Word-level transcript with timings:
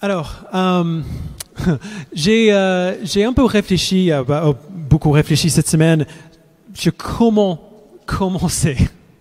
Alors, 0.00 0.34
euh, 0.54 1.00
j'ai 2.12 2.52
euh, 2.52 2.94
un 3.16 3.32
peu 3.32 3.44
réfléchi, 3.44 4.12
euh, 4.12 4.22
bah, 4.22 4.44
oh, 4.46 4.54
beaucoup 4.70 5.10
réfléchi 5.10 5.50
cette 5.50 5.68
semaine 5.68 6.06
sur 6.74 6.96
comment 6.96 7.60
commencer 8.06 8.76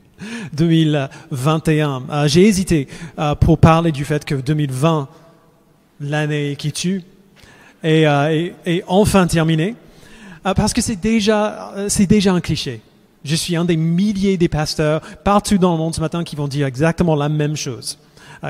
2021. 0.53 2.03
Euh, 2.09 2.27
j'ai 2.27 2.45
hésité 2.45 2.87
euh, 3.17 3.33
pour 3.35 3.57
parler 3.57 3.91
du 3.91 4.05
fait 4.05 4.23
que 4.23 4.35
2020, 4.35 5.07
l'année 6.01 6.55
qui 6.57 6.71
tue, 6.71 7.03
est, 7.83 8.03
est- 8.03 8.53
est 8.65 8.83
enfin 8.87 9.25
terminée, 9.27 9.75
parce 10.55 10.73
que 10.73 10.81
c'est 10.81 10.95
déjà 10.95 11.73
déjà 12.07 12.33
un 12.33 12.39
cliché. 12.41 12.81
Je 13.25 13.35
suis 13.35 13.55
un 13.55 13.65
des 13.65 13.75
milliers 13.77 14.37
des 14.37 14.47
pasteurs 14.47 15.01
partout 15.23 15.57
dans 15.57 15.73
le 15.73 15.77
monde 15.77 15.93
ce 15.95 15.99
matin 16.01 16.23
qui 16.23 16.35
vont 16.35 16.47
dire 16.47 16.65
exactement 16.67 17.15
la 17.15 17.29
même 17.29 17.55
chose, 17.55 17.97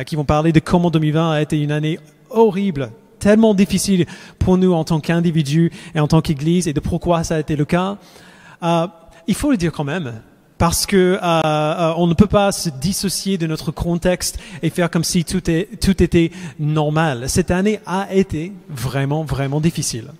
qui 0.05 0.15
vont 0.15 0.23
parler 0.25 0.51
de 0.51 0.59
comment 0.59 0.91
2020 0.91 1.31
a 1.31 1.41
été 1.41 1.59
une 1.61 1.71
année 1.71 1.99
horrible, 2.29 2.91
tellement 3.19 3.53
difficile 3.53 4.05
pour 4.39 4.57
nous 4.57 4.73
en 4.73 4.83
tant 4.83 4.99
qu'individus 4.99 5.71
et 5.95 5.99
en 5.99 6.07
tant 6.07 6.21
qu'Église, 6.21 6.67
et 6.67 6.73
de 6.73 6.79
pourquoi 6.79 7.23
ça 7.23 7.35
a 7.35 7.39
été 7.39 7.55
le 7.55 7.65
cas. 7.65 7.97
Euh, 8.63 8.87
il 9.27 9.35
faut 9.35 9.51
le 9.51 9.57
dire 9.57 9.71
quand 9.71 9.83
même, 9.83 10.13
parce 10.57 10.85
que 10.85 11.19
euh, 11.21 11.41
euh, 11.45 11.93
on 11.97 12.07
ne 12.07 12.13
peut 12.13 12.27
pas 12.27 12.51
se 12.51 12.69
dissocier 12.69 13.37
de 13.37 13.47
notre 13.47 13.71
contexte 13.71 14.39
et 14.63 14.69
faire 14.69 14.89
comme 14.89 15.03
si 15.03 15.25
tout, 15.25 15.41
tout 15.41 16.03
était 16.03 16.31
normal. 16.59 17.29
Cette 17.29 17.51
année 17.51 17.79
a 17.85 18.07
été 18.13 18.53
vraiment, 18.69 19.23
vraiment 19.23 19.59
difficile. 19.59 20.11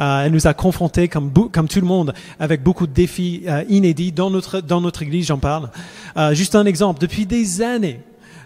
Euh, 0.00 0.24
elle 0.24 0.32
nous 0.32 0.46
a 0.46 0.54
confrontés, 0.54 1.08
comme, 1.08 1.32
comme 1.50 1.68
tout 1.68 1.80
le 1.80 1.86
monde, 1.86 2.14
avec 2.38 2.62
beaucoup 2.62 2.86
de 2.86 2.92
défis 2.92 3.42
euh, 3.48 3.64
inédits 3.68 4.12
dans 4.12 4.30
notre, 4.30 4.60
dans 4.60 4.80
notre 4.80 5.02
Église, 5.02 5.26
j'en 5.26 5.38
parle. 5.38 5.70
Euh, 6.16 6.34
juste 6.34 6.54
un 6.54 6.66
exemple, 6.66 7.00
depuis 7.00 7.26
des 7.26 7.62
années, 7.62 8.00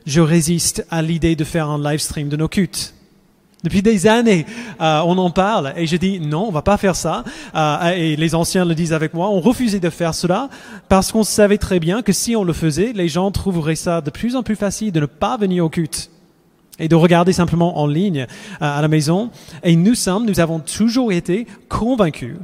je 0.06 0.20
résiste 0.20 0.86
à 0.90 1.02
l'idée 1.02 1.36
de 1.36 1.44
faire 1.44 1.68
un 1.68 1.82
live 1.82 2.00
stream 2.00 2.28
de 2.28 2.36
nos 2.36 2.48
cultes. 2.48 2.94
Depuis 3.62 3.82
des 3.82 4.08
années, 4.08 4.44
euh, 4.80 5.02
on 5.06 5.16
en 5.18 5.30
parle 5.30 5.72
et 5.76 5.86
je 5.86 5.96
dis 5.96 6.18
non, 6.18 6.46
on 6.48 6.50
va 6.50 6.62
pas 6.62 6.76
faire 6.76 6.96
ça. 6.96 7.22
Euh, 7.54 7.90
et 7.90 8.16
les 8.16 8.34
anciens 8.34 8.64
le 8.64 8.74
disent 8.74 8.92
avec 8.92 9.14
moi. 9.14 9.28
On 9.28 9.40
refusait 9.40 9.78
de 9.78 9.90
faire 9.90 10.14
cela 10.14 10.48
parce 10.88 11.12
qu'on 11.12 11.22
savait 11.22 11.58
très 11.58 11.78
bien 11.78 12.02
que 12.02 12.12
si 12.12 12.34
on 12.34 12.42
le 12.42 12.52
faisait, 12.52 12.92
les 12.92 13.06
gens 13.06 13.30
trouveraient 13.30 13.76
ça 13.76 14.00
de 14.00 14.10
plus 14.10 14.34
en 14.34 14.42
plus 14.42 14.56
facile 14.56 14.90
de 14.90 14.98
ne 14.98 15.06
pas 15.06 15.36
venir 15.36 15.64
au 15.64 15.68
culte 15.68 16.10
et 16.80 16.88
de 16.88 16.96
regarder 16.96 17.32
simplement 17.32 17.78
en 17.78 17.86
ligne 17.86 18.22
euh, 18.22 18.26
à 18.60 18.82
la 18.82 18.88
maison. 18.88 19.30
Et 19.62 19.76
nous 19.76 19.94
sommes, 19.94 20.26
nous 20.26 20.40
avons 20.40 20.58
toujours 20.58 21.12
été 21.12 21.46
convaincus 21.68 22.36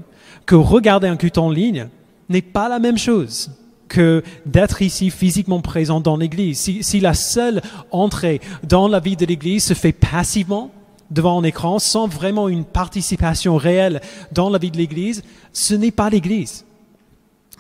que 0.47 0.55
regarder 0.55 1.09
un 1.09 1.17
culte 1.17 1.39
en 1.39 1.51
ligne 1.51 1.89
n'est 2.29 2.43
pas 2.43 2.69
la 2.69 2.79
même 2.79 2.99
chose 2.99 3.51
que 3.89 4.23
d'être 4.47 4.83
ici 4.83 5.11
physiquement 5.11 5.61
présent 5.61 6.01
dans 6.01 6.17
l'Église. 6.17 6.59
Si, 6.81 7.01
la 7.01 7.15
seule 7.15 7.63
entrée 7.91 8.41
dans 8.63 8.89
la 8.89 9.01
vie 9.01 9.17
de 9.17 9.27
l'Église 9.27 9.65
se 9.65 9.75
fait 9.75 9.93
passivement 9.93 10.71
devant 11.11 11.41
un 11.41 11.45
écran, 11.45 11.79
sans 11.79 12.07
vraiment 12.07 12.49
une 12.49 12.65
participation 12.65 13.57
réelle 13.57 14.01
dans 14.33 14.51
la 14.51 14.59
vie 14.59 14.71
de 14.71 14.77
l'Église, 14.77 15.23
ce 15.53 15.75
n'est 15.75 15.91
pas 15.91 16.11
l'Église. 16.11 16.65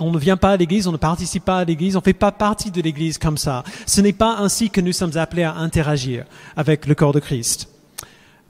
On 0.01 0.13
ne 0.13 0.19
vient 0.19 0.37
pas 0.37 0.53
à 0.53 0.57
l'église, 0.57 0.87
on 0.87 0.93
ne 0.93 0.97
participe 0.97 1.45
pas 1.45 1.59
à 1.59 1.65
l'église, 1.65 1.97
on 1.97 2.01
ne 2.01 2.05
fait 2.05 2.13
pas 2.13 2.31
partie 2.31 2.71
de 2.71 2.81
l'église 2.81 3.19
comme 3.19 3.37
ça. 3.37 3.65
Ce 3.85 4.01
n'est 4.01 4.13
pas 4.13 4.37
ainsi 4.39 4.71
que 4.71 4.81
nous 4.81 4.93
sommes 4.93 5.17
appelés 5.17 5.43
à 5.43 5.57
interagir 5.57 6.25
avec 6.57 6.87
le 6.87 6.95
corps 6.95 7.13
de 7.13 7.19
Christ. 7.19 7.69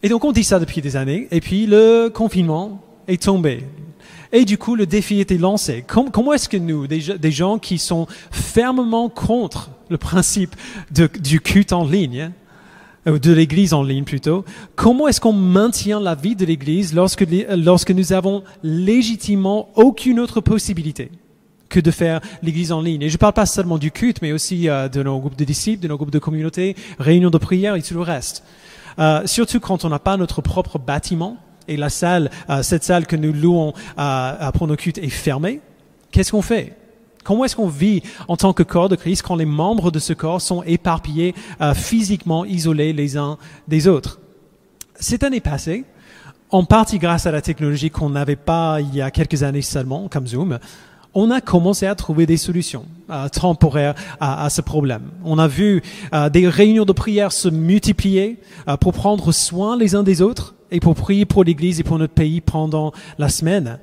Et 0.02 0.08
donc 0.10 0.24
on 0.24 0.32
dit 0.32 0.44
ça 0.44 0.58
depuis 0.58 0.82
des 0.82 0.96
années, 0.96 1.26
et 1.30 1.40
puis 1.40 1.66
le 1.66 2.10
confinement 2.12 2.82
est 3.06 3.22
tombé. 3.22 3.64
Et 4.32 4.44
du 4.44 4.58
coup, 4.58 4.74
le 4.76 4.86
défi 4.86 5.20
était 5.20 5.38
lancé. 5.38 5.84
Com- 5.86 6.10
comment 6.10 6.32
est-ce 6.34 6.48
que 6.48 6.56
nous, 6.58 6.86
des, 6.86 7.00
ge- 7.00 7.16
des 7.18 7.30
gens 7.32 7.58
qui 7.58 7.78
sont 7.78 8.06
fermement 8.30 9.08
contre 9.08 9.70
le 9.88 9.96
principe 9.96 10.54
du 10.90 11.40
culte 11.40 11.72
en 11.72 11.84
ligne, 11.86 12.30
euh, 13.06 13.18
de 13.18 13.32
l'Église 13.32 13.72
en 13.72 13.82
ligne 13.82 14.04
plutôt, 14.04 14.44
comment 14.76 15.08
est-ce 15.08 15.20
qu'on 15.20 15.32
maintient 15.32 15.98
la 16.00 16.14
vie 16.14 16.36
de 16.36 16.44
l'Église 16.44 16.94
lorsque, 16.94 17.22
les- 17.22 17.46
lorsque 17.56 17.90
nous 17.90 18.12
avons 18.12 18.42
légitimement 18.62 19.70
aucune 19.76 20.20
autre 20.20 20.40
possibilité 20.42 21.10
que 21.70 21.80
de 21.80 21.90
faire 21.90 22.20
l'Église 22.42 22.72
en 22.72 22.82
ligne? 22.82 23.02
Et 23.02 23.08
je 23.08 23.14
ne 23.14 23.18
parle 23.18 23.32
pas 23.34 23.46
seulement 23.46 23.78
du 23.78 23.90
culte, 23.90 24.20
mais 24.20 24.32
aussi 24.32 24.68
euh, 24.68 24.88
de 24.88 25.02
nos 25.02 25.18
groupes 25.20 25.36
de 25.38 25.44
disciples, 25.44 25.82
de 25.82 25.88
nos 25.88 25.96
groupes 25.96 26.10
de 26.10 26.18
communauté, 26.18 26.76
réunions 26.98 27.30
de 27.30 27.38
prière 27.38 27.76
et 27.76 27.82
tout 27.82 27.94
le 27.94 28.02
reste. 28.02 28.44
Euh, 28.98 29.22
surtout 29.26 29.60
quand 29.60 29.84
on 29.86 29.88
n'a 29.88 30.00
pas 30.00 30.16
notre 30.18 30.42
propre 30.42 30.78
bâtiment 30.78 31.38
et 31.68 31.76
la 31.76 31.90
salle, 31.90 32.30
euh, 32.50 32.62
cette 32.62 32.84
salle 32.84 33.06
que 33.06 33.16
nous 33.16 33.32
louons 33.32 33.72
euh, 33.98 34.50
pour 34.52 34.66
nos 34.66 34.76
cultes 34.76 34.98
est 34.98 35.08
fermée, 35.08 35.60
qu'est-ce 36.10 36.32
qu'on 36.32 36.42
fait? 36.42 36.74
Comment 37.24 37.44
est-ce 37.44 37.56
qu'on 37.56 37.68
vit 37.68 38.02
en 38.26 38.36
tant 38.36 38.52
que 38.52 38.62
corps 38.62 38.88
de 38.88 38.96
Christ 38.96 39.22
quand 39.22 39.36
les 39.36 39.44
membres 39.44 39.90
de 39.90 39.98
ce 39.98 40.14
corps 40.14 40.40
sont 40.40 40.62
éparpillés, 40.62 41.34
euh, 41.60 41.74
physiquement 41.74 42.44
isolés 42.44 42.92
les 42.92 43.16
uns 43.16 43.36
des 43.68 43.86
autres? 43.86 44.18
Cette 44.98 45.22
année 45.22 45.40
passée, 45.40 45.84
en 46.50 46.64
partie 46.64 46.98
grâce 46.98 47.26
à 47.26 47.30
la 47.30 47.42
technologie 47.42 47.90
qu'on 47.90 48.10
n'avait 48.10 48.36
pas 48.36 48.80
il 48.80 48.94
y 48.94 49.02
a 49.02 49.10
quelques 49.10 49.42
années 49.42 49.62
seulement, 49.62 50.08
comme 50.08 50.26
Zoom, 50.26 50.58
on 51.14 51.30
a 51.30 51.40
commencé 51.40 51.86
à 51.86 51.94
trouver 51.94 52.26
des 52.26 52.36
solutions 52.36 52.86
euh, 53.10 53.28
temporaires 53.28 53.94
à, 54.20 54.44
à 54.44 54.50
ce 54.50 54.60
problème. 54.60 55.10
On 55.24 55.38
a 55.38 55.48
vu 55.48 55.82
euh, 56.14 56.28
des 56.28 56.48
réunions 56.48 56.84
de 56.84 56.92
prière 56.92 57.32
se 57.32 57.48
multiplier 57.48 58.38
euh, 58.68 58.76
pour 58.76 58.92
prendre 58.92 59.32
soin 59.32 59.76
les 59.76 59.94
uns 59.94 60.02
des 60.02 60.22
autres 60.22 60.54
et 60.70 60.80
pour 60.80 60.94
prier 60.94 61.24
pour 61.24 61.44
l'Église 61.44 61.80
et 61.80 61.84
pour 61.84 61.98
notre 61.98 62.14
pays 62.14 62.40
pendant 62.40 62.92
la 63.18 63.28
semaine. 63.28 63.78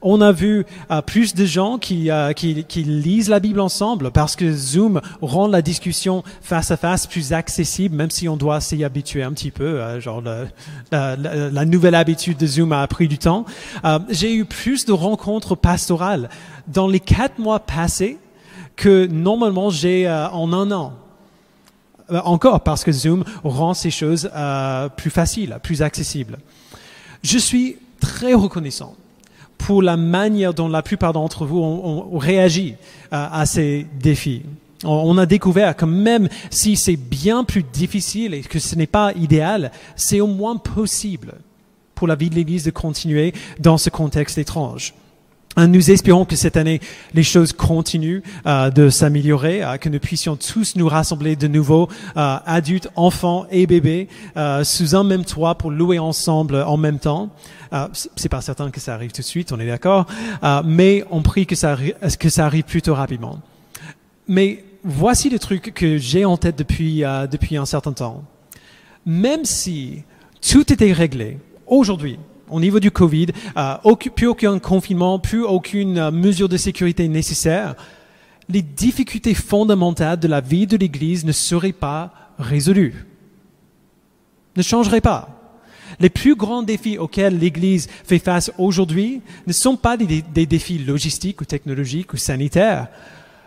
On 0.00 0.20
a 0.20 0.32
vu 0.32 0.64
euh, 0.90 1.02
plus 1.02 1.34
de 1.34 1.44
gens 1.44 1.78
qui, 1.78 2.10
euh, 2.10 2.32
qui, 2.32 2.64
qui 2.64 2.82
lisent 2.84 3.28
la 3.28 3.38
Bible 3.40 3.60
ensemble 3.60 4.10
parce 4.10 4.34
que 4.34 4.52
Zoom 4.52 5.00
rend 5.22 5.46
la 5.46 5.62
discussion 5.62 6.22
face 6.42 6.70
à 6.70 6.76
face 6.76 7.06
plus 7.06 7.32
accessible, 7.32 7.94
même 7.94 8.10
si 8.10 8.28
on 8.28 8.36
doit 8.36 8.60
s'y 8.60 8.82
habituer 8.82 9.22
un 9.22 9.32
petit 9.32 9.50
peu. 9.50 9.64
euh, 9.80 10.00
genre 10.00 10.20
le- 10.20 10.48
la, 10.90 11.16
la- 11.16 11.50
la 11.50 11.64
nouvelle 11.64 11.94
habitude 11.94 12.36
de 12.38 12.46
Zoom 12.46 12.72
a 12.72 12.86
pris 12.86 13.08
du 13.08 13.18
temps. 13.18 13.44
Euh, 13.84 13.98
J'ai 14.10 14.34
eu 14.34 14.44
plus 14.44 14.84
de 14.86 14.92
rencontres 14.92 15.54
pastorales 15.54 16.28
dans 16.66 16.86
les 16.88 17.00
quatre 17.00 17.38
mois 17.38 17.60
passés 17.60 18.18
que 18.76 19.06
normalement 19.06 19.70
j'ai 19.70 20.06
euh, 20.08 20.28
en 20.30 20.52
un 20.52 20.70
an. 20.72 20.94
Euh, 22.10 22.20
encore 22.24 22.60
parce 22.60 22.84
que 22.84 22.92
Zoom 22.92 23.24
rend 23.44 23.72
ces 23.72 23.90
choses 23.90 24.30
euh, 24.34 24.88
plus 24.90 25.10
faciles, 25.10 25.58
plus 25.62 25.80
accessibles. 25.80 26.38
Je 27.22 27.38
suis 27.38 27.76
très 28.00 28.34
reconnaissant 28.34 28.94
pour 29.56 29.80
la 29.80 29.96
manière 29.96 30.52
dont 30.52 30.68
la 30.68 30.82
plupart 30.82 31.14
d'entre 31.14 31.46
vous 31.46 31.60
ont, 31.60 32.14
ont 32.14 32.18
réagi 32.18 32.74
euh, 33.12 33.26
à 33.32 33.46
ces 33.46 33.86
défis. 33.98 34.42
On, 34.84 34.90
on 34.90 35.16
a 35.16 35.24
découvert 35.24 35.74
que 35.74 35.86
même 35.86 36.28
si 36.50 36.76
c'est 36.76 36.96
bien 36.96 37.42
plus 37.42 37.62
difficile 37.62 38.34
et 38.34 38.42
que 38.42 38.58
ce 38.58 38.74
n'est 38.76 38.86
pas 38.86 39.12
idéal, 39.14 39.72
c'est 39.96 40.20
au 40.20 40.26
moins 40.26 40.56
possible 40.56 41.34
pour 41.94 42.06
la 42.06 42.16
vie 42.16 42.28
de 42.28 42.34
l'Église 42.34 42.64
de 42.64 42.70
continuer 42.70 43.32
dans 43.60 43.78
ce 43.78 43.88
contexte 43.88 44.36
étrange. 44.36 44.92
Euh, 45.58 45.66
Nous 45.66 45.90
espérons 45.90 46.24
que 46.24 46.36
cette 46.36 46.56
année, 46.56 46.80
les 47.12 47.22
choses 47.22 47.52
continuent 47.52 48.22
euh, 48.46 48.70
de 48.70 48.88
s'améliorer, 48.88 49.62
euh, 49.62 49.76
que 49.76 49.88
nous 49.88 50.00
puissions 50.00 50.36
tous 50.36 50.76
nous 50.76 50.88
rassembler 50.88 51.36
de 51.36 51.46
nouveau, 51.48 51.88
euh, 52.16 52.36
adultes, 52.44 52.88
enfants 52.96 53.46
et 53.50 53.66
bébés, 53.66 54.08
euh, 54.36 54.64
sous 54.64 54.94
un 54.96 55.04
même 55.04 55.24
toit 55.24 55.54
pour 55.56 55.70
louer 55.70 55.98
ensemble 55.98 56.56
en 56.56 56.76
même 56.76 56.98
temps. 56.98 57.30
Euh, 57.72 57.86
c'est 58.16 58.28
pas 58.28 58.40
certain 58.40 58.70
que 58.70 58.80
ça 58.80 58.94
arrive 58.94 59.12
tout 59.12 59.22
de 59.22 59.26
suite, 59.26 59.52
on 59.52 59.60
est 59.60 59.66
d'accord, 59.66 60.06
mais 60.64 61.04
on 61.10 61.22
prie 61.22 61.46
que 61.46 61.56
ça, 61.56 61.76
que 62.18 62.28
ça 62.28 62.46
arrive 62.46 62.64
plutôt 62.64 62.94
rapidement. 62.94 63.40
Mais 64.28 64.64
voici 64.84 65.28
le 65.28 65.38
truc 65.38 65.72
que 65.74 65.98
j'ai 65.98 66.24
en 66.24 66.36
tête 66.36 66.56
depuis, 66.56 67.02
depuis 67.30 67.56
un 67.56 67.66
certain 67.66 67.92
temps. 67.92 68.22
Même 69.06 69.44
si 69.44 70.02
tout 70.40 70.72
était 70.72 70.92
réglé 70.92 71.38
aujourd'hui, 71.66 72.18
au 72.50 72.60
niveau 72.60 72.80
du 72.80 72.90
Covid, 72.90 73.28
euh, 73.56 73.94
plus 74.14 74.26
aucun 74.26 74.58
confinement, 74.58 75.18
plus 75.18 75.44
aucune 75.44 75.98
euh, 75.98 76.10
mesure 76.10 76.48
de 76.48 76.56
sécurité 76.56 77.08
nécessaire, 77.08 77.74
les 78.48 78.62
difficultés 78.62 79.34
fondamentales 79.34 80.20
de 80.20 80.28
la 80.28 80.40
vie 80.40 80.66
de 80.66 80.76
l'Église 80.76 81.24
ne 81.24 81.32
seraient 81.32 81.72
pas 81.72 82.12
résolues, 82.38 83.06
ne 84.56 84.62
changeraient 84.62 85.00
pas. 85.00 85.28
Les 86.00 86.10
plus 86.10 86.34
grands 86.34 86.62
défis 86.62 86.98
auxquels 86.98 87.38
l'Église 87.38 87.88
fait 88.04 88.18
face 88.18 88.50
aujourd'hui 88.58 89.22
ne 89.46 89.52
sont 89.52 89.76
pas 89.76 89.96
des, 89.96 90.22
des 90.22 90.46
défis 90.46 90.78
logistiques 90.78 91.40
ou 91.40 91.44
technologiques 91.44 92.12
ou 92.12 92.16
sanitaires. 92.16 92.88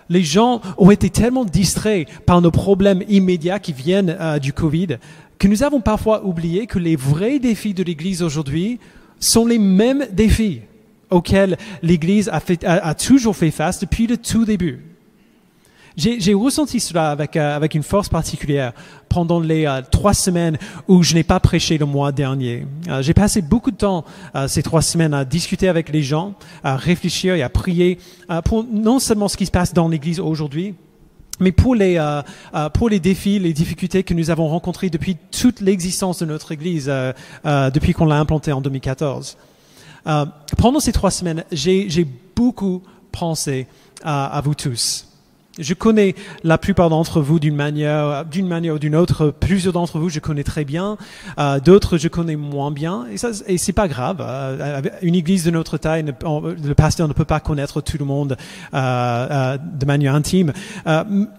Les 0.10 0.24
gens 0.24 0.62
ont 0.77 0.89
été 0.89 1.10
tellement 1.10 1.44
distraits 1.44 2.07
par 2.25 2.42
nos 2.42 2.51
problèmes 2.51 3.04
immédiats 3.10 3.60
qui 3.60 3.74
viennent 3.74 4.16
euh, 4.19 4.39
du 4.39 4.54
Covid 4.54 4.98
que 5.39 5.48
nous 5.48 5.63
avons 5.63 5.81
parfois 5.81 6.25
oublié 6.25 6.66
que 6.68 6.80
les 6.80 6.95
vrais 6.95 7.39
défis 7.39 7.74
de 7.74 7.84
l'Église 7.84 8.24
aujourd'hui 8.24 8.80
sont 9.19 9.45
les 9.45 9.60
mêmes 9.60 10.06
défis 10.12 10.62
auxquels 11.10 11.57
l'Église 11.81 12.30
a, 12.30 12.42
a- 12.66 12.94
toujours 12.95 13.36
fait 13.36 13.51
face 13.51 13.80
depuis 13.80 14.07
le 14.07 14.18
tout 14.18 14.45
début. 14.45 14.84
J'ai 15.95 16.36
ressenti 16.36 16.80
cela 16.80 17.10
avec, 17.10 17.36
euh, 17.36 17.56
avec 17.56 17.74
une 17.74 17.81
force 17.81 18.07
particulière 18.07 18.74
pendant 19.10 19.39
les 19.39 19.66
euh, 19.66 19.81
trois 19.89 20.13
semaines 20.13 20.60
où 20.88 21.01
je 21.01 21.16
n'ai 21.16 21.24
pas 21.24 21.40
prêché 21.40 21.80
le 21.80 21.88
mois 21.88 22.12
dernier. 22.12 22.68
Euh, 22.88 23.01
J'ai 23.01 23.16
passé 23.16 23.42
beaucoup 23.42 23.72
de 23.72 23.78
temps 23.78 24.06
ces 24.48 24.62
trois 24.62 24.83
semaines 24.83 25.16
à 25.16 25.25
discuter 25.25 25.68
avec 25.68 25.90
les 25.90 26.04
gens, 26.04 26.36
à 26.63 26.75
réfléchir 26.78 27.33
et 27.33 27.42
à 27.42 27.50
prier 27.50 27.98
pour 28.45 28.63
non 28.72 29.00
seulement 29.00 29.28
ce 29.28 29.38
qui 29.38 29.48
se 29.48 29.51
passe 29.51 29.74
dans 29.74 29.88
l'Église 29.88 30.19
aujourd'hui, 30.19 30.75
Mais 31.39 31.51
pour 31.51 31.75
les, 31.75 31.98
euh, 31.98 32.22
euh, 32.56 32.69
pour 32.69 32.89
les 32.89 33.00
défis, 33.00 33.39
les 33.39 33.54
difficultés 33.54 34.04
que 34.04 34.13
nous 34.13 34.30
avons 34.30 34.48
rencontrés 34.48 34.89
depuis 34.89 35.18
toute 35.31 35.62
l'existence 35.62 36.19
de 36.19 36.25
notre 36.25 36.51
Église, 36.51 36.88
euh, 36.89 37.13
euh, 37.45 37.69
depuis 37.69 37.94
qu'on 37.94 38.06
l'a 38.06 38.18
implantée 38.18 38.51
en 38.51 38.62
2014, 38.62 39.38
euh, 40.07 40.25
pendant 40.57 40.80
ces 40.80 40.92
trois 40.92 41.12
semaines, 41.12 41.44
j'ai 41.51 42.07
beaucoup 42.36 42.81
pensé 43.12 43.68
à 44.04 44.42
vous 44.44 44.56
tous. 44.56 45.07
Je 45.59 45.74
connais 45.74 46.15
la 46.44 46.57
plupart 46.57 46.89
d'entre 46.89 47.19
vous 47.19 47.39
d'une 47.39 47.56
manière, 47.56 48.25
d'une 48.25 48.48
manière 48.48 48.75
ou 48.75 48.80
d'une 48.80 48.95
autre. 48.95 49.33
Plusieurs 49.39 49.74
d'entre 49.74 49.98
vous, 50.00 50.09
je 50.09 50.19
connais 50.19 50.44
très 50.44 50.65
bien. 50.65 50.98
Euh, 51.39 51.59
D'autres, 51.59 51.98
je 51.98 52.07
connais 52.07 52.36
moins 52.36 52.71
bien. 52.71 53.07
Et 53.12 53.18
ça, 53.18 53.31
et 53.48 53.57
c'est 53.57 53.74
pas 53.74 53.88
grave. 53.88 54.18
Euh, 54.21 54.81
une 55.01 55.15
église 55.15 55.44
de 55.44 55.51
notre 55.51 55.77
taille, 55.77 56.06
le 56.06 56.74
pasteur 56.74 57.07
ne 57.07 57.13
peut 57.13 57.25
pas 57.25 57.39
connaître 57.39 57.81
tout 57.81 57.98
le 57.98 58.06
monde 58.06 58.38
euh, 58.74 58.77
euh, 58.77 59.57
de 59.57 59.86
manière 59.86 60.13
intime. 60.15 60.54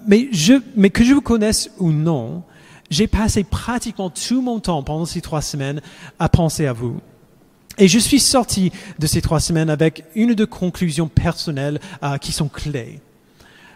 Mais 0.06 0.29
je, 0.32 0.55
mais 0.76 0.91
que 0.91 1.05
je 1.05 1.12
vous 1.12 1.20
connaisse 1.20 1.70
ou 1.79 1.93
non, 1.93 2.43
j'ai 2.91 3.06
passé 3.06 3.44
pratiquement 3.44 4.11
tout 4.11 4.43
mon 4.43 4.59
temps 4.61 4.82
pendant 4.82 5.05
ces 5.05 5.20
trois 5.20 5.43
semaines 5.43 5.81
à 6.19 6.29
penser 6.29 6.67
à 6.67 6.73
vous. 6.73 7.00
Et 7.81 7.87
je 7.87 7.99
suis 8.00 8.19
sorti 8.19 8.73
de 8.99 9.06
ces 9.06 9.20
trois 9.20 9.38
semaines 9.38 9.70
avec 9.70 10.05
une 10.17 10.32
ou 10.32 10.35
deux 10.35 10.47
conclusions 10.47 11.06
personnelles 11.06 11.79
qui 12.20 12.32
sont 12.32 12.49
clés. 12.49 13.00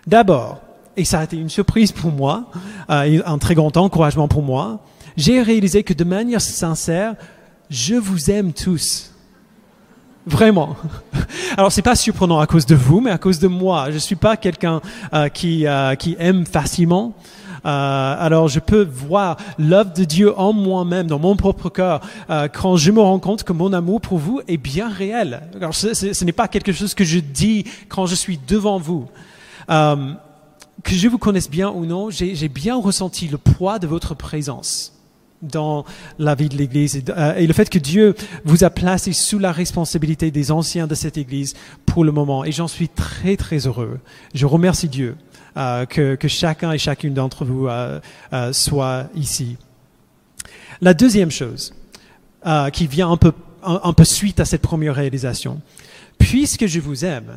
D'abord, 0.07 0.61
et 0.97 1.05
ça 1.05 1.21
a 1.21 1.25
été 1.25 1.37
une 1.37 1.49
surprise 1.49 1.93
pour 1.93 2.11
moi, 2.11 2.51
euh, 2.91 3.21
un 3.25 3.39
très 3.39 3.55
grand 3.55 3.77
encouragement 3.77 4.29
pour 4.29 4.43
moi, 4.43 4.81
j'ai 5.17 5.43
réalisé 5.43 5.83
que 5.83 5.95
de 5.95 6.05
manière 6.05 6.41
sincère, 6.41 7.15
je 7.71 7.95
vous 7.95 8.31
aime 8.31 8.53
tous. 8.53 9.11
Vraiment. 10.27 10.77
Alors 11.57 11.73
c'est 11.73 11.83
pas 11.83 11.97
surprenant 11.97 12.39
à 12.39 12.47
cause 12.47 12.67
de 12.67 12.75
vous, 12.75 13.01
mais 13.01 13.11
à 13.11 13.19
cause 13.19 13.39
de 13.39 13.49
moi. 13.49 13.91
Je 13.91 13.99
suis 13.99 14.15
pas 14.17 14.37
quelqu'un 14.37 14.81
euh, 15.15 15.29
qui 15.29 15.67
euh, 15.67 15.95
qui 15.97 16.17
aime 16.19 16.47
facilement. 16.47 17.15
Euh, 17.65 18.17
alors 18.19 18.49
je 18.49 18.59
peux 18.59 18.83
voir 18.83 19.37
l'œuvre 19.57 19.93
de 19.93 20.03
Dieu 20.03 20.37
en 20.37 20.53
moi-même, 20.53 21.07
dans 21.07 21.21
mon 21.21 21.37
propre 21.37 21.69
cœur, 21.69 22.01
euh, 22.29 22.49
quand 22.49 22.77
je 22.77 22.91
me 22.91 23.01
rends 23.01 23.21
compte 23.21 23.45
que 23.45 23.53
mon 23.53 23.73
amour 23.73 24.01
pour 24.01 24.19
vous 24.19 24.41
est 24.49 24.57
bien 24.57 24.89
réel. 24.89 25.43
Alors 25.57 25.73
ce, 25.75 25.95
ce- 25.95 26.13
ce 26.13 26.25
n'est 26.25 26.33
pas 26.33 26.49
quelque 26.49 26.73
chose 26.73 26.93
que 26.95 27.05
je 27.05 27.21
dis 27.21 27.65
quand 27.89 28.07
je 28.07 28.17
suis 28.17 28.41
devant 28.49 28.79
vous. 28.79 29.07
Euh, 29.70 30.12
que 30.82 30.94
je 30.94 31.09
vous 31.09 31.19
connaisse 31.19 31.50
bien 31.50 31.70
ou 31.70 31.87
non, 31.87 32.11
j'ai 32.11 32.49
bien 32.49 32.76
ressenti 32.76 33.29
le 33.29 33.38
poids 33.38 33.79
de 33.79 33.87
votre 33.87 34.14
présence 34.14 34.99
dans 35.43 35.85
la 36.19 36.35
vie 36.35 36.49
de 36.49 36.56
l'Église 36.56 36.97
et, 36.97 37.05
euh, 37.09 37.35
et 37.35 37.47
le 37.47 37.53
fait 37.53 37.69
que 37.69 37.79
Dieu 37.79 38.14
vous 38.44 38.62
a 38.64 38.70
placé 38.70 39.12
sous 39.12 39.38
la 39.38 39.50
responsabilité 39.53 40.31
des 40.31 40.53
anciens 40.53 40.87
de 40.87 40.94
cette 40.94 41.19
Église 41.19 41.55
pour 41.85 42.05
le 42.05 42.12
moment. 42.12 42.44
Et 42.44 42.53
j'en 42.53 42.69
suis 42.69 42.88
très 42.88 43.37
très 43.37 43.67
heureux. 43.67 43.99
Je 44.35 44.47
remercie 44.47 44.88
Dieu 44.88 45.17
euh, 45.56 45.85
que, 45.85 46.29
chacun 46.29 46.73
et 46.73 46.79
chacune 46.79 47.15
d'entre 47.15 47.44
vous 47.44 47.69
soit 48.53 49.08
ici. 49.15 49.56
La 50.81 50.94
deuxième 50.94 51.31
chose 51.31 51.75
qui 52.73 52.87
vient 52.87 53.11
un 53.11 53.93
peu 53.93 54.05
suite 54.05 54.41
à 54.41 54.44
cette 54.44 54.62
première 54.62 54.94
réalisation, 54.94 55.61
puisque 56.19 56.67
je 56.67 56.81
vous 56.81 57.05
aime, 57.05 57.32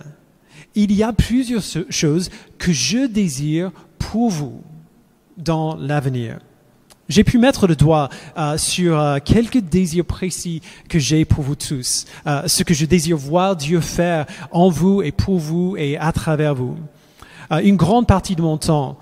il 0.76 0.92
y 0.92 1.04
a 1.04 1.14
plusieurs 1.14 1.64
choses 1.90 2.30
que 2.58 2.72
je 2.72 3.08
désire 3.08 3.72
pour 3.98 4.30
vous 4.30 4.62
dans 5.38 5.76
l'avenir. 5.76 6.40
J'ai 7.08 7.24
pu 7.24 7.38
mettre 7.38 7.68
le 7.68 7.76
doigt 7.76 8.10
euh, 8.38 8.58
sur 8.58 9.00
euh, 9.00 9.18
quelques 9.24 9.60
désirs 9.60 10.06
précis 10.06 10.62
que 10.90 10.98
j'ai 10.98 11.24
pour 11.24 11.44
vous 11.44 11.56
tous, 11.56 12.06
euh, 12.26 12.48
ce 12.48 12.64
que 12.64 12.74
je 12.74 12.86
désire 12.86 13.16
voir 13.16 13.56
Dieu 13.56 13.80
faire 13.80 14.26
en 14.52 14.70
vous 14.70 15.04
et 15.04 15.12
pour 15.12 15.38
vous 15.38 15.76
et 15.78 15.98
à 15.98 16.12
travers 16.12 16.56
vous. 16.56 16.76
Une 17.64 17.76
grande 17.76 18.08
partie 18.08 18.36
de 18.36 18.42
mon 18.42 18.58
temps 18.58 18.98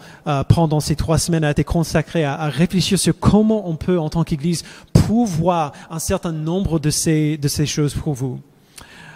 pendant 0.50 0.82
ces 0.82 0.98
trois 0.98 1.18
semaines 1.18 1.46
a 1.46 1.52
été 1.52 1.64
consacrée 1.64 2.26
à, 2.26 2.34
à 2.34 2.50
réfléchir 2.50 3.00
sur 3.00 3.18
comment 3.18 3.70
on 3.70 3.78
peut, 3.78 3.98
en 3.98 4.10
tant 4.10 4.26
qu'Église, 4.26 4.64
pouvoir 4.92 5.72
un 5.90 6.00
certain 6.00 6.34
nombre 6.34 6.78
de 6.78 6.90
ces, 6.90 7.38
de 7.38 7.48
ces 7.48 7.66
choses 7.66 7.94
pour 7.94 8.14
vous. 8.14 8.42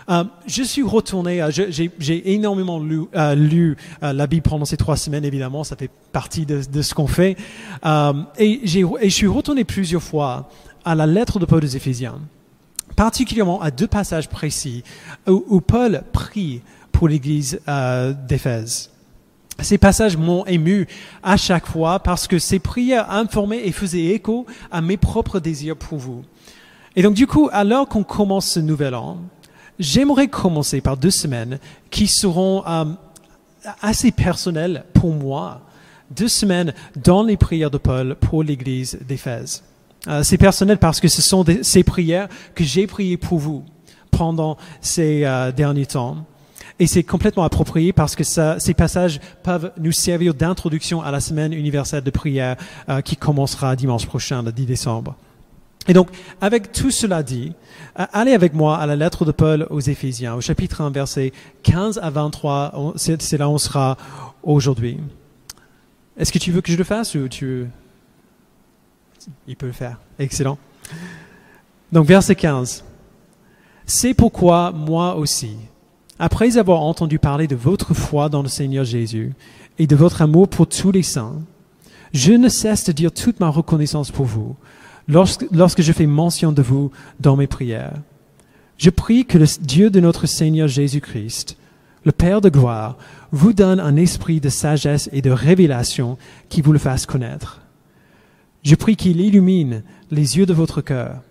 Euh, 0.09 0.23
je 0.45 0.63
suis 0.63 0.83
retourné, 0.83 1.45
j'ai 1.51 2.33
énormément 2.33 2.79
lu, 2.79 3.01
euh, 3.13 3.75
euh, 4.03 4.13
la 4.13 4.27
Bible 4.27 4.47
pendant 4.49 4.63
ces 4.63 4.77
trois 4.77 4.95
semaines, 4.95 5.25
évidemment, 5.25 5.65
ça 5.65 5.75
fait 5.75 5.89
partie 6.13 6.45
de, 6.45 6.81
ce 6.81 6.93
qu'on 6.93 7.07
fait. 7.07 7.35
Et, 8.37 8.61
je 8.63 9.09
suis 9.09 9.27
retourné 9.27 9.65
plusieurs 9.65 10.03
fois 10.03 10.49
à 10.85 10.95
la 10.95 11.05
lettre 11.05 11.39
de 11.39 11.45
Paul 11.45 11.63
aux 11.63 11.67
Éphésiens, 11.67 12.19
particulièrement 12.95 13.61
à 13.61 13.69
deux 13.69 13.87
passages 13.87 14.29
précis 14.29 14.83
où, 15.27 15.43
où 15.49 15.61
Paul 15.61 16.03
prie 16.13 16.61
pour 16.93 17.09
l'église 17.09 17.59
d'Éphèse. 18.27 18.91
Ces 19.59 19.77
passages 19.77 20.15
m'ont 20.15 20.45
ému 20.45 20.87
à 21.23 21.35
chaque 21.35 21.65
fois 21.65 21.99
parce 21.99 22.27
que 22.27 22.39
ces 22.39 22.59
prières 22.59 23.11
informaient 23.11 23.67
et 23.67 23.71
faisaient 23.71 24.05
écho 24.05 24.45
à 24.71 24.81
mes 24.81 24.97
propres 24.97 25.39
désirs 25.39 25.75
pour 25.75 25.97
vous. 25.97 26.23
Et 26.95 27.01
donc 27.01 27.15
du 27.15 27.27
coup, 27.27 27.49
alors 27.51 27.87
qu'on 27.87 28.03
commence 28.03 28.47
ce 28.47 28.59
nouvel 28.59 28.95
an, 28.95 29.17
j'aimerais 29.79 30.27
commencer 30.27 30.81
par 30.81 30.97
deux 30.97 31.11
semaines 31.11 31.59
qui 31.91 32.07
seront 32.07 32.63
euh, 32.67 32.85
assez 33.81 34.11
personnelles 34.11 34.83
pour 34.93 35.13
moi. 35.13 35.61
Deux 36.15 36.27
semaines 36.29 36.73
dans 36.95 37.23
les 37.23 37.35
prières 37.37 37.71
de 37.71 37.77
Paul 37.77 38.15
pour 38.15 38.41
l'église 38.43 38.97
d'Éphèse. 39.07 39.63
Euh, 40.07 40.23
c'est 40.23 40.37
personnel 40.37 40.77
parce 40.77 40.99
que 41.01 41.07
ce 41.09 41.21
sont 41.21 41.43
des- 41.43 41.63
ces 41.63 41.83
prières 41.83 42.29
que 42.55 42.63
j'ai 42.63 42.87
priées 42.87 43.17
pour 43.17 43.39
vous 43.39 43.63
pendant 44.11 44.57
ces 44.79 45.25
euh, 45.25 45.51
derniers 45.51 45.85
temps. 45.85 46.17
Et 46.79 46.87
c'est 46.87 47.03
complètement 47.03 47.43
approprié 47.43 47.91
parce 47.91 48.15
que 48.15 48.23
ça, 48.23 48.59
ces 48.59 48.73
passages 48.75 49.19
peuvent 49.43 49.71
nous 49.79 49.91
servir 49.91 50.33
d'introduction 50.33 51.01
à 51.01 51.11
la 51.11 51.19
semaine 51.19 51.51
universelle 51.51 52.03
de 52.03 52.11
prière 52.11 52.55
euh, 52.87 53.01
qui 53.01 53.17
commencera 53.17 53.75
dimanche 53.75 54.05
prochain, 54.05 54.43
le 54.43 54.51
10 54.51 54.65
décembre. 54.65 55.15
Et 55.87 55.93
donc, 55.93 56.09
avec 56.41 56.71
tout 56.71 56.91
cela 56.91 57.23
dit, 57.23 57.53
allez 57.95 58.33
avec 58.33 58.53
moi 58.53 58.77
à 58.77 58.85
la 58.85 58.95
lettre 58.95 59.23
de 59.25 59.31
Paul 59.31 59.67
aux 59.69 59.79
Éphésiens, 59.79 60.33
au 60.35 60.41
chapitre 60.41 60.81
1, 60.81 60.89
versets 60.91 61.31
15 61.63 61.99
à 62.01 62.09
23. 62.09 62.71
On- 62.75 62.93
C'est 62.97 63.37
là 63.37 63.47
où 63.47 63.53
on 63.53 63.57
sera 63.57 63.97
aujourd'hui. 64.43 64.99
Est-ce 66.17 66.31
que 66.31 66.39
tu 66.39 66.51
veux 66.51 66.61
que 66.61 66.71
je 66.71 66.77
le 66.77 66.83
fasse 66.83 67.15
ou 67.15 67.27
tu. 67.29 67.67
Il 69.47 69.55
peut 69.55 69.67
le 69.67 69.71
faire. 69.71 69.99
Excellent. 70.19 70.57
Donc, 71.91 72.05
verset 72.05 72.35
15. 72.35 72.83
C'est 73.85 74.13
pourquoi 74.13 74.71
moi 74.73 75.15
aussi, 75.15 75.55
après 76.19 76.57
avoir 76.57 76.81
entendu 76.81 77.19
parler 77.19 77.47
de 77.47 77.55
votre 77.55 77.93
foi 77.93 78.27
dans 78.27 78.41
le 78.41 78.49
Seigneur 78.49 78.83
Jésus 78.83 79.33
et 79.79 79.87
de 79.87 79.95
votre 79.95 80.21
amour 80.21 80.49
pour 80.49 80.67
tous 80.67 80.91
les 80.91 81.03
saints, 81.03 81.35
je 82.13 82.33
ne 82.33 82.49
cesse 82.49 82.83
de 82.85 82.91
dire 82.91 83.11
toute 83.13 83.39
ma 83.39 83.47
reconnaissance 83.49 84.11
pour 84.11 84.25
vous 84.25 84.55
lorsque, 85.07 85.45
lorsque 85.51 85.81
je 85.81 85.91
fais 85.91 86.07
mention 86.07 86.51
de 86.51 86.61
vous 86.61 86.91
dans 87.19 87.35
mes 87.35 87.47
prières. 87.47 88.01
Je 88.77 88.89
prie 88.89 89.25
que 89.25 89.37
le 89.37 89.45
Dieu 89.61 89.89
de 89.89 89.99
notre 89.99 90.27
Seigneur 90.27 90.67
Jésus-Christ, 90.67 91.57
le 92.05 92.11
Père 92.11 92.41
de 92.41 92.49
gloire, 92.49 92.97
vous 93.31 93.53
donne 93.53 93.79
un 93.79 93.95
esprit 93.95 94.39
de 94.39 94.49
sagesse 94.49 95.09
et 95.11 95.21
de 95.21 95.31
révélation 95.31 96.17
qui 96.49 96.61
vous 96.61 96.71
le 96.71 96.79
fasse 96.79 97.05
connaître. 97.05 97.61
Je 98.63 98.75
prie 98.75 98.95
qu'il 98.95 99.19
illumine 99.19 99.83
les 100.11 100.37
yeux 100.37 100.45
de 100.45 100.53
votre 100.53 100.81
cœur 100.81 101.21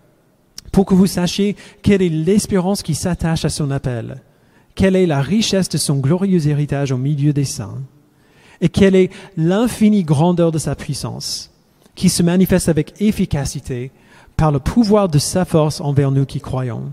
pour 0.71 0.85
que 0.85 0.93
vous 0.93 1.07
sachiez 1.07 1.55
quelle 1.81 2.01
est 2.01 2.09
l'espérance 2.09 2.83
qui 2.83 2.93
s'attache 2.93 3.45
à 3.45 3.49
son 3.49 3.71
appel, 3.71 4.21
quelle 4.75 4.95
est 4.95 5.07
la 5.07 5.21
richesse 5.21 5.69
de 5.69 5.77
son 5.77 5.97
glorieux 5.97 6.47
héritage 6.47 6.91
au 6.91 6.97
milieu 6.97 7.33
des 7.33 7.45
saints, 7.45 7.81
et 8.61 8.69
quelle 8.69 8.95
est 8.95 9.11
l'infinie 9.37 10.03
grandeur 10.03 10.51
de 10.51 10.59
sa 10.59 10.75
puissance, 10.75 11.51
qui 11.97 12.09
se 12.09 12.23
manifeste 12.23 12.69
avec 12.69 13.01
efficacité 13.01 13.91
par 14.37 14.51
le 14.51 14.59
pouvoir 14.59 15.09
de 15.09 15.17
sa 15.17 15.43
force 15.43 15.81
envers 15.81 16.11
nous 16.11 16.25
qui 16.25 16.39
croyons. 16.39 16.91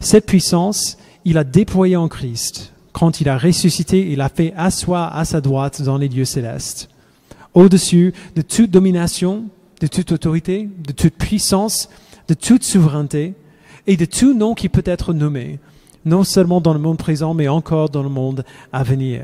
Cette 0.00 0.26
puissance, 0.26 0.98
il 1.24 1.38
a 1.38 1.44
déployée 1.44 1.96
en 1.96 2.08
Christ, 2.08 2.72
quand 2.92 3.20
il 3.20 3.28
a 3.28 3.38
ressuscité 3.38 4.10
et 4.10 4.16
l'a 4.16 4.28
fait 4.28 4.52
asseoir 4.56 5.16
à 5.16 5.24
sa 5.24 5.40
droite 5.40 5.80
dans 5.80 5.96
les 5.96 6.08
lieux 6.08 6.24
célestes, 6.24 6.90
au-dessus 7.54 8.12
de 8.34 8.42
toute 8.42 8.70
domination, 8.70 9.44
de 9.80 9.86
toute 9.86 10.10
autorité, 10.10 10.68
de 10.84 10.92
toute 10.92 11.14
puissance, 11.14 11.88
de 12.26 12.34
toute 12.34 12.64
souveraineté 12.64 13.34
et 13.86 13.96
de 13.96 14.04
tout 14.06 14.34
nom 14.34 14.54
qui 14.54 14.68
peut 14.68 14.82
être 14.84 15.14
nommé, 15.14 15.60
non 16.04 16.24
seulement 16.24 16.60
dans 16.60 16.74
le 16.74 16.80
monde 16.80 16.98
présent, 16.98 17.32
mais 17.32 17.46
encore 17.46 17.90
dans 17.90 18.02
le 18.02 18.08
monde 18.08 18.44
à 18.72 18.82
venir. 18.82 19.22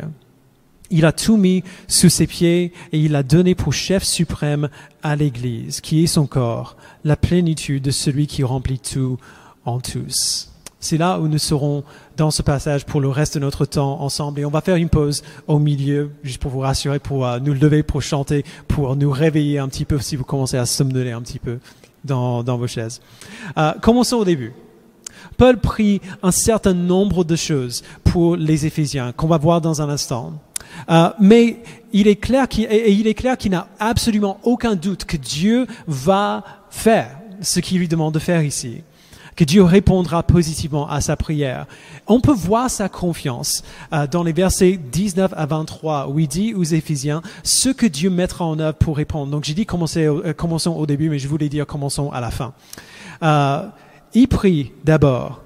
Il 0.93 1.07
a 1.07 1.13
tout 1.13 1.39
mis 1.39 1.65
sous 1.89 2.11
ses 2.11 2.27
pieds 2.27 2.73
et 2.93 2.99
il 2.99 3.17
a 3.17 3.23
donné 3.23 3.55
pour 3.55 3.73
chef 3.73 4.05
suprême 4.05 4.69
à 5.03 5.17
l'Église, 5.17 5.81
qui 5.81 6.05
est 6.05 6.07
son 6.07 6.27
corps, 6.27 6.77
la 7.03 7.17
plénitude 7.17 7.83
de 7.83 7.91
celui 7.91 8.27
qui 8.27 8.45
remplit 8.45 8.79
tout 8.79 9.17
en 9.65 9.81
tous. 9.81 10.53
C'est 10.81 10.99
là 10.99 11.19
où 11.19 11.29
nous 11.29 11.39
serons 11.39 11.83
dans 12.17 12.31
ce 12.31 12.43
passage 12.43 12.85
pour 12.85 13.01
le 13.01 13.09
reste 13.09 13.35
de 13.35 13.41
notre 13.41 13.65
temps 13.65 14.03
ensemble. 14.03 14.41
Et 14.41 14.45
on 14.45 14.51
va 14.51 14.61
faire 14.61 14.77
une 14.77 14.91
pause 14.91 15.23
au 15.47 15.59
milieu, 15.59 16.11
juste 16.25 16.43
pour 16.43 16.51
vous 16.51 16.59
rassurer, 16.59 16.99
pour 16.99 17.27
euh, 17.27 17.39
nous 17.39 17.55
lever, 17.55 17.83
pour 17.83 18.03
chanter, 18.03 18.45
pour 18.69 18.95
nous 18.95 19.11
réveiller 19.11 19.61
un 19.61 19.69
petit 19.69 19.85
peu 19.85 19.99
si 19.99 20.17
vous 20.17 20.25
commencez 20.25 20.59
à 20.59 20.67
somnoler 20.67 21.13
un 21.13 21.23
petit 21.23 21.39
peu 21.39 21.59
dans, 22.05 22.43
vos 22.43 22.67
chaises. 22.67 23.01
Euh, 23.57 23.73
commençons 23.81 24.17
au 24.17 24.25
début. 24.25 24.53
Paul 25.43 25.59
prie 25.59 26.01
un 26.23 26.31
certain 26.31 26.73
nombre 26.73 27.25
de 27.25 27.35
choses 27.35 27.83
pour 28.05 28.37
les 28.37 28.65
Éphésiens, 28.65 29.11
qu'on 29.11 29.27
va 29.27 29.39
voir 29.39 29.61
dans 29.61 29.83
un 29.83 29.89
instant. 29.89 30.35
Euh, 30.89 31.09
mais 31.19 31.57
il 31.93 32.07
est 32.07 32.15
clair 32.15 32.47
qu'il, 32.47 33.51
n'a 33.51 33.67
absolument 33.81 34.39
aucun 34.45 34.77
doute 34.77 35.05
que 35.05 35.17
Dieu 35.17 35.67
va 35.89 36.45
faire 36.71 37.19
ce 37.41 37.59
qu'il 37.59 37.81
lui 37.81 37.89
demande 37.89 38.15
de 38.15 38.21
faire 38.21 38.45
ici 38.45 38.85
que 39.35 39.45
Dieu 39.45 39.65
répondra 39.65 40.23
positivement 40.23 40.89
à 40.89 41.01
sa 41.01 41.17
prière. 41.17 41.67
On 42.07 42.21
peut 42.21 42.35
voir 42.35 42.71
sa 42.71 42.91
confiance 42.91 43.65
euh, 43.93 44.07
dans 44.07 44.23
les 44.23 44.35
versets 44.35 44.79
19 44.93 45.33
à 45.35 45.47
23 45.47 46.09
où 46.09 46.21
il 46.21 46.29
dit 46.29 46.55
aux 46.55 46.63
Éphésiens 46.63 47.23
ce 47.43 47.71
que 47.71 47.87
Dieu 47.87 48.11
mettra 48.11 48.45
en 48.45 48.61
œuvre 48.61 48.77
pour 48.77 48.97
répondre. 48.97 49.33
Donc 49.33 49.43
j'ai 49.43 49.55
dit 49.55 49.67
euh, 49.97 50.33
commençons 50.35 50.73
au 50.73 50.87
début, 50.87 51.09
mais 51.09 51.19
je 51.19 51.27
voulais 51.27 51.49
dire 51.49 51.67
commençons 51.67 52.13
à 52.13 52.21
la 52.21 52.31
fin. 52.31 52.53
Il 54.15 54.29
prie 54.29 54.73
d'abord 54.85 55.43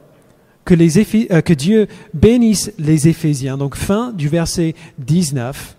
euh, 0.70 1.40
que 1.42 1.52
Dieu 1.52 1.86
bénisse 2.12 2.72
les 2.78 3.08
Éphésiens. 3.08 3.56
Donc 3.56 3.76
fin 3.76 4.12
du 4.12 4.28
verset 4.28 4.74
19, 4.98 5.76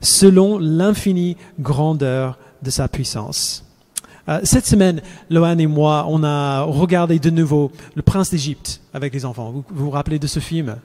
selon 0.00 0.58
l'infinie 0.58 1.36
grandeur 1.58 2.38
de 2.62 2.70
sa 2.70 2.88
puissance. 2.88 3.64
Euh, 4.28 4.40
cette 4.44 4.66
semaine, 4.66 5.00
Lohan 5.30 5.58
et 5.58 5.66
moi, 5.66 6.06
on 6.08 6.22
a 6.22 6.62
regardé 6.62 7.18
de 7.18 7.30
nouveau 7.30 7.72
Le 7.94 8.02
Prince 8.02 8.30
d'Égypte 8.30 8.80
avec 8.92 9.12
les 9.12 9.24
enfants. 9.24 9.50
Vous, 9.50 9.64
vous 9.70 9.90
rappelez 9.90 10.18
de 10.18 10.26
ce 10.26 10.38
film? 10.38 10.76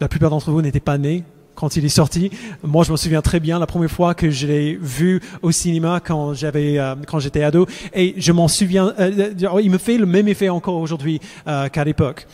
La 0.00 0.08
plupart 0.08 0.30
d'entre 0.30 0.50
vous 0.50 0.62
n'étaient 0.62 0.80
pas 0.80 0.98
nés 0.98 1.24
quand 1.56 1.76
il 1.76 1.84
est 1.84 1.88
sorti. 1.88 2.30
Moi, 2.62 2.84
je 2.84 2.92
me 2.92 2.96
souviens 2.96 3.22
très 3.22 3.40
bien 3.40 3.58
la 3.58 3.66
première 3.66 3.90
fois 3.90 4.14
que 4.14 4.30
je 4.30 4.46
l'ai 4.46 4.78
vu 4.80 5.20
au 5.42 5.50
cinéma 5.50 6.00
quand 6.04 6.34
j'avais, 6.34 6.78
euh, 6.78 6.94
quand 7.06 7.18
j'étais 7.18 7.42
ado, 7.42 7.66
et 7.92 8.14
je 8.16 8.30
m'en 8.30 8.46
souviens. 8.46 8.94
Euh, 9.00 9.32
il 9.60 9.70
me 9.70 9.78
fait 9.78 9.98
le 9.98 10.06
même 10.06 10.28
effet 10.28 10.48
encore 10.48 10.76
aujourd'hui 10.76 11.20
qu'à 11.44 11.84
l'époque. 11.84 12.26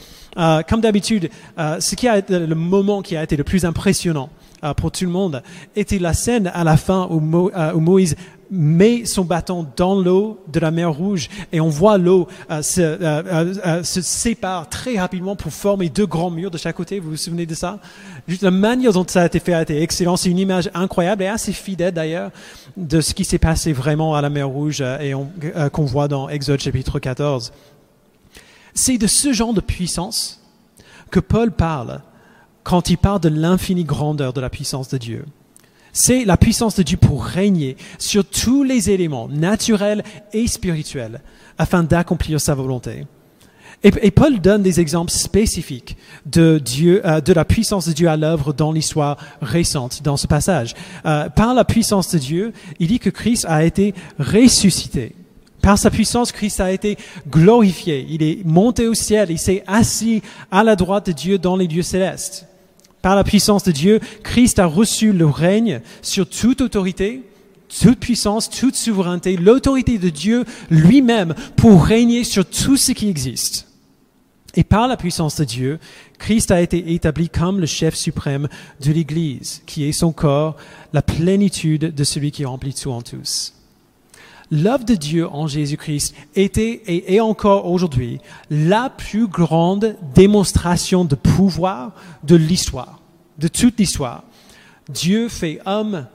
comme 0.68 0.80
d'habitude, 0.80 1.30
ce 1.56 1.94
qui 1.94 2.08
a 2.08 2.18
été 2.18 2.38
le 2.38 2.54
moment 2.54 3.02
qui 3.02 3.16
a 3.16 3.22
été 3.22 3.36
le 3.36 3.44
plus 3.44 3.64
impressionnant 3.64 4.28
pour 4.76 4.90
tout 4.90 5.04
le 5.04 5.10
monde 5.10 5.42
était 5.76 5.98
la 5.98 6.12
scène 6.12 6.50
à 6.54 6.64
la 6.64 6.76
fin 6.76 7.06
où 7.10 7.20
Moïse 7.20 8.16
met 8.54 9.06
son 9.06 9.24
bâton 9.24 9.66
dans 9.76 9.98
l'eau 9.98 10.38
de 10.52 10.60
la 10.60 10.70
mer 10.70 10.92
Rouge 10.92 11.30
et 11.52 11.60
on 11.62 11.70
voit 11.70 11.96
l'eau 11.96 12.28
euh, 12.50 12.60
se, 12.60 12.82
euh, 12.82 13.54
euh, 13.64 13.82
se 13.82 14.02
sépare 14.02 14.68
très 14.68 14.98
rapidement 14.98 15.36
pour 15.36 15.50
former 15.50 15.88
deux 15.88 16.04
grands 16.04 16.30
murs 16.30 16.50
de 16.50 16.58
chaque 16.58 16.76
côté. 16.76 17.00
Vous 17.00 17.12
vous 17.12 17.16
souvenez 17.16 17.46
de 17.46 17.54
ça? 17.54 17.78
Juste 18.28 18.42
la 18.42 18.50
manière 18.50 18.92
dont 18.92 19.06
ça 19.08 19.22
a 19.22 19.26
été 19.26 19.40
fait 19.40 19.54
a 19.54 19.62
été 19.62 19.80
excellent. 19.82 20.18
C'est 20.18 20.28
une 20.28 20.38
image 20.38 20.70
incroyable 20.74 21.22
et 21.22 21.28
assez 21.28 21.52
fidèle 21.52 21.94
d'ailleurs 21.94 22.30
de 22.76 23.00
ce 23.00 23.14
qui 23.14 23.24
s'est 23.24 23.38
passé 23.38 23.72
vraiment 23.72 24.14
à 24.14 24.20
la 24.20 24.28
mer 24.28 24.48
Rouge 24.48 24.82
et 24.82 25.14
qu'on 25.72 25.84
voit 25.86 26.08
dans 26.08 26.28
Exode 26.28 26.60
chapitre 26.60 26.98
14. 26.98 27.54
C'est 28.74 28.98
de 28.98 29.06
ce 29.06 29.32
genre 29.32 29.54
de 29.54 29.62
puissance 29.62 30.42
que 31.10 31.20
Paul 31.20 31.52
parle 31.52 32.02
quand 32.64 32.90
il 32.90 32.98
parle 32.98 33.20
de 33.20 33.30
l'infinie 33.30 33.84
grandeur 33.84 34.34
de 34.34 34.42
la 34.42 34.50
puissance 34.50 34.90
de 34.90 34.98
Dieu. 34.98 35.24
C'est 35.92 36.24
la 36.24 36.36
puissance 36.36 36.74
de 36.76 36.82
Dieu 36.82 36.96
pour 36.96 37.24
régner 37.24 37.76
sur 37.98 38.24
tous 38.24 38.62
les 38.62 38.90
éléments 38.90 39.28
naturels 39.28 40.02
et 40.32 40.46
spirituels 40.46 41.20
afin 41.58 41.82
d'accomplir 41.82 42.40
sa 42.40 42.54
volonté. 42.54 43.06
Et, 43.84 44.12
Paul 44.12 44.40
donne 44.40 44.62
des 44.62 44.78
exemples 44.78 45.10
spécifiques 45.10 45.96
de 46.24 46.60
Dieu, 46.64 47.02
euh, 47.04 47.20
de 47.20 47.32
la 47.32 47.44
puissance 47.44 47.88
de 47.88 47.92
Dieu 47.92 48.08
à 48.08 48.16
l'œuvre 48.16 48.52
dans 48.52 48.70
l'histoire 48.70 49.16
récente, 49.40 50.02
dans 50.04 50.16
ce 50.16 50.28
passage. 50.28 50.74
Euh, 51.04 51.28
par 51.28 51.52
la 51.52 51.64
puissance 51.64 52.12
de 52.12 52.18
Dieu, 52.18 52.52
il 52.78 52.86
dit 52.86 53.00
que 53.00 53.10
Christ 53.10 53.44
a 53.48 53.64
été 53.64 53.92
ressuscité. 54.20 55.16
Par 55.62 55.78
sa 55.78 55.90
puissance, 55.90 56.30
Christ 56.30 56.60
a 56.60 56.70
été 56.70 56.96
glorifié. 57.28 58.06
Il 58.08 58.22
est 58.22 58.44
monté 58.44 58.86
au 58.86 58.94
ciel. 58.94 59.30
Il 59.30 59.38
s'est 59.38 59.64
assis 59.66 60.22
à 60.50 60.62
la 60.62 60.76
droite 60.76 61.06
de 61.06 61.12
Dieu 61.12 61.38
dans 61.38 61.56
les 61.56 61.66
lieux 61.66 61.82
célestes. 61.82 62.46
Par 63.02 63.16
la 63.16 63.24
puissance 63.24 63.64
de 63.64 63.72
Dieu, 63.72 64.00
Christ 64.22 64.60
a 64.60 64.66
reçu 64.66 65.12
le 65.12 65.26
règne 65.26 65.80
sur 66.00 66.28
toute 66.28 66.60
autorité, 66.60 67.22
toute 67.80 67.98
puissance, 67.98 68.48
toute 68.48 68.76
souveraineté, 68.76 69.36
l'autorité 69.36 69.98
de 69.98 70.08
Dieu 70.08 70.44
lui-même 70.70 71.34
pour 71.56 71.84
régner 71.84 72.22
sur 72.22 72.44
tout 72.44 72.76
ce 72.76 72.92
qui 72.92 73.08
existe. 73.08 73.68
Et 74.54 74.64
par 74.64 74.86
la 74.86 74.96
puissance 74.96 75.36
de 75.36 75.44
Dieu, 75.44 75.78
Christ 76.18 76.50
a 76.50 76.60
été 76.60 76.92
établi 76.92 77.28
comme 77.28 77.58
le 77.58 77.66
chef 77.66 77.94
suprême 77.94 78.48
de 78.84 78.92
l'Église, 78.92 79.62
qui 79.66 79.84
est 79.84 79.92
son 79.92 80.12
corps, 80.12 80.56
la 80.92 81.02
plénitude 81.02 81.94
de 81.94 82.04
celui 82.04 82.30
qui 82.30 82.44
remplit 82.44 82.74
tout 82.74 82.90
en 82.90 83.00
tous. 83.00 83.54
L'œuvre 84.54 84.84
de 84.84 84.94
Dieu 84.94 85.26
en 85.30 85.46
Jésus-Christ 85.46 86.14
était 86.34 86.82
et 86.86 87.14
est 87.14 87.20
encore 87.20 87.70
aujourd'hui 87.70 88.20
la 88.50 88.90
plus 88.90 89.26
grande 89.26 89.96
démonstration 90.14 91.06
de 91.06 91.14
pouvoir 91.14 91.92
de 92.22 92.36
l'histoire, 92.36 93.00
de 93.38 93.48
toute 93.48 93.78
l'histoire. 93.78 94.24
Dieu 94.90 95.30
fait 95.30 95.58
homme 95.64 96.06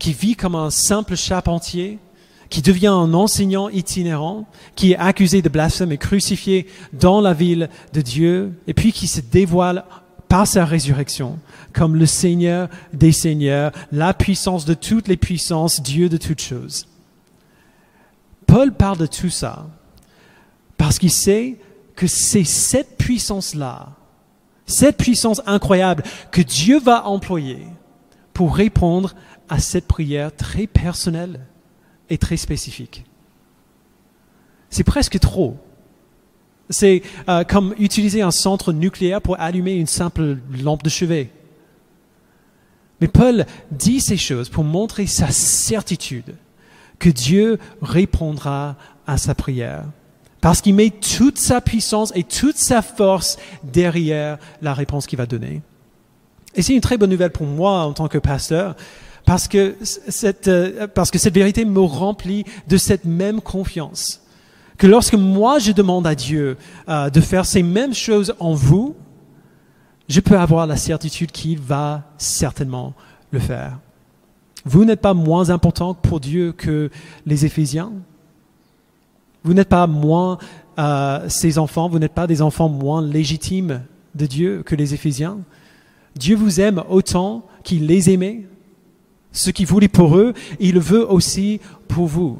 qui 0.00 0.12
vit 0.12 0.34
comme 0.34 0.56
un 0.56 0.70
simple 0.70 1.14
charpentier, 1.14 2.00
qui 2.50 2.60
devient 2.60 2.88
un 2.88 3.14
enseignant 3.14 3.68
itinérant, 3.68 4.46
qui 4.74 4.90
est 4.90 4.98
accusé 4.98 5.40
de 5.40 5.48
blasphème 5.48 5.92
et 5.92 5.98
crucifié 5.98 6.66
dans 6.92 7.20
la 7.20 7.34
ville 7.34 7.70
de 7.92 8.00
Dieu, 8.00 8.52
et 8.66 8.74
puis 8.74 8.90
qui 8.90 9.06
se 9.06 9.20
dévoile 9.20 9.84
par 10.28 10.48
sa 10.48 10.64
résurrection 10.64 11.38
comme 11.72 11.94
le 11.94 12.06
Seigneur 12.06 12.68
des 12.92 13.12
Seigneurs, 13.12 13.70
la 13.92 14.12
puissance 14.12 14.64
de 14.64 14.74
toutes 14.74 15.06
les 15.06 15.16
puissances, 15.16 15.80
Dieu 15.80 16.08
de 16.08 16.16
toutes 16.16 16.40
choses. 16.42 16.88
Paul 18.56 18.72
parle 18.72 18.96
de 18.96 19.04
tout 19.04 19.28
ça 19.28 19.66
parce 20.78 20.98
qu'il 20.98 21.10
sait 21.10 21.58
que 21.94 22.06
c'est 22.06 22.44
cette 22.44 22.96
puissance-là, 22.96 23.90
cette 24.64 24.96
puissance 24.96 25.42
incroyable 25.44 26.02
que 26.30 26.40
Dieu 26.40 26.80
va 26.80 27.06
employer 27.06 27.66
pour 28.32 28.56
répondre 28.56 29.14
à 29.50 29.58
cette 29.58 29.86
prière 29.86 30.34
très 30.34 30.66
personnelle 30.66 31.40
et 32.08 32.16
très 32.16 32.38
spécifique. 32.38 33.04
C'est 34.70 34.84
presque 34.84 35.20
trop. 35.20 35.58
C'est 36.70 37.02
euh, 37.28 37.44
comme 37.44 37.74
utiliser 37.78 38.22
un 38.22 38.30
centre 38.30 38.72
nucléaire 38.72 39.20
pour 39.20 39.38
allumer 39.38 39.74
une 39.74 39.86
simple 39.86 40.38
lampe 40.62 40.82
de 40.82 40.88
chevet. 40.88 41.30
Mais 43.02 43.08
Paul 43.08 43.44
dit 43.70 44.00
ces 44.00 44.16
choses 44.16 44.48
pour 44.48 44.64
montrer 44.64 45.06
sa 45.06 45.28
certitude 45.28 46.36
que 46.98 47.10
Dieu 47.10 47.58
répondra 47.82 48.76
à 49.06 49.18
sa 49.18 49.34
prière. 49.34 49.84
Parce 50.40 50.60
qu'il 50.60 50.74
met 50.74 50.90
toute 50.90 51.38
sa 51.38 51.60
puissance 51.60 52.12
et 52.14 52.22
toute 52.22 52.56
sa 52.56 52.82
force 52.82 53.38
derrière 53.62 54.38
la 54.62 54.74
réponse 54.74 55.06
qu'il 55.06 55.18
va 55.18 55.26
donner. 55.26 55.62
Et 56.54 56.62
c'est 56.62 56.74
une 56.74 56.80
très 56.80 56.96
bonne 56.96 57.10
nouvelle 57.10 57.32
pour 57.32 57.46
moi 57.46 57.82
en 57.84 57.92
tant 57.92 58.08
que 58.08 58.18
pasteur, 58.18 58.76
parce 59.24 59.48
que 59.48 59.76
cette, 59.82 60.48
euh, 60.48 60.86
parce 60.86 61.10
que 61.10 61.18
cette 61.18 61.34
vérité 61.34 61.64
me 61.64 61.80
remplit 61.80 62.44
de 62.68 62.76
cette 62.76 63.04
même 63.04 63.40
confiance. 63.40 64.22
Que 64.78 64.86
lorsque 64.86 65.14
moi 65.14 65.58
je 65.58 65.72
demande 65.72 66.06
à 66.06 66.14
Dieu 66.14 66.56
euh, 66.88 67.10
de 67.10 67.20
faire 67.20 67.44
ces 67.44 67.62
mêmes 67.62 67.94
choses 67.94 68.34
en 68.38 68.54
vous, 68.54 68.94
je 70.08 70.20
peux 70.20 70.38
avoir 70.38 70.66
la 70.66 70.76
certitude 70.76 71.32
qu'il 71.32 71.58
va 71.58 72.04
certainement 72.18 72.94
le 73.32 73.40
faire. 73.40 73.78
Vous 74.66 74.84
n'êtes 74.84 75.00
pas 75.00 75.14
moins 75.14 75.50
important 75.50 75.94
pour 75.94 76.18
Dieu 76.18 76.52
que 76.52 76.90
les 77.24 77.46
Éphésiens? 77.46 77.92
Vous 79.44 79.54
n'êtes 79.54 79.68
pas 79.68 79.86
moins 79.86 80.38
euh, 80.78 81.28
ses 81.28 81.58
enfants, 81.58 81.88
vous 81.88 82.00
n'êtes 82.00 82.14
pas 82.14 82.26
des 82.26 82.42
enfants 82.42 82.68
moins 82.68 83.00
légitimes 83.00 83.82
de 84.16 84.26
Dieu 84.26 84.64
que 84.64 84.74
les 84.74 84.92
Éphésiens? 84.92 85.38
Dieu 86.16 86.34
vous 86.34 86.60
aime 86.60 86.82
autant 86.88 87.46
qu'il 87.62 87.86
les 87.86 88.10
aimait. 88.10 88.44
Ce 89.30 89.50
qu'il 89.50 89.66
voulait 89.66 89.86
pour 89.86 90.16
eux, 90.16 90.34
il 90.58 90.74
le 90.74 90.80
veut 90.80 91.08
aussi 91.08 91.60
pour 91.86 92.06
vous. 92.06 92.38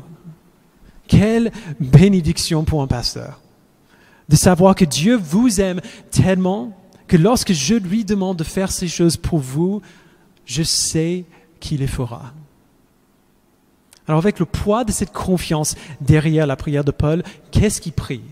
Quelle 1.06 1.52
bénédiction 1.78 2.64
pour 2.64 2.82
un 2.82 2.88
pasteur 2.88 3.40
de 4.28 4.34
savoir 4.34 4.74
que 4.74 4.84
Dieu 4.84 5.14
vous 5.16 5.60
aime 5.60 5.80
tellement 6.10 6.76
que 7.06 7.16
lorsque 7.16 7.52
je 7.52 7.74
lui 7.74 8.04
demande 8.04 8.36
de 8.36 8.42
faire 8.42 8.72
ces 8.72 8.88
choses 8.88 9.16
pour 9.16 9.38
vous, 9.38 9.80
je 10.44 10.64
sais 10.64 11.24
qui 11.66 11.76
les 11.76 11.88
fera. 11.88 12.32
Alors 14.06 14.20
avec 14.20 14.38
le 14.38 14.46
poids 14.46 14.84
de 14.84 14.92
cette 14.92 15.12
confiance 15.12 15.74
derrière 16.00 16.46
la 16.46 16.54
prière 16.54 16.84
de 16.84 16.92
Paul, 16.92 17.24
qu'est-ce 17.50 17.80
qu'il 17.80 17.92
prie? 17.92 18.22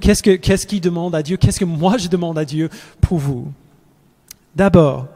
Qu'est-ce 0.00 0.22
qu'il 0.22 0.40
qu 0.40 0.80
demande 0.80 1.14
à 1.14 1.22
Dieu? 1.22 1.36
Qu'est-ce 1.36 1.60
que 1.60 1.66
moi 1.66 1.98
je 1.98 2.08
demande 2.08 2.38
à 2.38 2.46
Dieu 2.46 2.70
pour 3.02 3.18
vous? 3.18 3.52
D'abord, 4.54 5.06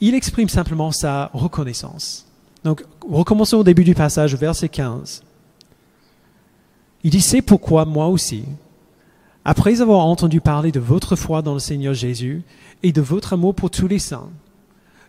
il 0.00 0.14
exprime 0.14 0.48
simplement 0.48 0.92
sa 0.92 1.30
reconnaissance. 1.34 2.26
Donc, 2.64 2.84
recommençons 3.06 3.58
au 3.58 3.64
début 3.64 3.84
du 3.84 3.94
passage, 3.94 4.34
verset 4.34 4.70
15. 4.70 5.22
Il 7.04 7.10
dit, 7.10 7.20
c'est 7.20 7.42
pourquoi 7.42 7.84
moi 7.84 8.08
aussi, 8.08 8.44
après 9.44 9.80
avoir 9.82 10.06
entendu 10.06 10.40
parler 10.40 10.72
de 10.72 10.80
votre 10.80 11.16
foi 11.16 11.42
dans 11.42 11.54
le 11.54 11.60
Seigneur 11.60 11.94
Jésus 11.94 12.42
et 12.82 12.92
de 12.92 13.00
votre 13.02 13.34
amour 13.34 13.54
pour 13.54 13.70
tous 13.70 13.88
les 13.88 13.98
saints, 13.98 14.30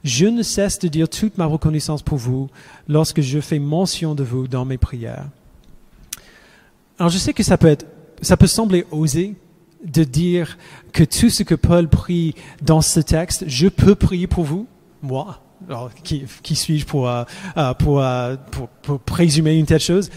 je 0.04 0.26
ne 0.26 0.44
cesse 0.44 0.80
de 0.80 0.88
dire 0.88 1.10
toute 1.10 1.38
ma 1.38 1.46
reconnaissance 1.46 2.02
pour 2.02 2.18
vous 2.18 2.50
lorsque 2.88 3.22
je 3.22 3.40
fais 3.40 3.60
mention 3.60 4.16
de 4.16 4.24
vous 4.24 4.48
dans 4.48 4.66
mes 4.66 4.78
prières. 4.78 5.28
Alors 7.00 7.10
je 7.10 7.18
sais 7.18 7.34
que 7.34 7.44
ça 7.44 7.58
peut 7.58 7.68
être, 7.68 7.86
ça 8.22 8.38
peut 8.38 8.48
sembler 8.48 8.86
osé 8.92 9.36
de 9.84 10.04
dire 10.04 10.58
que 10.94 11.04
tout 11.04 11.30
ce 11.30 11.44
que 11.44 11.56
Paul 11.56 11.88
prie 11.88 12.36
dans 12.62 12.82
ce 12.82 13.00
texte, 13.00 13.46
je 13.48 13.68
peux 13.68 13.96
prier 13.96 14.28
pour 14.28 14.44
vous, 14.44 14.68
moi, 15.02 15.42
Alors, 15.68 15.92
qui, 16.04 16.56
suis-je 16.56 16.86
pour, 16.86 17.10
euh, 17.10 17.24
euh, 17.58 17.74
euh, 17.82 18.38
pour, 18.52 18.68
pour 18.68 19.00
présumer 19.00 19.58
une 19.58 19.66
telle 19.66 19.80
chose? 19.80 20.10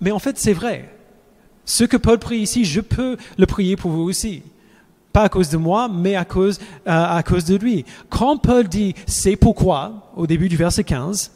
Mais 0.00 0.10
en 0.10 0.18
fait, 0.18 0.38
c'est 0.38 0.52
vrai. 0.52 0.90
Ce 1.64 1.84
que 1.84 1.96
Paul 1.96 2.18
prie 2.18 2.38
ici, 2.38 2.64
je 2.64 2.80
peux 2.80 3.16
le 3.38 3.46
prier 3.46 3.76
pour 3.76 3.90
vous 3.90 4.02
aussi. 4.02 4.42
Pas 5.12 5.24
à 5.24 5.28
cause 5.28 5.48
de 5.48 5.56
moi, 5.56 5.88
mais 5.92 6.14
à 6.14 6.24
cause, 6.24 6.60
à 6.86 7.22
cause 7.24 7.44
de 7.44 7.56
lui. 7.56 7.84
Quand 8.08 8.36
Paul 8.36 8.68
dit 8.68 8.94
c'est 9.06 9.36
pourquoi, 9.36 10.12
au 10.16 10.26
début 10.26 10.48
du 10.48 10.56
verset 10.56 10.84
15, 10.84 11.32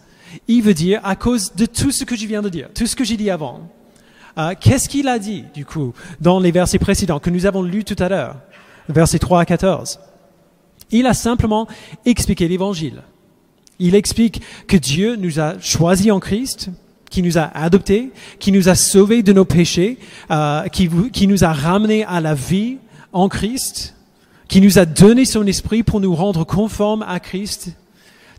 il 0.49 0.62
veut 0.62 0.75
dire 0.75 1.00
à 1.02 1.16
cause 1.16 1.54
de 1.54 1.66
tout 1.66 1.90
ce 1.90 2.04
que 2.04 2.16
je 2.16 2.26
viens 2.26 2.43
de 2.43 2.49
dire, 2.49 2.69
tout 2.75 2.87
ce 2.87 2.95
que 2.95 3.04
j'ai 3.04 3.16
dit 3.16 3.31
avant. 3.31 3.69
Qu'est-ce 4.61 4.88
qu'il 4.88 5.09
a 5.09 5.19
dit, 5.19 5.45
du 5.54 5.64
coup, 5.64 5.93
dans 6.21 6.40
les 6.40 6.50
versets 6.50 6.78
précédents 6.78 7.21
que 7.21 7.31
nous 7.31 7.47
avons 7.47 7.62
lus 7.62 7.85
tout 7.85 8.00
à 8.02 8.09
l'heure, 8.09 8.37
versets 8.88 9.19
3 9.19 9.40
à 9.40 9.45
14 9.45 10.00
Il 10.90 11.07
a 11.07 11.14
simplement 11.14 11.69
expliqué 12.04 12.49
l'évangile. 12.49 13.02
Il 13.78 13.95
explique 13.95 14.43
que 14.66 14.76
Dieu 14.76 15.16
nous 15.16 15.40
a 15.40 15.59
choisis 15.61 16.11
en 16.11 16.21
Christ, 16.21 16.71
qui 17.11 17.23
nous 17.23 17.38
a 17.38 17.43
adoptés, 17.54 18.11
qui 18.40 18.50
nous 18.50 18.69
a 18.69 18.75
sauvés 18.75 19.23
de 19.23 19.33
nos 19.33 19.45
péchés, 19.45 19.99
euh, 20.31 20.66
qui, 20.69 20.88
qui 21.12 21.26
nous 21.28 21.45
a 21.45 21.52
ramenés 21.52 22.04
à 22.04 22.21
la 22.21 22.35
vie 22.35 22.78
en 23.14 23.28
Christ, 23.28 23.94
qui 24.49 24.61
nous 24.61 24.78
a 24.78 24.85
donné 24.85 25.25
son 25.25 25.47
esprit 25.47 25.83
pour 25.83 26.00
nous 26.00 26.14
rendre 26.14 26.44
conformes 26.44 27.04
à 27.09 27.21
Christ. 27.21 27.71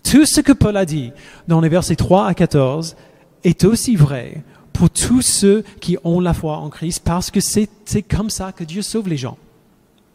Tout 0.03 0.27
ce 0.27 0.41
que 0.41 0.51
Paul 0.51 0.77
a 0.77 0.86
dit 0.86 1.12
dans 1.48 1.62
les 1.62 1.70
versets 1.70 1.96
3 1.96 2.27
à 2.27 2.34
14 2.36 2.96
est 3.44 3.63
aussi 3.63 3.96
vrai 3.96 4.44
pour 4.74 4.89
tous 4.89 5.22
ceux 5.22 5.63
qui 5.79 5.98
ont 6.03 6.20
la 6.20 6.34
foi 6.34 6.58
en 6.58 6.70
Christ 6.70 7.01
parce 7.03 7.32
que 7.32 7.39
c'est 7.39 7.67
comme 8.08 8.29
ça 8.29 8.51
que 8.51 8.63
Dieu 8.63 8.82
sauve 8.82 9.08
les 9.08 9.17
gens. 9.17 9.38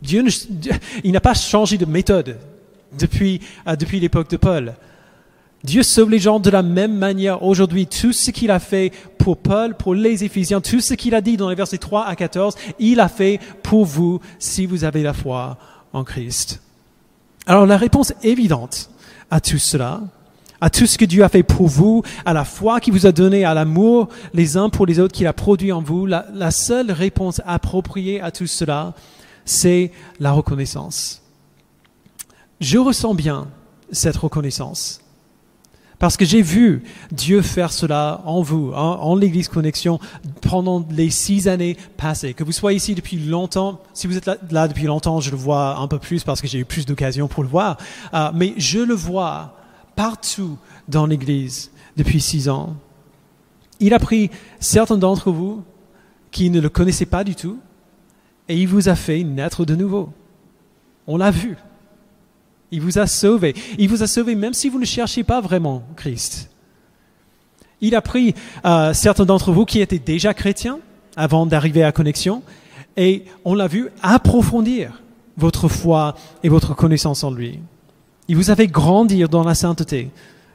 Dieu, 0.02 0.24
il 1.04 1.12
n'a 1.12 1.20
pas 1.20 1.34
changé 1.34 1.76
de 1.76 1.86
méthode 1.86 2.38
depuis, 2.98 3.40
euh, 3.66 3.76
depuis 3.76 3.98
l'époque 3.98 4.30
de 4.30 4.36
Paul. 4.36 4.74
Dieu 5.62 5.82
sauve 5.82 6.10
les 6.10 6.18
gens 6.18 6.40
de 6.40 6.50
la 6.50 6.62
même 6.62 6.96
manière 6.96 7.42
aujourd'hui. 7.42 7.86
Tout 7.86 8.12
ce 8.12 8.30
qu'il 8.30 8.50
a 8.50 8.58
fait 8.58 8.92
pour 9.18 9.36
Paul, 9.36 9.76
pour 9.76 9.94
les 9.94 10.24
Éphésiens, 10.24 10.60
tout 10.60 10.80
ce 10.80 10.94
qu'il 10.94 11.14
a 11.14 11.20
dit 11.20 11.36
dans 11.36 11.50
les 11.50 11.54
versets 11.54 11.78
3 11.78 12.06
à 12.06 12.16
14, 12.16 12.54
il 12.78 13.00
a 13.00 13.08
fait 13.08 13.38
pour 13.62 13.84
vous 13.84 14.20
si 14.38 14.64
vous 14.64 14.84
avez 14.84 15.02
la 15.02 15.12
foi 15.12 15.58
en 15.92 16.02
Christ. 16.04 16.62
Alors 17.46 17.66
la 17.66 17.76
réponse 17.76 18.14
évidente 18.22 18.90
à 19.30 19.40
tout 19.40 19.58
cela, 19.58 20.00
à 20.62 20.70
tout 20.70 20.86
ce 20.86 20.96
que 20.96 21.04
Dieu 21.04 21.24
a 21.24 21.28
fait 21.28 21.42
pour 21.42 21.68
vous, 21.68 22.02
à 22.24 22.32
la 22.32 22.44
foi 22.44 22.80
qu'il 22.80 22.94
vous 22.94 23.06
a 23.06 23.12
donné, 23.12 23.44
à 23.44 23.52
l'amour 23.52 24.08
les 24.32 24.56
uns 24.56 24.70
pour 24.70 24.86
les 24.86 24.98
autres 24.98 25.14
qu'il 25.14 25.26
a 25.26 25.32
produit 25.32 25.72
en 25.72 25.82
vous, 25.82 26.06
la, 26.06 26.26
la 26.32 26.50
seule 26.50 26.90
réponse 26.90 27.42
appropriée 27.46 28.20
à 28.20 28.30
tout 28.30 28.46
cela, 28.46 28.94
c'est 29.44 29.92
la 30.20 30.32
reconnaissance. 30.32 31.22
Je 32.60 32.78
ressens 32.78 33.14
bien 33.14 33.48
cette 33.90 34.16
reconnaissance. 34.16 35.00
Parce 36.00 36.16
que 36.16 36.24
j'ai 36.24 36.40
vu 36.40 36.82
Dieu 37.12 37.42
faire 37.42 37.70
cela 37.70 38.22
en 38.24 38.40
vous, 38.40 38.72
en, 38.72 39.14
l'Église 39.16 39.48
Connexion, 39.48 40.00
pendant 40.40 40.84
les 40.90 41.10
six 41.10 41.46
années 41.46 41.76
passées. 41.98 42.32
Que 42.32 42.42
vous 42.42 42.52
soyez 42.52 42.78
ici 42.78 42.94
depuis 42.94 43.18
longtemps, 43.18 43.82
si 43.92 44.06
vous 44.06 44.16
êtes 44.16 44.28
là, 44.50 44.66
depuis 44.66 44.86
longtemps, 44.86 45.20
je 45.20 45.30
le 45.30 45.36
vois 45.36 45.76
un 45.76 45.86
peu 45.88 45.98
plus 45.98 46.24
parce 46.24 46.40
que 46.40 46.48
j'ai 46.48 46.58
eu 46.58 46.64
plus 46.64 46.86
d'occasions 46.86 47.28
pour 47.28 47.42
le 47.42 47.50
voir. 47.50 47.76
Euh, 48.14 48.30
mais 48.34 48.54
je 48.56 48.78
le 48.78 48.94
vois 48.94 49.54
partout 49.94 50.56
dans 50.88 51.04
l'Église 51.04 51.70
depuis 51.98 52.22
six 52.22 52.48
ans. 52.48 52.76
Il 53.78 53.92
a 53.92 53.98
pris 53.98 54.30
certains 54.58 54.96
d'entre 54.96 55.30
vous 55.30 55.62
qui 56.30 56.48
ne 56.48 56.60
le 56.60 56.70
connaissaient 56.70 57.04
pas 57.04 57.24
du 57.24 57.34
tout 57.34 57.58
et 58.48 58.56
il 58.56 58.68
vous 58.68 58.88
a 58.88 58.94
fait 58.94 59.22
naître 59.22 59.66
de 59.66 59.74
nouveau. 59.74 60.14
On 61.06 61.18
l'a 61.18 61.30
vu. 61.30 61.58
Il 62.72 62.80
vous 62.80 62.98
a 62.98 63.06
sauvé. 63.06 63.54
Il 63.78 63.88
vous 63.88 64.02
a 64.02 64.06
sauvé 64.06 64.34
même 64.34 64.54
si 64.54 64.68
vous 64.68 64.78
ne 64.78 64.84
cherchez 64.84 65.24
pas 65.24 65.40
vraiment 65.40 65.82
Christ. 65.96 66.50
Il 67.80 67.94
a 67.94 68.02
pris 68.02 68.34
euh, 68.64 68.92
certains 68.92 69.24
d'entre 69.24 69.52
vous 69.52 69.64
qui 69.64 69.80
étaient 69.80 69.98
déjà 69.98 70.34
chrétiens 70.34 70.78
avant 71.16 71.46
d'arriver 71.46 71.82
à 71.82 71.92
Connexion 71.92 72.42
et 72.96 73.24
on 73.44 73.54
l'a 73.54 73.66
vu 73.66 73.88
approfondir 74.02 75.02
votre 75.36 75.68
foi 75.68 76.14
et 76.42 76.48
votre 76.48 76.74
connaissance 76.74 77.24
en 77.24 77.30
lui. 77.30 77.60
Il 78.28 78.36
vous 78.36 78.50
a 78.50 78.56
fait 78.56 78.66
grandir 78.66 79.28
dans 79.28 79.42
la 79.42 79.54
sainteté, 79.54 80.10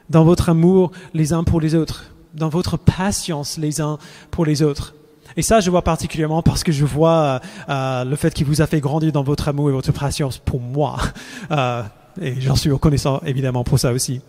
dans 0.10 0.24
votre 0.24 0.50
amour 0.50 0.92
les 1.14 1.34
uns 1.34 1.44
pour 1.44 1.60
les 1.60 1.76
autres, 1.76 2.12
dans 2.34 2.50
votre 2.50 2.78
patience 2.78 3.58
les 3.58 3.82
uns 3.82 3.98
pour 4.32 4.46
les 4.46 4.62
autres. 4.62 4.94
Et 5.38 5.42
ça, 5.42 5.60
je 5.60 5.70
vois 5.70 5.82
particulièrement 5.82 6.42
parce 6.42 6.64
que 6.64 6.72
je 6.72 6.86
vois 6.86 7.42
euh, 7.68 8.06
le 8.06 8.16
fait 8.16 8.34
qu'il 8.34 8.46
vous 8.46 8.62
a 8.62 8.68
fait 8.68 8.80
grandir 8.80 9.12
dans 9.12 9.24
votre 9.24 9.48
amour 9.50 9.70
et 9.70 9.74
votre 9.74 9.92
patience 9.92 10.38
pour 10.38 10.62
moi. 10.62 10.98
Euh, 11.52 11.84
et 12.22 12.40
j'en 12.40 12.56
suis 12.56 12.72
reconnaissant 12.72 13.22
évidemment 13.26 13.64
pour 13.64 13.80
ça 13.80 13.92
aussi. 13.92 14.22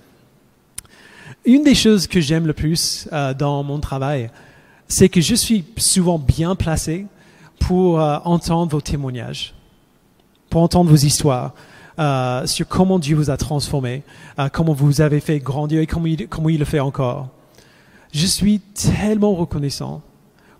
Une 1.46 1.62
des 1.62 1.77
choses 1.77 2.09
que 2.09 2.20
j'aime 2.20 2.49
le 2.49 2.53
plus 2.53 3.09
euh, 3.12 3.33
dans 3.33 3.62
mon 3.62 3.79
travail, 3.79 4.31
c'est 4.88 5.09
que 5.09 5.20
je 5.20 5.35
suis 5.37 5.64
souvent 5.77 6.18
bien 6.18 6.57
placé 6.57 7.07
pour 7.61 8.01
euh, 8.01 8.18
entendre 8.25 8.72
vos 8.72 8.81
témoignages, 8.81 9.55
pour 10.51 10.62
entendre 10.62 10.90
vos 10.90 10.96
histoires 10.96 11.55
euh, 12.01 12.46
sur 12.46 12.66
comment 12.66 12.99
Dieu 12.99 13.16
vous 13.16 13.31
a 13.31 13.37
transformé, 13.37 14.03
comment 14.53 14.72
vous 14.72 15.01
avez 15.01 15.20
fait 15.20 15.38
grandir 15.38 15.81
et 15.81 15.87
comment 15.87 16.07
il, 16.07 16.27
comment 16.29 16.49
il 16.49 16.59
le 16.59 16.64
fait 16.64 16.81
encore. 16.81 17.29
Je 18.12 18.27
suis 18.27 18.59
tellement 18.59 19.35
reconnaissant 19.35 20.03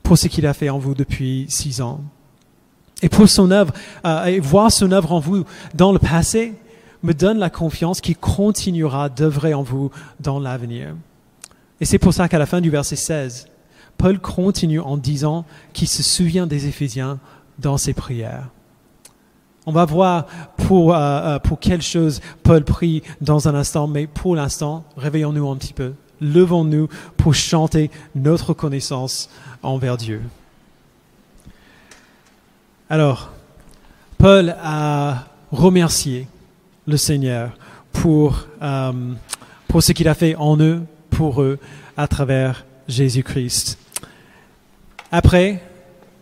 pour 0.05 0.17
ce 0.17 0.29
qu'il 0.29 0.47
a 0.47 0.55
fait 0.55 0.71
en 0.71 0.79
vous 0.79 0.95
depuis 0.95 1.47
six 1.49 1.81
ans. 1.81 2.01
Et 3.03 3.09
pour 3.09 3.29
son 3.29 3.51
œuvre, 3.51 3.75
et 4.27 4.41
voir 4.41 4.73
son 4.73 4.93
œuvre 4.93 5.12
en 5.12 5.21
vous 5.21 5.45
dans 5.75 5.93
le 5.93 5.99
passé, 5.99 6.55
me 7.07 7.14
donne 7.14 7.38
la 7.38 7.51
confiance 7.51 8.01
qu'il 8.01 8.16
continuera 8.16 9.09
d'œuvrer 9.09 9.55
en 9.55 9.62
vous 9.62 9.90
dans 10.21 10.40
l'avenir. 10.40 10.95
Et 11.81 11.85
c'est 11.85 11.99
pour 11.99 12.12
ça 12.12 12.29
qu'à 12.29 12.38
la 12.38 12.47
fin 12.47 12.61
du 12.61 12.69
verset 12.69 12.97
16, 12.97 13.47
Paul 13.97 14.19
continue 14.19 14.81
en 14.81 14.97
disant 14.97 15.45
qu'il 15.73 15.88
se 15.88 16.03
souvient 16.03 16.47
des 16.47 16.66
Éphésiens 16.66 17.19
dans 17.59 17.79
ses 17.79 17.95
prières. 17.95 18.49
On 19.66 19.73
va 19.73 19.85
voir 19.85 20.27
pour, 20.57 20.95
euh, 20.95 20.99
euh, 20.99 21.38
pour 21.38 21.59
quelle 21.59 21.83
chose 21.83 22.21
Paul 22.42 22.64
prie 22.64 23.03
dans 23.21 23.49
un 23.49 23.55
instant, 23.55 23.87
mais 23.87 24.07
pour 24.07 24.37
l'instant, 24.37 24.85
réveillons-nous 24.97 25.49
un 25.49 25.57
petit 25.57 25.73
peu. 25.73 25.95
Levons-nous 26.21 26.88
pour 27.16 27.35
chanter 27.35 27.90
notre 28.14 28.53
connaissance 28.53 29.29
envers 29.62 29.97
Dieu. 29.97 30.23
Alors, 32.88 33.31
Paul 34.19 34.57
a 34.62 35.25
remercié 35.53 36.27
le 36.87 36.96
Seigneur 36.96 37.53
pour, 37.92 38.46
euh, 38.62 38.92
pour 39.68 39.83
ce 39.83 39.92
qu'il 39.92 40.09
a 40.09 40.14
fait 40.14 40.35
en 40.37 40.59
eux, 40.61 40.83
pour 41.11 41.42
eux, 41.42 41.59
à 41.96 42.09
travers 42.09 42.64
Jésus-Christ. 42.88 43.79
Après, 45.11 45.62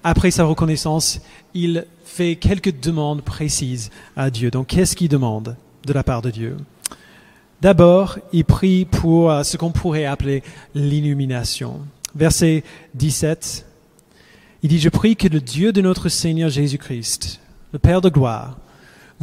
après 0.02 0.30
sa 0.30 0.44
reconnaissance, 0.44 1.20
il 1.54 1.86
fait 2.04 2.36
quelques 2.36 2.80
demandes 2.80 3.22
précises 3.22 3.90
à 4.16 4.30
Dieu. 4.30 4.50
Donc, 4.50 4.68
qu'est-ce 4.68 4.94
qu'il 4.94 5.08
demande 5.08 5.56
de 5.86 5.92
la 5.92 6.02
part 6.02 6.22
de 6.22 6.30
Dieu? 6.30 6.56
D'abord, 7.60 8.18
il 8.32 8.44
prie 8.44 8.84
pour 8.84 9.30
euh, 9.30 9.42
ce 9.42 9.56
qu'on 9.56 9.70
pourrait 9.70 10.04
appeler 10.04 10.42
l'illumination. 10.74 11.80
Verset 12.14 12.62
17, 12.94 13.66
il 14.62 14.68
dit, 14.68 14.78
Je 14.78 14.88
prie 14.88 15.16
que 15.16 15.28
le 15.28 15.40
Dieu 15.40 15.72
de 15.72 15.80
notre 15.80 16.08
Seigneur 16.08 16.50
Jésus-Christ, 16.50 17.40
le 17.72 17.78
Père 17.78 18.00
de 18.00 18.10
gloire, 18.10 18.58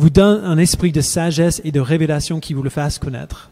vous 0.02 0.10
donne 0.10 0.44
un 0.44 0.58
esprit 0.58 0.92
de 0.92 1.00
sagesse 1.00 1.62
et 1.64 1.72
de 1.72 1.80
révélation 1.80 2.40
qui 2.40 2.56
vous 2.56 2.64
le 2.64 2.72
fasse 2.72 2.98
connaître. 2.98 3.52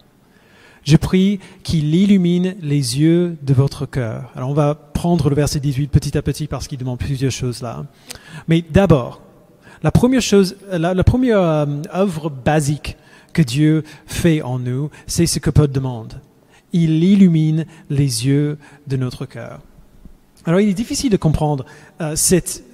Je 0.84 0.98
prie 0.98 1.40
qu'il 1.62 1.94
illumine 1.94 2.56
les 2.60 3.00
yeux 3.00 3.38
de 3.44 3.54
votre 3.54 3.86
cœur. 3.86 4.32
Alors 4.36 4.50
on 4.50 4.56
va 4.56 4.74
prendre 4.74 5.30
le 5.30 5.36
verset 5.36 5.60
18 5.60 5.92
petit 5.92 6.18
à 6.18 6.24
petit 6.24 6.48
parce 6.48 6.68
qu'il 6.68 6.80
demande 6.80 6.98
plusieurs 6.98 7.32
choses 7.32 7.62
là. 7.62 7.86
Mais 8.48 8.64
d'abord, 8.68 9.22
la 9.84 9.92
première 9.92 10.24
chose, 10.24 10.56
la, 10.72 11.04
première 11.04 11.40
euh, 11.40 11.66
œuvre 11.94 12.32
basique 12.32 12.98
que 13.32 13.44
Dieu 13.44 13.84
fait 14.08 14.42
en 14.42 14.58
nous, 14.58 14.90
c'est 15.06 15.28
ce 15.28 15.38
que 15.38 15.52
Paul 15.52 15.68
demande. 15.68 16.20
Il 16.74 17.04
illumine 17.04 17.68
les 17.92 18.26
yeux 18.26 18.58
de 18.88 18.98
notre 18.98 19.28
cœur. 19.28 19.60
Alors 20.46 20.62
il 20.62 20.70
est 20.70 20.74
difficile 20.74 21.12
de 21.12 21.18
comprendre 21.18 21.64
euh, 22.02 22.16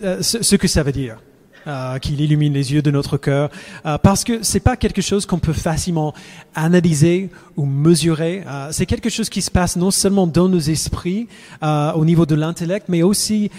euh, 0.04 0.22
ce 0.22 0.56
que 0.56 0.68
ça 0.70 0.82
veut 0.82 0.94
dire. 0.94 1.18
Euh, 1.67 1.97
qu'il 1.97 2.21
illumine 2.21 2.54
les 2.54 2.73
yeux 2.73 2.84
de 2.84 2.91
notre 2.91 3.17
cœur, 3.17 3.49
euh, 3.88 3.97
parce 3.97 4.23
que 4.23 4.43
c'est 4.43 4.60
pas 4.60 4.78
quelque 4.78 5.01
chose 5.01 5.25
qu'on 5.25 5.39
peut 5.39 5.51
facilement 5.51 6.13
analyser 6.54 7.32
ou 7.58 7.65
mesurer. 7.65 8.43
Euh, 8.45 8.67
c'est 8.71 8.86
quelque 8.86 9.10
chose 9.10 9.30
qui 9.30 9.41
se 9.41 9.49
passe 9.49 9.75
non 9.75 9.89
seulement 9.89 10.28
dans 10.28 10.47
nos 10.47 10.60
esprits, 10.60 11.28
au 11.63 12.06
niveau 12.06 12.28
de 12.28 12.36
l'intellect, 12.36 12.88
mais 12.88 13.01
aussi 13.01 13.49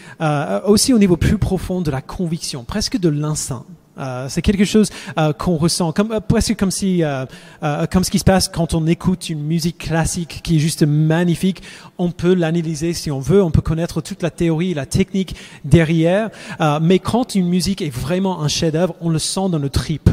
aussi 0.66 0.92
au 0.92 0.98
niveau 0.98 1.16
plus 1.16 1.38
profond 1.38 1.80
de 1.80 1.90
la 1.90 2.00
conviction, 2.00 2.62
presque 2.62 2.96
de 2.96 3.08
l'instinct. 3.08 3.64
Euh, 3.98 4.26
c'est 4.28 4.42
quelque 4.42 4.64
chose 4.64 4.90
euh, 5.18 5.32
qu'on 5.32 5.56
ressent, 5.56 5.92
comme, 5.92 6.12
euh, 6.12 6.20
presque 6.20 6.54
comme 6.56 6.70
si, 6.70 7.02
comme 7.90 8.04
ce 8.04 8.11
qui 8.11 8.18
se 8.18 8.24
passe 8.24 8.48
quand 8.48 8.74
on 8.74 8.87
écoute 8.87 9.30
une 9.30 9.42
musique 9.42 9.78
classique 9.78 10.40
qui 10.42 10.56
est 10.56 10.59
juste 10.59 10.82
magnifique. 10.82 11.62
On 11.98 12.11
peut 12.11 12.35
l'analyser 12.35 12.92
si 12.92 13.11
on 13.11 13.20
veut, 13.20 13.42
on 13.42 13.50
peut 13.50 13.62
connaître 13.62 14.00
toute 14.00 14.22
la 14.22 14.30
théorie, 14.30 14.74
la 14.74 14.87
technique 14.87 15.37
derrière. 15.64 16.30
mais 16.82 16.98
quand 16.98 17.35
une 17.35 17.48
musique 17.48 17.82
est 17.82 17.90
vraiment 17.90 18.42
un 18.42 18.48
chef-d'œuvre, 18.48 18.94
on 19.00 19.09
le 19.09 19.18
sent 19.18 19.48
dans 19.50 19.59
nos 19.59 19.68
tripes. 19.68 20.11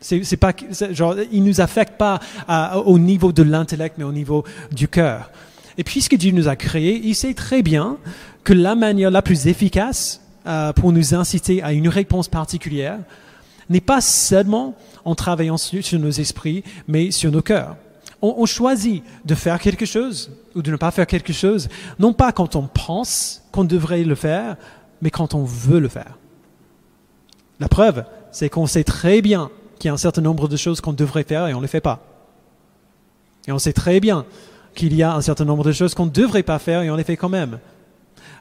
C'est, 0.00 0.36
pas, 0.36 0.52
genre, 0.90 1.14
il 1.30 1.44
nous 1.44 1.60
affecte 1.60 1.96
pas 1.96 2.20
au 2.84 2.98
niveau 2.98 3.32
de 3.32 3.42
l'intellect, 3.42 3.96
mais 3.98 4.04
au 4.04 4.12
niveau 4.12 4.44
du 4.72 4.88
cœur. 4.88 5.30
Et 5.78 5.84
puisque 5.84 6.16
Dieu 6.16 6.32
nous 6.32 6.48
a 6.48 6.56
créés, 6.56 7.00
il 7.04 7.14
sait 7.14 7.34
très 7.34 7.62
bien 7.62 7.98
que 8.44 8.52
la 8.52 8.74
manière 8.74 9.10
la 9.10 9.22
plus 9.22 9.46
efficace 9.46 10.21
euh, 10.46 10.72
pour 10.72 10.92
nous 10.92 11.14
inciter 11.14 11.62
à 11.62 11.72
une 11.72 11.88
réponse 11.88 12.28
particulière 12.28 12.98
n'est 13.68 13.80
pas 13.80 14.00
seulement 14.00 14.74
en 15.04 15.14
travaillant 15.14 15.56
sur, 15.56 15.98
nos 15.98 16.10
esprits, 16.10 16.64
mais 16.88 17.10
sur 17.10 17.30
nos 17.30 17.42
cœurs. 17.42 17.76
On, 18.20 18.34
on 18.38 18.46
choisit 18.46 19.02
de 19.24 19.34
faire 19.34 19.58
quelque 19.58 19.86
chose 19.86 20.30
ou 20.54 20.62
de 20.62 20.70
ne 20.70 20.76
pas 20.76 20.90
faire 20.90 21.06
quelque 21.06 21.32
chose, 21.32 21.68
non 21.98 22.12
pas 22.12 22.32
quand 22.32 22.56
on 22.56 22.68
pense 22.68 23.42
qu'on 23.52 23.64
devrait 23.64 24.04
le 24.04 24.14
faire, 24.14 24.56
mais 25.00 25.10
quand 25.10 25.34
on 25.34 25.44
veut 25.44 25.80
le 25.80 25.88
faire. 25.88 26.18
La 27.60 27.68
preuve, 27.68 28.04
c'est 28.30 28.48
qu'on 28.48 28.66
sait 28.66 28.84
très 28.84 29.22
bien 29.22 29.50
qu'il 29.78 29.88
y 29.88 29.90
a 29.90 29.94
un 29.94 29.98
certain 29.98 30.22
nombre 30.22 30.48
de 30.48 30.56
choses 30.56 30.80
qu'on 30.80 30.92
devrait 30.92 31.24
faire 31.24 31.46
et 31.46 31.54
on 31.54 31.58
ne 31.58 31.62
les 31.62 31.68
fait 31.68 31.80
pas. 31.80 32.00
Et 33.46 33.52
on 33.52 33.58
sait 33.58 33.72
très 33.72 34.00
bien 34.00 34.24
qu'il 34.74 34.94
y 34.94 35.02
a 35.02 35.14
un 35.14 35.20
certain 35.20 35.44
nombre 35.44 35.64
de 35.64 35.72
choses 35.72 35.94
qu'on 35.94 36.06
ne 36.06 36.10
devrait 36.10 36.42
pas 36.42 36.58
faire 36.58 36.82
et 36.82 36.90
on 36.90 36.96
les 36.96 37.04
fait 37.04 37.16
quand 37.16 37.28
même. 37.28 37.58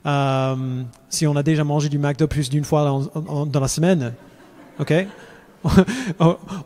Euh, 0.06 0.84
si 1.10 1.28
on 1.28 1.36
a 1.36 1.44
déjà 1.44 1.64
mangé 1.64 1.90
du 1.90 2.00
McDo 2.00 2.28
plus 2.28 2.50
d'une 2.50 2.64
fois 2.64 3.02
dans, 3.46 3.60
la 3.60 3.68
semaine, 3.68 4.14
ok? 4.80 4.94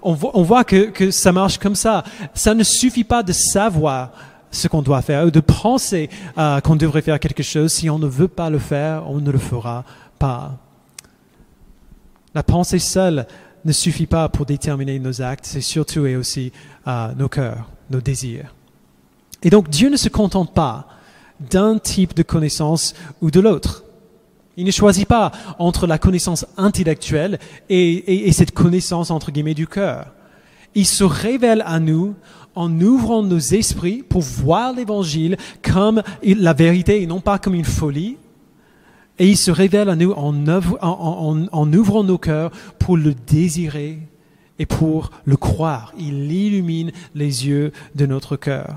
On, 0.02 0.14
voit, 0.14 0.64
que 0.64 1.12
ça 1.12 1.34
marche 1.34 1.58
comme 1.58 1.76
ça. 1.76 2.06
Ça 2.34 2.54
ne 2.54 2.64
suffit 2.64 3.04
pas 3.04 3.24
de 3.24 3.34
savoir 3.34 4.12
ce 4.52 4.70
qu'on 4.70 4.82
doit 4.82 5.02
faire 5.02 5.26
ou 5.26 5.32
de 5.32 5.42
penser 5.42 6.10
euh, 6.38 6.62
qu'on 6.62 6.78
devrait 6.78 7.02
faire 7.02 7.20
quelque 7.20 7.44
chose. 7.44 7.74
Si 7.74 7.90
on 7.90 8.00
ne 8.00 8.08
veut 8.08 8.30
pas 8.30 8.50
le 8.50 8.60
faire, 8.60 9.04
on 9.10 9.20
ne 9.20 9.32
le 9.32 9.38
fera 9.38 9.84
pas. 10.18 10.58
La 12.34 12.44
pensée 12.44 12.80
seule 12.80 13.28
ne 13.66 13.72
suffit 13.72 14.06
pas 14.06 14.30
pour 14.30 14.46
déterminer 14.46 15.00
nos 15.00 15.22
actes, 15.22 15.46
c'est 15.46 15.62
surtout 15.62 16.06
et 16.06 16.16
aussi 16.16 16.52
euh, 16.88 17.14
nos 17.18 17.28
cœurs, 17.28 17.70
nos 17.90 18.00
désirs. 18.00 18.54
Et 19.44 19.50
donc 19.50 19.70
Dieu 19.70 19.90
ne 19.90 19.98
se 19.98 20.10
contente 20.10 20.54
pas 20.54 20.88
d'un 21.40 21.78
type 21.78 22.16
de 22.16 22.24
connaissance 22.24 22.94
ou 23.22 23.32
de 23.32 23.40
l'autre. 23.40 23.84
Il 24.58 24.66
ne 24.66 24.72
choisit 24.72 25.08
pas 25.08 25.32
entre 25.60 25.86
la 25.86 25.98
connaissance 25.98 26.46
intellectuelle 26.58 27.40
et, 27.70 27.92
et- 27.94 28.28
et 28.28 28.32
cette 28.32 28.52
connaissance 28.52 29.12
entre 29.12 29.32
guillemets 29.32 29.54
du 29.54 29.68
cœur. 29.68 30.14
Il 30.76 30.86
se 30.86 31.04
révèle 31.04 31.62
à 31.66 31.80
nous 31.80 32.16
en 32.56 32.80
ouvrant 32.80 33.22
nos 33.22 33.38
esprits 33.40 34.02
pour 34.08 34.22
voir 34.22 34.72
l'évangile 34.74 35.36
comme 35.62 36.02
la 36.24 36.54
vérité 36.54 37.02
et 37.02 37.08
non 37.08 37.20
pas 37.20 37.38
comme 37.38 37.54
une 37.56 37.66
folie. 37.66 38.18
Et 39.20 39.28
il 39.30 39.38
se 39.38 39.52
révèle 39.52 39.90
à 39.90 39.96
nous 39.96 40.12
en- 40.12 41.46
en 41.52 41.74
ouvrant 41.74 42.04
nos 42.04 42.18
cœurs 42.18 42.52
pour 42.80 42.96
le 42.98 43.14
désirer 43.14 44.00
et 44.60 44.66
pour 44.66 45.12
le 45.26 45.36
croire. 45.38 45.94
Il 45.98 46.32
illumine 46.32 46.92
les 47.14 47.48
yeux 47.48 47.72
de 47.96 48.06
notre 48.06 48.38
cœur. 48.38 48.76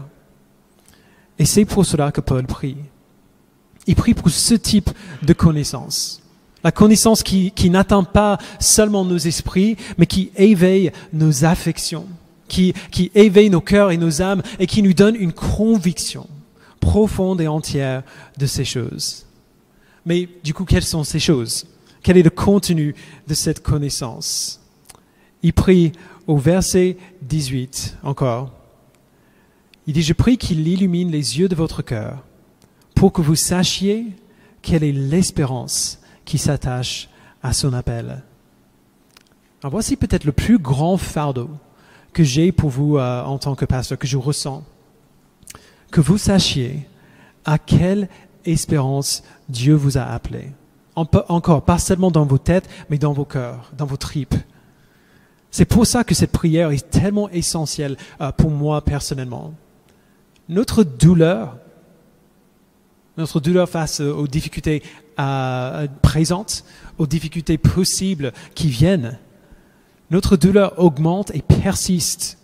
Et 1.39 1.45
c'est 1.45 1.65
pour 1.65 1.87
cela 1.87 2.13
que 2.13 2.21
Paul 2.21 2.47
prie. 2.47 2.77
Il 3.87 3.95
prie 3.95 4.15
pour 4.15 4.29
ce 4.31 4.55
type 4.55 4.91
de 5.23 5.33
connaissance. 5.33 6.21
La 6.65 6.73
connaissance 6.73 7.23
qui, 7.23 7.71
n'atteint 7.71 8.03
pas 8.03 8.39
seulement 8.59 9.05
nos 9.05 9.17
esprits, 9.17 9.77
mais 9.97 10.07
qui 10.07 10.31
éveille 10.37 10.91
nos 11.13 11.45
affections, 11.45 12.07
qui, 12.49 12.75
qui 12.91 13.11
éveille 13.15 13.51
nos 13.51 13.61
cœurs 13.61 13.93
et 13.93 13.97
nos 13.97 14.21
âmes 14.21 14.43
et 14.59 14.67
qui 14.67 14.83
nous 14.83 14.93
donne 14.93 15.15
une 15.15 15.33
conviction 15.33 16.27
profonde 16.81 17.41
et 17.41 17.49
entière 17.49 18.03
de 18.37 18.47
ces 18.47 18.65
choses. 18.65 19.25
Mais 20.05 20.29
du 20.43 20.53
coup, 20.53 20.65
quelles 20.65 20.85
sont 20.85 21.05
ces 21.05 21.21
choses? 21.21 21.67
Quel 22.03 22.17
est 22.17 22.23
le 22.23 22.31
contenu 22.31 22.95
de 23.27 23.35
cette 23.35 23.63
connaissance? 23.63 24.61
Il 25.43 25.53
prie 25.53 25.93
au 26.27 26.37
verset 26.37 26.97
18 27.23 27.99
encore. 28.03 28.58
Il 29.89 29.95
dit, 29.95 30.03
je 30.03 30.13
prie 30.13 30.37
qu'il 30.37 30.69
illumine 30.69 31.11
les 31.11 31.39
yeux 31.39 31.49
de 31.49 31.55
votre 31.55 31.81
cœur 31.83 32.23
pour 32.95 33.11
que 33.11 33.23
vous 33.23 33.35
sachiez 33.37 34.07
quelle 34.61 34.85
est 34.85 34.93
l'espérance 34.93 35.99
qui 36.27 36.37
s'attache 36.37 37.09
à 37.43 37.55
son 37.55 37.73
appel. 37.73 38.23
Voici 39.63 39.97
peut-être 39.97 40.25
le 40.25 40.33
plus 40.33 40.59
grand 40.59 40.99
fardeau 40.99 41.49
que 42.13 42.23
j'ai 42.23 42.53
pour 42.53 42.69
vous 42.69 42.99
euh, 42.99 43.23
en 43.23 43.39
tant 43.39 43.55
que 43.55 43.65
pasteur, 43.65 43.99
que 43.99 44.07
je 44.07 44.19
ressens. 44.19 44.63
Que 45.91 46.03
vous 46.03 46.19
sachiez 46.19 46.87
à 47.47 47.59
quelle 47.59 48.11
espérance 48.45 49.23
Dieu 49.49 49.75
vous 49.75 49.97
a 49.97 50.03
appelé. 50.03 50.53
En- 50.97 51.07
Encore, 51.29 51.63
pas 51.63 51.79
seulement 51.79 52.11
dans 52.11 52.27
vos 52.27 52.37
têtes, 52.39 52.69
mais 52.91 52.99
dans 52.99 53.15
vos 53.15 53.25
cœurs, 53.25 53.73
dans 53.77 53.87
vos 53.87 53.97
tripes. 53.97 54.35
C'est 55.51 55.65
pour 55.65 55.87
ça 55.87 56.05
que 56.05 56.15
cette 56.15 56.33
prière 56.33 56.73
est 56.73 56.91
tellement 56.91 57.31
essentielle 57.31 57.97
euh, 58.21 58.31
pour 58.33 58.51
moi 58.51 58.83
personnellement. 58.83 59.55
Notre 60.49 60.85
douleur, 60.85 61.59
notre 63.17 63.41
douleur 63.41 63.69
face 63.69 64.01
aux 64.01 64.27
difficultés 64.27 64.83
présentes, 66.03 66.65
aux 66.99 67.07
difficultés 67.07 67.59
possibles 67.59 68.33
qui 68.55 68.69
viennent, 68.69 69.19
notre 70.11 70.37
douleur 70.37 70.79
augmente 70.79 71.35
et 71.35 71.43
persiste 71.43 72.39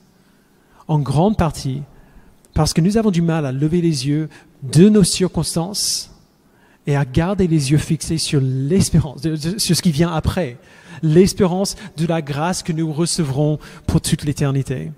en 0.87 0.99
grande 0.99 1.39
partie 1.39 1.83
parce 2.53 2.73
que 2.73 2.81
nous 2.81 2.97
avons 2.97 3.11
du 3.11 3.23
mal 3.23 3.47
à 3.47 3.53
lever 3.53 3.81
les 3.81 4.07
yeux 4.07 4.29
de 4.63 4.89
nos 4.89 5.03
circonstances 5.03 6.11
et 6.87 6.97
à 6.97 7.05
garder 7.05 7.49
les 7.49 7.73
yeux 7.73 7.79
fixés 7.79 8.19
sur 8.19 8.41
l'espérance, 8.41 9.23
sur 9.59 9.77
ce 9.77 9.83
qui 9.83 9.91
vient 9.91 10.13
après, 10.13 10.59
l'espérance 11.03 11.77
de 11.97 12.07
la 12.07 12.23
grâce 12.23 12.63
que 12.63 12.73
nous 12.73 12.93
recevrons 12.93 13.59
pour 13.87 14.01
toute 14.01 14.25
l'éternité. 14.25 14.93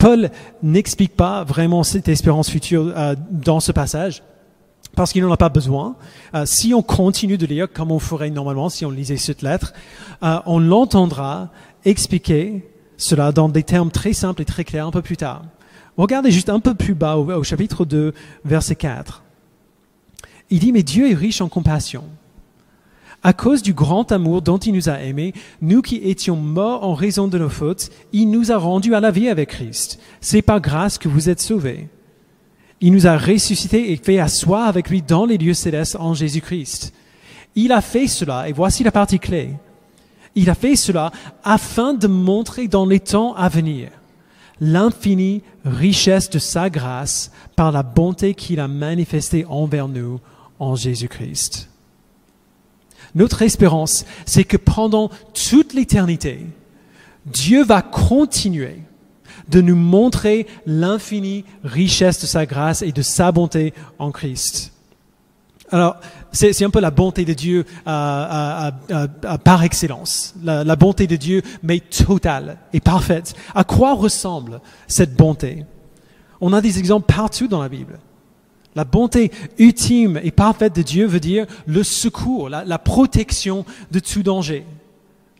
Paul 0.00 0.30
n'explique 0.62 1.14
pas 1.14 1.44
vraiment 1.44 1.82
cette 1.82 2.08
espérance 2.08 2.48
future 2.48 2.90
euh, 2.96 3.14
dans 3.30 3.60
ce 3.60 3.70
passage 3.70 4.22
parce 4.96 5.12
qu'il 5.12 5.22
n'en 5.22 5.30
a 5.30 5.36
pas 5.36 5.50
besoin. 5.50 5.94
Euh, 6.34 6.46
si 6.46 6.72
on 6.72 6.80
continue 6.82 7.36
de 7.36 7.44
lire 7.44 7.70
comme 7.70 7.92
on 7.92 7.98
ferait 7.98 8.30
normalement 8.30 8.70
si 8.70 8.86
on 8.86 8.90
lisait 8.90 9.18
cette 9.18 9.42
lettre, 9.42 9.74
euh, 10.22 10.38
on 10.46 10.58
l'entendra 10.58 11.50
expliquer 11.84 12.66
cela 12.96 13.30
dans 13.30 13.50
des 13.50 13.62
termes 13.62 13.90
très 13.90 14.14
simples 14.14 14.40
et 14.40 14.46
très 14.46 14.64
clairs 14.64 14.86
un 14.86 14.90
peu 14.90 15.02
plus 15.02 15.18
tard. 15.18 15.42
Regardez 15.98 16.30
juste 16.30 16.48
un 16.48 16.60
peu 16.60 16.74
plus 16.74 16.94
bas 16.94 17.18
au, 17.18 17.30
au 17.30 17.44
chapitre 17.44 17.84
2, 17.84 18.14
verset 18.46 18.76
4. 18.76 19.22
Il 20.48 20.60
dit, 20.60 20.72
mais 20.72 20.82
Dieu 20.82 21.10
est 21.10 21.14
riche 21.14 21.42
en 21.42 21.50
compassion. 21.50 22.04
À 23.22 23.32
cause 23.34 23.62
du 23.62 23.74
grand 23.74 24.12
amour 24.12 24.40
dont 24.40 24.56
il 24.56 24.72
nous 24.72 24.88
a 24.88 25.00
aimés, 25.00 25.34
nous 25.60 25.82
qui 25.82 25.96
étions 25.96 26.36
morts 26.36 26.84
en 26.84 26.94
raison 26.94 27.28
de 27.28 27.38
nos 27.38 27.50
fautes, 27.50 27.90
il 28.12 28.30
nous 28.30 28.50
a 28.50 28.56
rendus 28.56 28.94
à 28.94 29.00
la 29.00 29.10
vie 29.10 29.28
avec 29.28 29.50
Christ. 29.50 30.00
C'est 30.20 30.40
par 30.40 30.60
grâce 30.60 30.96
que 30.96 31.08
vous 31.08 31.28
êtes 31.28 31.40
sauvés. 31.40 31.88
Il 32.80 32.92
nous 32.92 33.06
a 33.06 33.18
ressuscités 33.18 33.92
et 33.92 33.96
fait 33.96 34.18
asseoir 34.18 34.66
avec 34.66 34.88
lui 34.88 35.02
dans 35.02 35.26
les 35.26 35.36
lieux 35.36 35.54
célestes 35.54 35.96
en 36.00 36.14
Jésus-Christ. 36.14 36.94
Il 37.54 37.72
a 37.72 37.82
fait 37.82 38.06
cela, 38.06 38.48
et 38.48 38.52
voici 38.52 38.84
la 38.84 38.92
partie 38.92 39.18
clé. 39.18 39.50
Il 40.34 40.48
a 40.48 40.54
fait 40.54 40.76
cela 40.76 41.10
afin 41.44 41.92
de 41.92 42.06
montrer 42.06 42.68
dans 42.68 42.86
les 42.86 43.00
temps 43.00 43.34
à 43.34 43.48
venir 43.48 43.90
l'infinie 44.60 45.42
richesse 45.64 46.28
de 46.30 46.38
sa 46.38 46.70
grâce 46.70 47.32
par 47.56 47.72
la 47.72 47.82
bonté 47.82 48.34
qu'il 48.34 48.60
a 48.60 48.68
manifestée 48.68 49.44
envers 49.46 49.88
nous 49.88 50.20
en 50.58 50.76
Jésus-Christ. 50.76 51.69
Notre 53.14 53.42
espérance, 53.42 54.04
c'est 54.26 54.44
que 54.44 54.56
pendant 54.56 55.10
toute 55.34 55.74
l'éternité, 55.74 56.46
Dieu 57.26 57.64
va 57.64 57.82
continuer 57.82 58.82
de 59.48 59.60
nous 59.60 59.76
montrer 59.76 60.46
l'infinie 60.66 61.44
richesse 61.64 62.20
de 62.20 62.26
sa 62.26 62.46
grâce 62.46 62.82
et 62.82 62.92
de 62.92 63.02
sa 63.02 63.32
bonté 63.32 63.74
en 63.98 64.10
Christ. 64.12 64.72
Alors, 65.72 65.96
c'est 66.32 66.64
un 66.64 66.70
peu 66.70 66.80
la 66.80 66.90
bonté 66.90 67.24
de 67.24 67.32
Dieu 67.32 67.64
euh, 67.86 67.90
euh, 67.90 69.06
euh, 69.24 69.38
par 69.38 69.62
excellence, 69.62 70.34
la 70.42 70.76
bonté 70.76 71.06
de 71.06 71.16
Dieu, 71.16 71.42
mais 71.62 71.80
totale 71.80 72.58
et 72.72 72.80
parfaite. 72.80 73.34
À 73.54 73.64
quoi 73.64 73.94
ressemble 73.94 74.60
cette 74.88 75.14
bonté? 75.14 75.64
On 76.40 76.52
a 76.52 76.60
des 76.60 76.78
exemples 76.78 77.12
partout 77.12 77.46
dans 77.46 77.62
la 77.62 77.68
Bible. 77.68 77.98
La 78.76 78.84
bonté 78.84 79.32
ultime 79.58 80.20
et 80.22 80.30
parfaite 80.30 80.76
de 80.76 80.82
Dieu 80.82 81.06
veut 81.06 81.20
dire 81.20 81.46
le 81.66 81.82
secours, 81.82 82.48
la, 82.48 82.78
protection 82.78 83.64
de 83.90 83.98
tout 83.98 84.22
danger, 84.22 84.64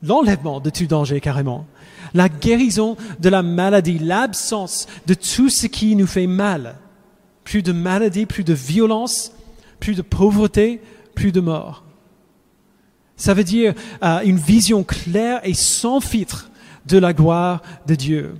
l'enlèvement 0.02 0.60
de 0.60 0.70
tout 0.70 0.86
danger 0.86 1.20
carrément, 1.20 1.66
la 2.12 2.28
guérison 2.28 2.96
de 3.20 3.28
la 3.28 3.42
maladie, 3.42 3.98
l'absence 3.98 4.88
de 5.06 5.14
tout 5.14 5.48
ce 5.48 5.66
qui 5.66 5.94
nous 5.94 6.08
fait 6.08 6.26
mal. 6.26 6.76
Plus 7.44 7.62
de 7.62 7.72
maladie, 7.72 8.26
plus 8.26 8.44
de 8.44 8.52
violence, 8.52 9.32
plus 9.78 9.94
de 9.94 10.02
pauvreté, 10.02 10.80
plus 11.14 11.30
de 11.30 11.40
mort. 11.40 11.84
Ça 13.16 13.34
veut 13.34 13.44
dire 13.44 13.74
euh, 14.02 14.20
une 14.24 14.38
vision 14.38 14.82
claire 14.82 15.40
et 15.44 15.54
sans 15.54 16.00
filtre 16.00 16.50
de 16.86 16.98
la 16.98 17.12
gloire 17.12 17.62
de 17.86 17.94
Dieu. 17.94 18.34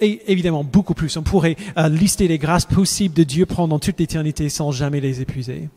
Et 0.00 0.30
évidemment, 0.30 0.64
beaucoup 0.64 0.94
plus. 0.94 1.16
On 1.16 1.22
pourrait 1.22 1.56
euh, 1.76 1.88
lister 1.88 2.28
les 2.28 2.38
grâces 2.38 2.66
possibles 2.66 3.14
de 3.14 3.24
Dieu 3.24 3.46
pendant 3.46 3.78
toute 3.78 3.98
l'éternité 3.98 4.48
sans 4.48 4.70
jamais 4.70 5.00
les 5.00 5.20
épuiser. 5.20 5.68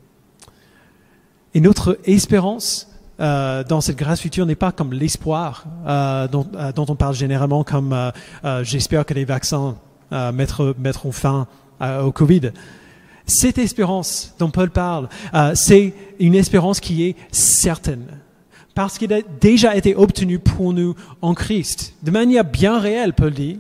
Et 1.54 1.60
notre 1.60 2.00
espérance 2.06 2.88
euh, 3.20 3.64
dans 3.64 3.82
cette 3.82 3.98
grâce 3.98 4.22
future 4.22 4.46
n'est 4.46 4.56
pas 4.56 4.72
comme 4.72 4.94
l'espoir 4.94 5.66
euh, 5.86 6.28
dont, 6.28 6.48
euh, 6.56 6.72
dont 6.72 6.86
on 6.90 6.96
parle 6.96 7.14
généralement 7.14 7.64
comme 7.64 7.94
euh, 7.94 8.12
euh, 8.46 8.64
j'espère 8.64 9.06
que 9.06 9.14
les 9.14 9.26
vaccins 9.26 9.78
mettront, 10.34 10.74
mettront 10.78 11.14
fin 11.14 11.48
au 11.80 12.12
Covid. 12.12 12.52
Cette 13.26 13.58
espérance 13.58 14.36
dont 14.40 14.50
Paul 14.50 14.70
parle, 14.70 15.08
c'est 15.54 15.94
une 16.20 16.36
espérance 16.36 16.82
qui 16.82 17.04
est 17.04 17.16
certaine. 17.32 18.06
Parce 18.76 18.98
qu'il 18.98 19.14
a 19.14 19.22
déjà 19.40 19.74
été 19.78 19.96
obtenu 19.96 20.38
pour 20.38 20.74
nous 20.74 20.96
en 21.22 21.34
Christ. 21.34 21.94
De 22.04 22.12
manière 22.12 22.44
bien 22.44 22.78
réelle, 22.78 23.14
Paul 23.14 23.32
dit, 23.32 23.60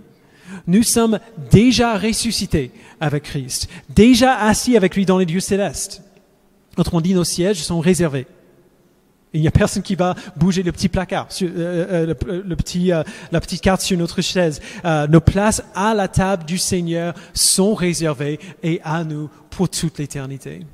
nous 0.67 0.83
sommes 0.83 1.19
déjà 1.51 1.97
ressuscités 1.97 2.71
avec 2.99 3.23
Christ, 3.23 3.69
déjà 3.89 4.37
assis 4.37 4.77
avec 4.77 4.95
lui 4.95 5.05
dans 5.05 5.17
les 5.17 5.25
lieux 5.25 5.39
célestes. 5.39 6.03
Autrement 6.77 7.01
dit, 7.01 7.13
nos 7.13 7.23
sièges 7.23 7.63
sont 7.63 7.79
réservés. 7.79 8.27
Il 9.33 9.41
n'y 9.41 9.47
a 9.47 9.51
personne 9.51 9.83
qui 9.83 9.95
va 9.95 10.15
bouger 10.35 10.61
le 10.61 10.71
petit 10.71 10.89
placard, 10.89 11.31
sur, 11.31 11.47
euh, 11.47 11.55
euh, 11.57 12.05
le, 12.27 12.41
le 12.41 12.55
petit, 12.55 12.91
euh, 12.91 13.03
la 13.31 13.39
petite 13.39 13.61
carte 13.61 13.81
sur 13.81 13.97
notre 13.97 14.21
chaise. 14.21 14.59
Euh, 14.83 15.07
nos 15.07 15.21
places 15.21 15.63
à 15.73 15.93
la 15.93 16.09
table 16.09 16.43
du 16.43 16.57
Seigneur 16.57 17.13
sont 17.33 17.73
réservées 17.73 18.39
et 18.61 18.81
à 18.83 19.03
nous 19.03 19.29
pour 19.49 19.69
toute 19.69 19.99
l'éternité. 19.99 20.65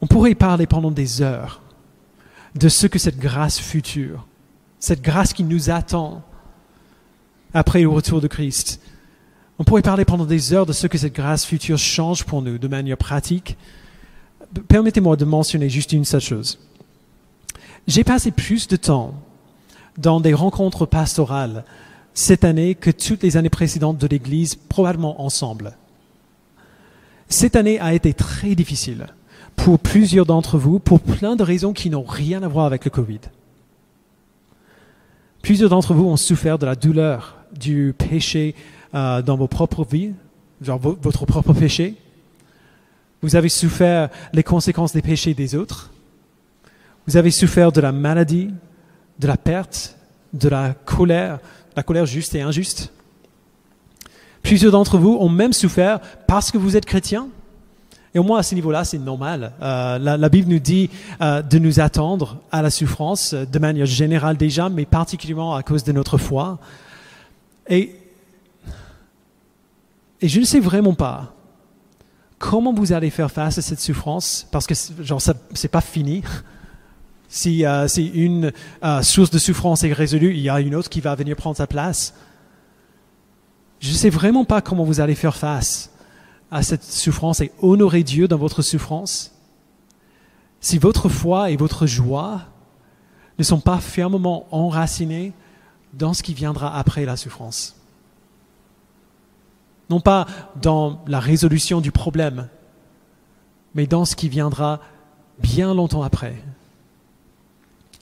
On 0.00 0.06
pourrait 0.06 0.34
parler 0.34 0.66
pendant 0.66 0.90
des 0.90 1.22
heures 1.22 1.62
de 2.56 2.68
ce 2.68 2.86
que 2.86 2.98
cette 2.98 3.18
grâce 3.18 3.58
future, 3.58 4.26
cette 4.78 5.02
grâce 5.02 5.32
qui 5.32 5.44
nous 5.44 5.70
attend 5.70 6.22
après 7.54 7.82
le 7.82 7.88
retour 7.88 8.20
de 8.20 8.26
Christ, 8.26 8.80
on 9.58 9.64
pourrait 9.64 9.82
parler 9.82 10.04
pendant 10.04 10.26
des 10.26 10.52
heures 10.52 10.66
de 10.66 10.72
ce 10.72 10.88
que 10.88 10.98
cette 10.98 11.14
grâce 11.14 11.46
future 11.46 11.78
change 11.78 12.24
pour 12.24 12.42
nous 12.42 12.58
de 12.58 12.68
manière 12.68 12.96
pratique. 12.96 13.56
Permettez-moi 14.68 15.16
de 15.16 15.24
mentionner 15.24 15.68
juste 15.68 15.92
une 15.92 16.04
seule 16.04 16.20
chose. 16.20 16.58
J'ai 17.86 18.02
passé 18.02 18.32
plus 18.32 18.66
de 18.66 18.76
temps 18.76 19.14
dans 19.96 20.20
des 20.20 20.34
rencontres 20.34 20.86
pastorales 20.86 21.64
cette 22.14 22.44
année 22.44 22.74
que 22.74 22.90
toutes 22.90 23.22
les 23.22 23.36
années 23.36 23.50
précédentes 23.50 23.98
de 23.98 24.06
l'Église, 24.06 24.54
probablement 24.54 25.22
ensemble. 25.22 25.76
Cette 27.28 27.56
année 27.56 27.80
a 27.80 27.94
été 27.94 28.12
très 28.12 28.54
difficile 28.54 29.06
pour 29.56 29.78
plusieurs 29.78 30.26
d'entre 30.26 30.58
vous, 30.58 30.78
pour 30.78 31.00
plein 31.00 31.36
de 31.36 31.42
raisons 31.42 31.72
qui 31.72 31.90
n'ont 31.90 32.04
rien 32.04 32.42
à 32.42 32.48
voir 32.48 32.66
avec 32.66 32.84
le 32.84 32.90
Covid. 32.90 33.20
Plusieurs 35.42 35.70
d'entre 35.70 35.94
vous 35.94 36.06
ont 36.06 36.16
souffert 36.16 36.58
de 36.58 36.66
la 36.66 36.74
douleur 36.74 37.36
du 37.58 37.94
péché 37.96 38.54
euh, 38.94 39.22
dans 39.22 39.36
vos 39.36 39.48
propres 39.48 39.84
vies, 39.84 40.12
genre 40.60 40.78
votre 40.78 41.26
propre 41.26 41.52
péché? 41.52 41.94
Vous 43.22 43.36
avez 43.36 43.48
souffert 43.48 44.10
les 44.32 44.42
conséquences 44.42 44.92
des 44.92 45.02
péchés 45.02 45.34
des 45.34 45.54
autres? 45.54 45.90
Vous 47.06 47.16
avez 47.16 47.30
souffert 47.30 47.72
de 47.72 47.80
la 47.80 47.92
maladie, 47.92 48.50
de 49.18 49.26
la 49.26 49.36
perte, 49.36 49.96
de 50.32 50.48
la 50.48 50.74
colère, 50.84 51.38
la 51.76 51.82
colère 51.82 52.06
juste 52.06 52.34
et 52.34 52.42
injuste? 52.42 52.92
Plusieurs 54.42 54.72
d'entre 54.72 54.98
vous 54.98 55.16
ont 55.20 55.28
même 55.28 55.52
souffert 55.52 56.00
parce 56.26 56.50
que 56.50 56.58
vous 56.58 56.76
êtes 56.76 56.84
chrétien? 56.84 57.28
Et 58.14 58.18
au 58.20 58.22
moins 58.22 58.38
à 58.38 58.42
ce 58.44 58.54
niveau-là, 58.54 58.84
c'est 58.84 58.98
normal. 58.98 59.52
Euh, 59.60 59.98
la, 59.98 60.28
Bible 60.28 60.48
nous 60.48 60.60
dit 60.60 60.88
euh, 61.20 61.42
de 61.42 61.58
nous 61.58 61.80
attendre 61.80 62.38
à 62.52 62.62
la 62.62 62.70
souffrance 62.70 63.34
de 63.34 63.58
manière 63.58 63.86
générale 63.86 64.36
déjà, 64.36 64.68
mais 64.68 64.84
particulièrement 64.84 65.56
à 65.56 65.64
cause 65.64 65.82
de 65.82 65.90
notre 65.90 66.16
foi. 66.16 66.58
Et, 67.68 67.94
je 70.22 70.40
ne 70.40 70.44
sais 70.44 70.60
vraiment 70.60 70.94
pas 70.94 71.34
comment 72.38 72.72
vous 72.72 72.92
allez 72.92 73.10
faire 73.10 73.30
face 73.30 73.58
à 73.58 73.62
cette 73.62 73.80
souffrance, 73.80 74.46
parce 74.50 74.66
que 74.66 74.74
ça, 74.74 75.34
c'est 75.54 75.68
pas 75.68 75.80
fini. 75.80 76.22
Si, 77.26 77.66
euh, 77.66 77.88
si 77.88 78.06
une 78.08 78.52
euh, 78.84 79.02
source 79.02 79.30
de 79.30 79.38
souffrance 79.38 79.82
est 79.82 79.92
résolue, 79.92 80.30
il 80.34 80.40
y 80.40 80.48
a 80.48 80.60
une 80.60 80.76
autre 80.76 80.88
qui 80.88 81.00
va 81.00 81.16
venir 81.16 81.34
prendre 81.34 81.56
sa 81.56 81.66
place. 81.66 82.14
Je 83.80 83.90
ne 83.90 83.94
sais 83.94 84.10
vraiment 84.10 84.44
pas 84.44 84.60
comment 84.60 84.84
vous 84.84 85.00
allez 85.00 85.16
faire 85.16 85.34
face 85.34 85.90
à 86.52 86.62
cette 86.62 86.84
souffrance 86.84 87.40
et 87.40 87.50
honorer 87.60 88.04
Dieu 88.04 88.28
dans 88.28 88.36
votre 88.36 88.62
souffrance. 88.62 89.34
Si 90.60 90.78
votre 90.78 91.08
foi 91.08 91.50
et 91.50 91.56
votre 91.56 91.86
joie 91.86 92.42
ne 93.38 93.42
sont 93.42 93.58
pas 93.58 93.78
fermement 93.78 94.46
enracinés 94.52 95.32
dans 95.98 96.14
ce 96.14 96.22
qui 96.22 96.34
viendra 96.34 96.76
après 96.76 97.04
la 97.04 97.16
souffrance. 97.16 97.76
Non 99.90 100.00
pas 100.00 100.26
dans 100.60 101.02
la 101.06 101.20
résolution 101.20 101.80
du 101.80 101.92
problème, 101.92 102.48
mais 103.74 103.86
dans 103.86 104.04
ce 104.04 104.16
qui 104.16 104.28
viendra 104.28 104.80
bien 105.38 105.74
longtemps 105.74 106.02
après 106.02 106.42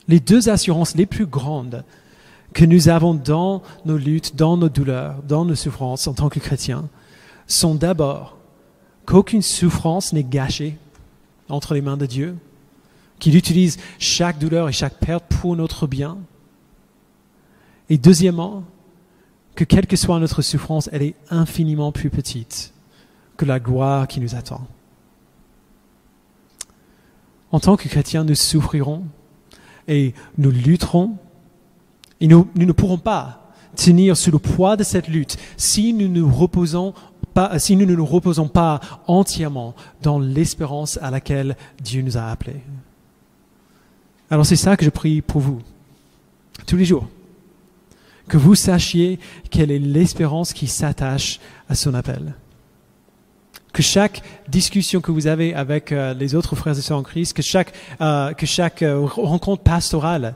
les 0.07 0.19
deux 0.19 0.49
assurances 0.49 0.95
les 0.95 1.05
plus 1.05 1.25
grandes 1.25 1.83
que 2.53 2.65
nous 2.65 2.89
avons 2.89 3.13
dans 3.13 3.63
nos 3.85 3.97
luttes, 3.97 4.35
dans 4.35 4.57
nos 4.57 4.69
douleurs, 4.69 5.21
dans 5.27 5.45
nos 5.45 5.55
souffrances 5.55 6.07
en 6.07 6.13
tant 6.13 6.29
que 6.29 6.39
chrétiens, 6.39 6.87
sont 7.47 7.75
d'abord 7.75 8.37
qu'aucune 9.05 9.41
souffrance 9.41 10.13
n'est 10.13 10.23
gâchée 10.23 10.77
entre 11.49 11.73
les 11.73 11.81
mains 11.81 11.97
de 11.97 12.05
Dieu, 12.05 12.35
qu'il 13.19 13.35
utilise 13.35 13.77
chaque 13.97 14.39
douleur 14.39 14.69
et 14.69 14.73
chaque 14.73 14.97
perte 14.97 15.25
pour 15.25 15.55
notre 15.55 15.87
bien. 15.87 16.17
Et 17.89 17.97
deuxièmement, 17.97 18.63
que 19.55 19.63
quelle 19.63 19.87
que 19.87 19.95
soit 19.95 20.19
notre 20.19 20.41
souffrance, 20.41 20.89
elle 20.91 21.03
est 21.03 21.15
infiniment 21.29 21.91
plus 21.91 22.09
petite 22.09 22.73
que 23.37 23.45
la 23.45 23.59
gloire 23.59 24.07
qui 24.07 24.19
nous 24.19 24.35
attend. 24.35 24.65
En 27.51 27.59
tant 27.59 27.77
que 27.77 27.87
chrétiens, 27.87 28.23
nous 28.23 28.35
souffrirons 28.35 29.03
et 29.87 30.13
nous 30.37 30.51
lutterons. 30.51 31.17
Et 32.19 32.27
nous, 32.27 32.47
ne 32.55 32.71
pourrons 32.71 32.97
pas 32.97 33.51
tenir 33.75 34.15
sous 34.15 34.31
le 34.31 34.39
poids 34.39 34.77
de 34.77 34.83
cette 34.83 35.07
lutte 35.07 35.37
si 35.57 35.93
nous 35.93 36.31
reposons 36.31 36.93
pas, 37.33 37.59
si 37.59 37.75
nous 37.75 37.85
ne 37.85 37.95
nous 37.95 38.05
reposons 38.05 38.47
pas 38.47 38.79
entièrement 39.07 39.75
dans 40.01 40.19
l'espérance 40.19 40.97
à 41.01 41.11
laquelle 41.11 41.57
Dieu 41.81 42.01
nous 42.01 42.17
a 42.17 42.23
appelés. 42.23 42.61
Alors 44.29 44.45
c'est 44.45 44.55
ça 44.55 44.77
que 44.77 44.85
je 44.85 44.89
prie 44.89 45.21
pour 45.21 45.41
vous, 45.41 45.61
tous 46.65 46.77
les 46.77 46.85
jours. 46.85 47.07
Que 48.27 48.37
vous 48.37 48.55
sachiez 48.55 49.19
quelle 49.49 49.71
est 49.71 49.79
l'espérance 49.79 50.53
qui 50.53 50.67
s'attache 50.67 51.39
à 51.69 51.75
son 51.75 51.93
appel 51.93 52.35
que 53.73 53.81
chaque 53.81 54.21
discussion 54.47 55.01
que 55.01 55.11
vous 55.11 55.27
avez 55.27 55.53
avec 55.55 55.91
euh, 55.91 56.13
les 56.13 56.35
autres 56.35 56.55
frères 56.55 56.77
et 56.77 56.81
sœurs 56.81 56.99
en 56.99 57.03
Christ, 57.03 57.33
que 57.33 57.41
chaque, 57.41 57.73
euh, 57.99 58.31
que 58.33 58.45
chaque 58.45 58.83
euh, 58.83 59.01
rencontre 59.03 59.63
pastorale 59.63 60.35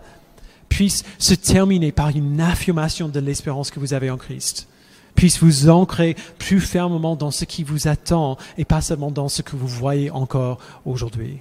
puisse 0.67 1.05
se 1.19 1.35
terminer 1.35 1.91
par 1.91 2.09
une 2.09 2.41
affirmation 2.41 3.07
de 3.07 3.19
l'espérance 3.19 3.69
que 3.69 3.79
vous 3.79 3.93
avez 3.93 4.09
en 4.09 4.17
Christ, 4.17 4.67
puisse 5.15 5.39
vous 5.39 5.69
ancrer 5.69 6.15
plus 6.39 6.59
fermement 6.59 7.15
dans 7.15 7.31
ce 7.31 7.45
qui 7.45 7.63
vous 7.63 7.87
attend 7.87 8.37
et 8.57 8.65
pas 8.65 8.81
seulement 8.81 9.11
dans 9.11 9.29
ce 9.29 9.43
que 9.43 9.55
vous 9.55 9.67
voyez 9.67 10.09
encore 10.09 10.59
aujourd'hui. 10.83 11.37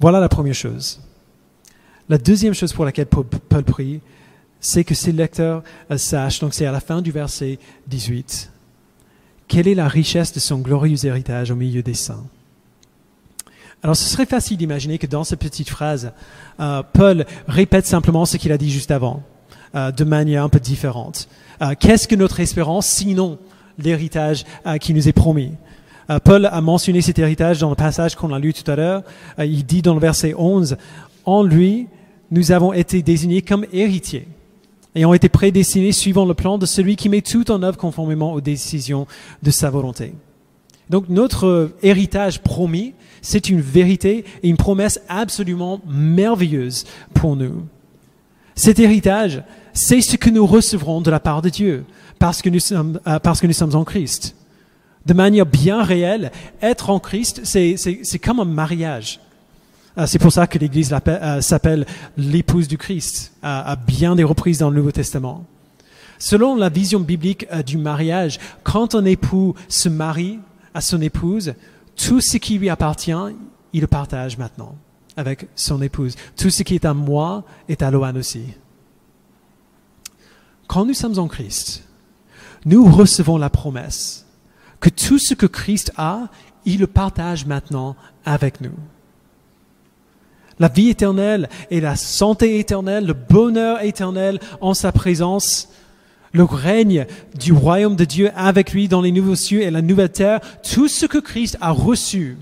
Voilà 0.00 0.20
la 0.20 0.28
première 0.28 0.54
chose. 0.54 1.00
La 2.08 2.18
deuxième 2.18 2.54
chose 2.54 2.72
pour 2.72 2.84
laquelle 2.84 3.06
Paul, 3.06 3.24
Paul 3.24 3.64
prie, 3.64 4.00
c'est 4.60 4.84
que 4.84 4.94
ses 4.94 5.12
lecteurs 5.12 5.62
euh, 5.90 5.98
sachent, 5.98 6.40
donc 6.40 6.54
c'est 6.54 6.66
à 6.66 6.72
la 6.72 6.80
fin 6.80 7.02
du 7.02 7.10
verset 7.10 7.58
18, 7.88 8.50
quelle 9.48 9.68
est 9.68 9.74
la 9.74 9.88
richesse 9.88 10.32
de 10.32 10.40
son 10.40 10.58
glorieux 10.58 11.04
héritage 11.04 11.50
au 11.50 11.54
milieu 11.54 11.82
des 11.82 11.94
saints 11.94 12.24
Alors 13.82 13.96
ce 13.96 14.08
serait 14.08 14.26
facile 14.26 14.56
d'imaginer 14.56 14.98
que 14.98 15.06
dans 15.06 15.24
cette 15.24 15.40
petite 15.40 15.70
phrase, 15.70 16.12
euh, 16.60 16.82
Paul 16.92 17.26
répète 17.46 17.86
simplement 17.86 18.24
ce 18.24 18.36
qu'il 18.36 18.52
a 18.52 18.58
dit 18.58 18.70
juste 18.70 18.90
avant, 18.90 19.22
euh, 19.74 19.92
de 19.92 20.04
manière 20.04 20.42
un 20.42 20.48
peu 20.48 20.60
différente. 20.60 21.28
Qu'est-ce 21.80 22.06
que 22.06 22.14
notre 22.14 22.40
espérance 22.40 22.86
sinon 22.86 23.38
l'héritage 23.78 24.44
qui 24.78 24.92
nous 24.92 25.08
est 25.08 25.14
promis? 25.14 25.52
Paul 26.22 26.44
a 26.44 26.60
mentionné 26.60 27.00
cet 27.00 27.18
héritage 27.18 27.60
dans 27.60 27.70
le 27.70 27.76
passage 27.76 28.14
qu'on 28.14 28.30
a 28.34 28.38
lu 28.38 28.52
tout 28.52 28.70
à 28.70 28.76
l'heure. 28.76 29.02
Il 29.38 29.64
dit 29.64 29.80
dans 29.80 29.94
le 29.94 30.00
verset 30.00 30.34
11, 30.36 30.76
En 31.24 31.42
lui, 31.42 31.88
nous 32.30 32.52
avons 32.52 32.74
été 32.74 33.00
désignés 33.00 33.40
comme 33.40 33.64
héritiers 33.72 34.28
ont 35.04 35.14
été 35.14 35.28
prédestinés 35.28 35.92
suivant 35.92 36.24
le 36.24 36.34
plan 36.34 36.58
de 36.58 36.66
celui 36.66 36.96
qui 36.96 37.08
met 37.08 37.20
tout 37.20 37.50
en 37.50 37.62
œuvre 37.62 37.76
conformément 37.76 38.32
aux 38.32 38.40
décisions 38.40 39.06
de 39.42 39.50
sa 39.50 39.68
volonté. 39.68 40.14
Donc 40.88 41.08
notre 41.08 41.72
héritage 41.82 42.40
promis, 42.42 42.94
c'est 43.20 43.48
une 43.50 43.60
vérité 43.60 44.24
et 44.42 44.48
une 44.48 44.56
promesse 44.56 45.00
absolument 45.08 45.80
merveilleuse 45.86 46.84
pour 47.12 47.36
nous. 47.36 47.66
Cet 48.54 48.78
héritage, 48.78 49.42
c'est 49.74 50.00
ce 50.00 50.16
que 50.16 50.30
nous 50.30 50.46
recevrons 50.46 51.00
de 51.00 51.10
la 51.10 51.20
part 51.20 51.42
de 51.42 51.50
Dieu 51.50 51.84
parce 52.18 52.40
que 52.40 52.48
nous 52.48 52.60
sommes, 52.60 53.00
euh, 53.06 53.18
parce 53.18 53.40
que 53.40 53.46
nous 53.46 53.52
sommes 53.52 53.74
en 53.74 53.84
Christ. 53.84 54.36
De 55.04 55.12
manière 55.12 55.46
bien 55.46 55.82
réelle, 55.82 56.32
être 56.62 56.90
en 56.90 56.98
Christ, 56.98 57.42
c'est 57.44 58.18
comme 58.18 58.40
un 58.40 58.44
mariage. 58.44 59.20
Euh, 59.98 60.06
c'est 60.06 60.18
pour 60.18 60.32
ça 60.32 60.46
que 60.46 60.58
l'Église 60.58 60.94
euh, 61.06 61.40
s'appelle 61.40 61.86
l'épouse 62.16 62.68
du 62.68 62.78
Christ 62.78 63.32
à 63.42 63.76
bien 63.76 64.16
des 64.16 64.24
reprises 64.24 64.58
dans 64.58 64.70
le 64.70 64.76
Nouveau 64.76 64.92
Testament. 64.92 65.44
Selon 66.18 66.56
la 66.56 66.68
vision 66.68 67.00
biblique 67.00 67.46
euh, 67.52 67.62
du 67.62 67.78
mariage, 67.78 68.38
quand 68.62 68.94
un 68.94 69.04
époux 69.04 69.54
se 69.68 69.88
marie 69.88 70.38
à 70.74 70.80
son 70.80 71.00
épouse, 71.00 71.54
tout 71.94 72.20
ce 72.20 72.36
qui 72.36 72.58
lui 72.58 72.68
appartient, 72.68 73.12
il 73.72 73.80
le 73.80 73.86
partage 73.86 74.38
maintenant. 74.38 74.76
avec 75.18 75.48
son 75.56 75.80
épouse. 75.80 76.14
Tout 76.36 76.50
ce 76.50 76.62
qui 76.62 76.74
est 76.74 76.84
à 76.84 76.92
moi 76.92 77.44
est 77.70 77.82
à 77.82 77.90
Loan 77.90 78.16
aussi. 78.16 78.44
Quand 80.66 80.84
nous 80.84 80.92
sommes 80.92 81.18
en 81.18 81.26
Christ, 81.26 81.84
nous 82.66 82.84
recevons 82.84 83.38
la 83.38 83.48
promesse 83.48 84.26
que 84.78 84.90
tout 84.90 85.18
ce 85.18 85.32
que 85.32 85.46
Christ 85.46 85.90
a, 85.96 86.28
il 86.66 86.80
le 86.80 86.86
partage 86.86 87.46
maintenant 87.46 87.96
avec 88.26 88.60
nous. 88.60 88.74
La 90.58 90.68
vie 90.68 90.88
éternelle 90.88 91.48
et 91.70 91.80
la 91.80 91.96
santé 91.96 92.58
éternelle, 92.58 93.06
le 93.06 93.12
bonheur 93.12 93.82
éternel 93.82 94.38
en 94.60 94.72
sa 94.72 94.90
présence, 94.90 95.68
le 96.32 96.44
règne 96.44 97.06
du 97.38 97.52
royaume 97.52 97.96
de 97.96 98.04
Dieu 98.04 98.30
avec 98.36 98.72
lui 98.72 98.88
dans 98.88 99.00
les 99.00 99.12
nouveaux 99.12 99.34
cieux 99.34 99.62
et 99.62 99.70
la 99.70 99.82
nouvelle 99.82 100.10
terre, 100.10 100.40
tout 100.62 100.88
ce 100.88 101.06
que 101.06 101.18
Christ 101.18 101.58
a 101.60 101.70
reçu 101.70 102.38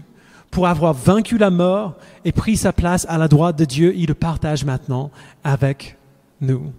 pour 0.50 0.68
avoir 0.68 0.94
vaincu 0.94 1.38
la 1.38 1.50
mort 1.50 1.96
et 2.24 2.30
pris 2.30 2.56
sa 2.56 2.72
place 2.72 3.06
à 3.08 3.18
la 3.18 3.26
droite 3.26 3.56
de 3.56 3.64
Dieu, 3.64 3.92
il 3.96 4.06
le 4.06 4.14
partage 4.14 4.64
maintenant 4.64 5.10
avec 5.42 5.96
nous. 6.40 6.72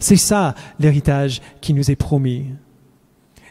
C'est 0.00 0.16
ça 0.16 0.56
l'héritage 0.80 1.40
qui 1.60 1.74
nous 1.74 1.92
est 1.92 1.96
promis. 1.96 2.46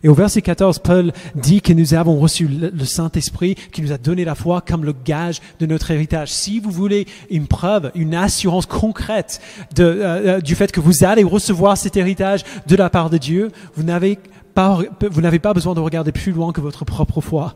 Et 0.04 0.10
au 0.10 0.14
verset 0.14 0.42
14, 0.42 0.80
Paul 0.80 1.12
dit 1.36 1.62
que 1.62 1.74
nous 1.74 1.94
avons 1.94 2.20
reçu 2.20 2.48
le 2.48 2.86
Saint-Esprit 2.86 3.56
qui 3.72 3.82
nous 3.82 3.92
a 3.92 3.98
donné 3.98 4.26
la 4.26 4.36
foi 4.36 4.62
comme 4.62 4.84
le 4.84 4.94
gage 4.94 5.42
de 5.60 5.66
notre 5.66 5.92
héritage. 5.92 6.32
Si 6.32 6.60
vous 6.60 6.72
voulez 6.72 7.08
une 7.30 7.48
preuve, 7.48 7.92
une 7.94 8.16
assurance 8.16 8.66
concrète 8.66 9.42
euh, 9.80 10.38
euh, 10.38 10.42
du 10.42 10.56
fait 10.56 10.72
que 10.72 10.80
vous 10.80 11.04
allez 11.04 11.24
recevoir 11.24 11.78
cet 11.78 11.98
héritage 11.98 12.44
de 12.68 12.76
la 12.76 12.90
part 12.90 13.10
de 13.10 13.18
Dieu, 13.18 13.52
vous 13.76 13.84
n'avez 13.84 14.18
pas 14.56 15.54
besoin 15.54 15.76
de 15.76 15.80
regarder 15.80 16.12
plus 16.12 16.32
loin 16.32 16.52
que 16.52 16.62
votre 16.62 16.84
propre 16.84 17.22
foi. 17.22 17.56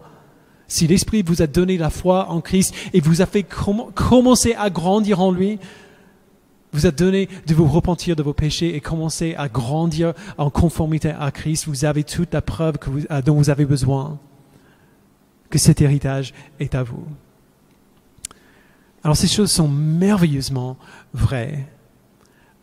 Si 0.68 0.88
l'Esprit 0.88 1.24
vous 1.24 1.42
a 1.42 1.48
donné 1.48 1.78
la 1.78 1.90
foi 1.90 2.30
en 2.30 2.42
Christ 2.42 2.74
et 2.94 3.00
vous 3.00 3.22
a 3.22 3.26
fait 3.26 3.44
commencer 3.44 4.56
à 4.58 4.70
grandir 4.70 5.22
en 5.22 5.32
lui, 5.32 5.60
vous 6.76 6.86
a 6.86 6.92
donné 6.92 7.30
de 7.48 7.54
vous 7.54 7.68
repentir 7.68 8.16
de 8.16 8.24
vos 8.24 8.34
péchés 8.34 8.76
et 8.76 8.82
commencer 8.82 9.34
à 9.38 9.48
grandir 9.48 10.14
en 10.38 10.50
conformité 10.50 11.10
à 11.10 11.32
Christ, 11.32 11.68
vous 11.68 11.86
avez 11.86 12.04
toute 12.04 12.34
la 12.34 12.42
preuve 12.42 12.76
dont 13.26 13.36
vous 13.36 13.50
avez 13.50 13.66
besoin, 13.66 14.20
que 15.50 15.58
cet 15.58 15.82
héritage 15.82 16.34
est 16.60 16.76
à 16.76 16.84
vous. 16.84 17.06
Alors 19.04 19.16
ces 19.16 19.28
choses 19.28 19.52
sont 19.52 19.68
merveilleusement 19.68 20.78
vraies, 21.14 21.68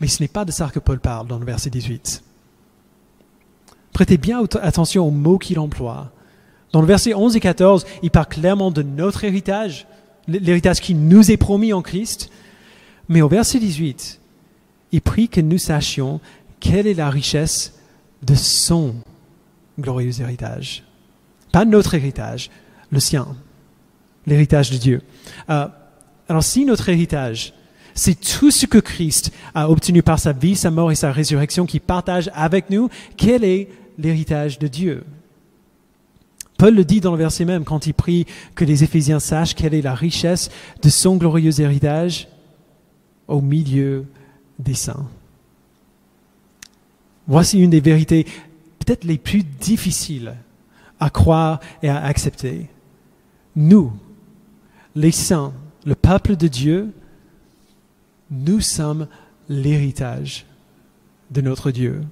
mais 0.01 0.09
ce 0.09 0.22
n'est 0.22 0.29
pas 0.29 0.44
de 0.44 0.51
ça 0.51 0.68
que 0.68 0.81
Paul 0.81 1.01
parle 1.01 1.29
dans 1.29 1.38
le 1.38 1.46
verset 1.46 1.70
18. 1.70 2.22
Prêtez 3.92 4.18
bien 4.18 4.42
attention 4.61 5.07
aux 5.07 5.11
mots 5.11 5.38
qu'il 5.38 5.59
emploie. 5.59 6.11
Dans 6.72 6.81
le 6.81 6.87
verset 6.87 7.14
11 7.14 7.37
et 7.37 7.40
14, 7.40 7.87
il 8.03 8.11
parle 8.11 8.27
clairement 8.27 8.70
de 8.70 8.83
notre 8.83 9.25
héritage, 9.25 9.87
l'héritage 10.27 10.81
qui 10.81 10.94
nous 10.94 11.31
est 11.31 11.37
promis 11.37 11.72
en 11.72 11.83
Christ. 11.83 12.31
Mais 13.12 13.20
au 13.20 13.29
verset 13.29 13.59
18, 13.59 14.20
il 14.92 15.03
prie 15.03 15.29
que 15.29 15.42
nous 15.42 15.59
sachions 15.59 16.18
quelle 16.61 16.87
est 16.87 16.94
la 16.94 17.11
richesse 17.11 17.75
de 18.22 18.35
son 18.35 18.94
glorieux 19.79 20.18
héritage. 20.18 20.83
Pas 21.53 21.66
notre 21.66 21.92
héritage, 21.92 22.48
le 22.90 23.01
sien, 23.01 23.37
l'héritage 24.27 24.70
de 24.70 24.79
Dieu. 24.79 25.03
Euh, 25.51 25.68
alors 26.27 26.42
si 26.42 26.64
notre 26.64 26.88
héritage, 26.88 27.53
c'est 27.92 28.18
tout 28.18 28.51
ce 28.51 28.64
que 28.64 28.79
Christ 28.79 29.31
a 29.55 29.68
obtenu 29.68 30.03
par 30.03 30.18
sa 30.18 30.33
vie, 30.33 30.57
sa 30.57 30.70
mort 30.70 30.90
et 30.90 30.94
sa 30.94 31.12
résurrection 31.12 31.66
qu'il 31.66 31.83
partage 31.83 32.31
avec 32.33 32.70
nous, 32.70 32.88
quel 33.18 33.44
est 33.44 33.68
l'héritage 33.98 34.59
de 34.59 34.68
Dieu? 34.68 35.05
Paul 36.57 36.75
le 36.75 36.85
dit 36.87 37.03
dans 37.03 37.12
le 37.12 37.18
verset 37.18 37.44
même 37.44 37.64
quand 37.64 37.87
il 37.87 37.92
prie 37.92 38.25
que 38.55 38.64
les 38.64 38.85
Éphésiens 38.85 39.20
sachent 39.20 39.55
quelle 39.55 39.75
est 39.75 39.83
la 39.83 39.94
richesse 39.94 40.48
de 40.83 40.88
son 40.88 41.16
glorieux 41.16 41.61
héritage 41.61 42.29
au 43.33 43.40
milieu 43.40 44.05
des 44.59 44.75
saints. 44.75 45.09
Voici 47.27 47.59
une 47.61 47.71
des 47.71 47.81
vérités 47.81 48.27
peut-être 48.79 49.05
les 49.05 49.18
plus 49.18 49.42
difficiles 49.42 50.35
à 51.01 51.09
croire 51.09 51.61
et 51.83 51.88
à 51.88 52.05
accepter. 52.05 52.68
Nous, 53.57 53.92
les 54.95 55.12
saints, 55.12 55.53
le 55.87 55.95
peuple 55.95 56.37
de 56.37 56.47
Dieu, 56.47 56.92
nous 58.31 58.61
sommes 58.61 59.07
l'héritage 59.49 60.45
de 61.31 61.40
notre 61.40 61.71
Dieu. 61.71 62.03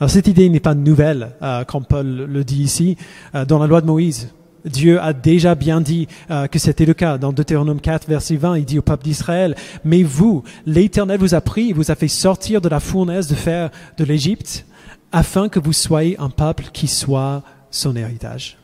Alors 0.00 0.10
cette 0.10 0.26
idée 0.26 0.48
n'est 0.50 0.60
pas 0.60 0.74
nouvelle, 0.74 1.32
euh, 1.40 1.64
comme 1.64 1.86
Paul 1.86 2.06
le 2.06 2.44
dit 2.44 2.62
ici, 2.62 2.96
euh, 3.34 3.44
dans 3.46 3.58
la 3.58 3.66
loi 3.66 3.80
de 3.80 3.86
Moïse. 3.86 4.32
Dieu 4.64 5.00
a 5.00 5.12
déjà 5.12 5.54
bien 5.54 5.80
dit 5.80 6.08
euh, 6.30 6.46
que 6.46 6.58
c'était 6.58 6.86
le 6.86 6.94
cas. 6.94 7.18
Dans 7.18 7.32
Deutéronome 7.32 7.80
4, 7.80 8.08
verset 8.08 8.36
20, 8.36 8.58
il 8.58 8.64
dit 8.64 8.78
au 8.78 8.82
peuple 8.82 9.04
d'Israël, 9.04 9.56
Mais 9.84 10.02
vous, 10.02 10.44
l'Éternel 10.66 11.18
vous 11.18 11.34
a 11.34 11.40
pris, 11.40 11.72
vous 11.72 11.90
a 11.90 11.94
fait 11.94 12.08
sortir 12.08 12.60
de 12.60 12.68
la 12.68 12.80
fournaise 12.80 13.26
de 13.26 13.34
fer 13.34 13.70
de 13.98 14.04
l'Égypte, 14.04 14.64
afin 15.10 15.48
que 15.48 15.58
vous 15.58 15.72
soyez 15.72 16.18
un 16.18 16.30
peuple 16.30 16.66
qui 16.72 16.88
soit 16.88 17.42
son 17.70 17.96
héritage, 17.96 18.56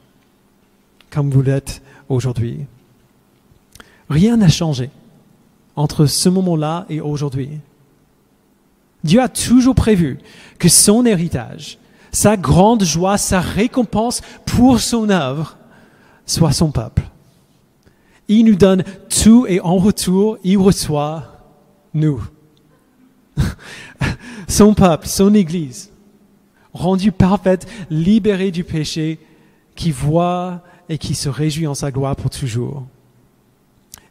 comme 1.11 1.31
vous 1.31 1.43
l'êtes 1.43 1.83
aujourd'hui. 2.09 2.61
Rien 4.09 4.37
n'a 4.37 4.49
changé 4.49 4.91
entre 5.77 6.07
ce 6.07 6.29
moment-là 6.29 6.87
et 6.89 7.01
aujourd'hui. 7.01 7.51
Dieu 9.05 9.21
a 9.21 9.29
toujours 9.29 9.75
prévu 9.75 10.19
que 10.59 10.69
son 10.69 11.07
héritage, 11.07 11.79
sa 12.11 12.37
grande 12.37 12.83
joie, 12.83 13.19
sa 13.19 13.41
récompense 13.41 14.23
pour 14.45 14.81
son 14.81 15.11
œuvre 15.11 15.57
soit 16.29 16.53
son 16.53 16.71
peuple. 16.71 17.03
Il 18.29 18.45
nous 18.45 18.55
donne 18.55 18.85
tout 19.09 19.47
et 19.49 19.61
en 19.61 19.77
retour, 19.79 20.39
il 20.45 20.59
reçoit 20.59 21.25
nous. 21.95 22.23
son 24.49 24.75
peuple, 24.75 25.09
son 25.09 25.35
Église, 25.35 25.91
rendu 26.73 27.11
parfaite, 27.11 27.67
libérée 27.91 28.51
du 28.51 28.63
péché, 28.63 29.19
qui 29.75 29.91
voit 29.91 30.63
et 30.89 30.99
qui 30.99 31.15
se 31.15 31.29
réjouit 31.29 31.67
en 31.67 31.75
sa 31.75 31.91
gloire 31.91 32.17
pour 32.17 32.31
toujours. 32.31 32.87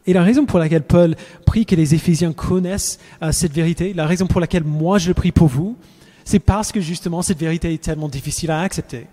Et 0.06 0.12
la 0.12 0.22
raison 0.22 0.46
pour 0.46 0.58
laquelle 0.58 0.84
Paul 0.84 1.14
prie 1.44 1.66
que 1.66 1.76
les 1.76 1.94
Éphésiens 1.94 2.32
connaissent 2.32 2.98
euh, 3.22 3.30
cette 3.30 3.52
vérité, 3.52 3.92
la 3.92 4.06
raison 4.06 4.26
pour 4.26 4.40
laquelle 4.40 4.64
moi 4.64 4.98
je 4.98 5.12
prie 5.12 5.32
pour 5.32 5.48
vous, 5.48 5.76
c'est 6.24 6.38
parce 6.38 6.72
que 6.72 6.80
justement 6.80 7.22
cette 7.22 7.38
vérité 7.38 7.72
est 7.74 7.82
tellement 7.82 8.08
difficile 8.08 8.50
à 8.50 8.60
accepter. 8.62 9.06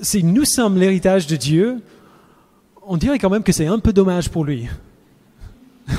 Si 0.00 0.24
nous 0.24 0.44
sommes 0.44 0.78
l'héritage 0.78 1.26
de 1.26 1.36
Dieu, 1.36 1.82
on 2.86 2.96
dirait 2.96 3.18
quand 3.18 3.30
même 3.30 3.42
que 3.42 3.52
c'est 3.52 3.66
un 3.66 3.78
peu 3.78 3.92
dommage 3.92 4.30
pour 4.30 4.44
lui. 4.44 4.68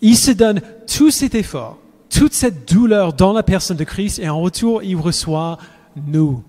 il 0.00 0.16
se 0.16 0.30
donne 0.30 0.60
tout 0.86 1.10
cet 1.10 1.34
effort, 1.34 1.78
toute 2.10 2.32
cette 2.32 2.72
douleur 2.72 3.12
dans 3.12 3.32
la 3.32 3.42
personne 3.42 3.76
de 3.76 3.84
Christ 3.84 4.18
et 4.18 4.28
en 4.28 4.40
retour, 4.40 4.82
il 4.82 4.96
reçoit 4.96 5.58
nous. 6.06 6.42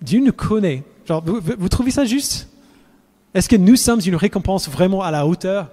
Dieu 0.00 0.20
nous 0.20 0.32
connaît. 0.32 0.82
vous 1.08 1.68
trouvez 1.68 1.90
ça 1.90 2.04
juste? 2.04 2.48
Est-ce 3.34 3.48
que 3.48 3.56
nous 3.56 3.76
sommes 3.76 4.00
une 4.04 4.16
récompense 4.16 4.68
vraiment 4.68 5.02
à 5.02 5.10
la 5.10 5.26
hauteur 5.26 5.70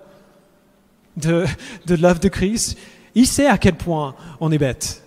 de, 1.17 1.45
de 1.86 1.95
l'œuvre 1.95 2.19
de 2.19 2.27
Christ? 2.27 2.77
Il 3.13 3.27
sait 3.27 3.47
à 3.47 3.57
quel 3.57 3.75
point 3.75 4.15
on 4.39 4.51
est 4.51 4.57
bête. 4.57 5.03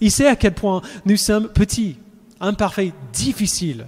Il 0.00 0.10
sait 0.10 0.26
à 0.26 0.36
quel 0.36 0.52
point 0.52 0.82
nous 1.06 1.16
sommes 1.16 1.48
petits, 1.48 1.96
imparfaits, 2.40 2.92
difficiles. 3.12 3.86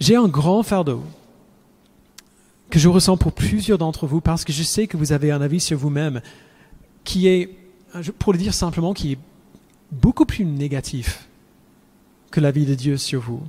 J'ai 0.00 0.16
un 0.16 0.28
grand 0.28 0.62
fardeau 0.62 1.02
que 2.70 2.78
je 2.78 2.88
ressens 2.88 3.16
pour 3.16 3.32
plusieurs 3.32 3.78
d'entre 3.78 4.06
vous 4.06 4.20
parce 4.20 4.44
que 4.44 4.52
je 4.52 4.62
sais 4.62 4.86
que 4.86 4.96
vous 4.96 5.12
avez 5.12 5.32
un 5.32 5.40
avis 5.40 5.60
sur 5.60 5.78
vous-même 5.78 6.20
qui 7.04 7.26
est, 7.26 7.56
pour 8.18 8.32
le 8.32 8.38
dire 8.38 8.54
simplement, 8.54 8.92
qui 8.92 9.12
est 9.12 9.18
beaucoup 9.90 10.26
plus 10.26 10.44
négatif 10.44 11.28
que 12.30 12.40
la 12.40 12.50
vie 12.50 12.66
de 12.66 12.74
Dieu 12.74 12.96
sur 12.96 13.20
vous. 13.20 13.42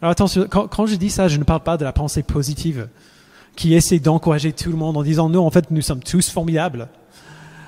Alors 0.00 0.12
attention, 0.12 0.46
quand, 0.48 0.86
je 0.86 0.96
dis 0.96 1.10
ça, 1.10 1.28
je 1.28 1.38
ne 1.38 1.44
parle 1.44 1.62
pas 1.62 1.76
de 1.76 1.84
la 1.84 1.92
pensée 1.92 2.22
positive 2.22 2.88
qui 3.56 3.74
essaie 3.74 3.98
d'encourager 3.98 4.52
tout 4.52 4.70
le 4.70 4.76
monde 4.76 4.96
en 4.96 5.02
disant 5.02 5.28
non, 5.28 5.46
en 5.46 5.50
fait, 5.50 5.70
nous 5.70 5.82
sommes 5.82 6.02
tous 6.02 6.28
formidables. 6.28 6.88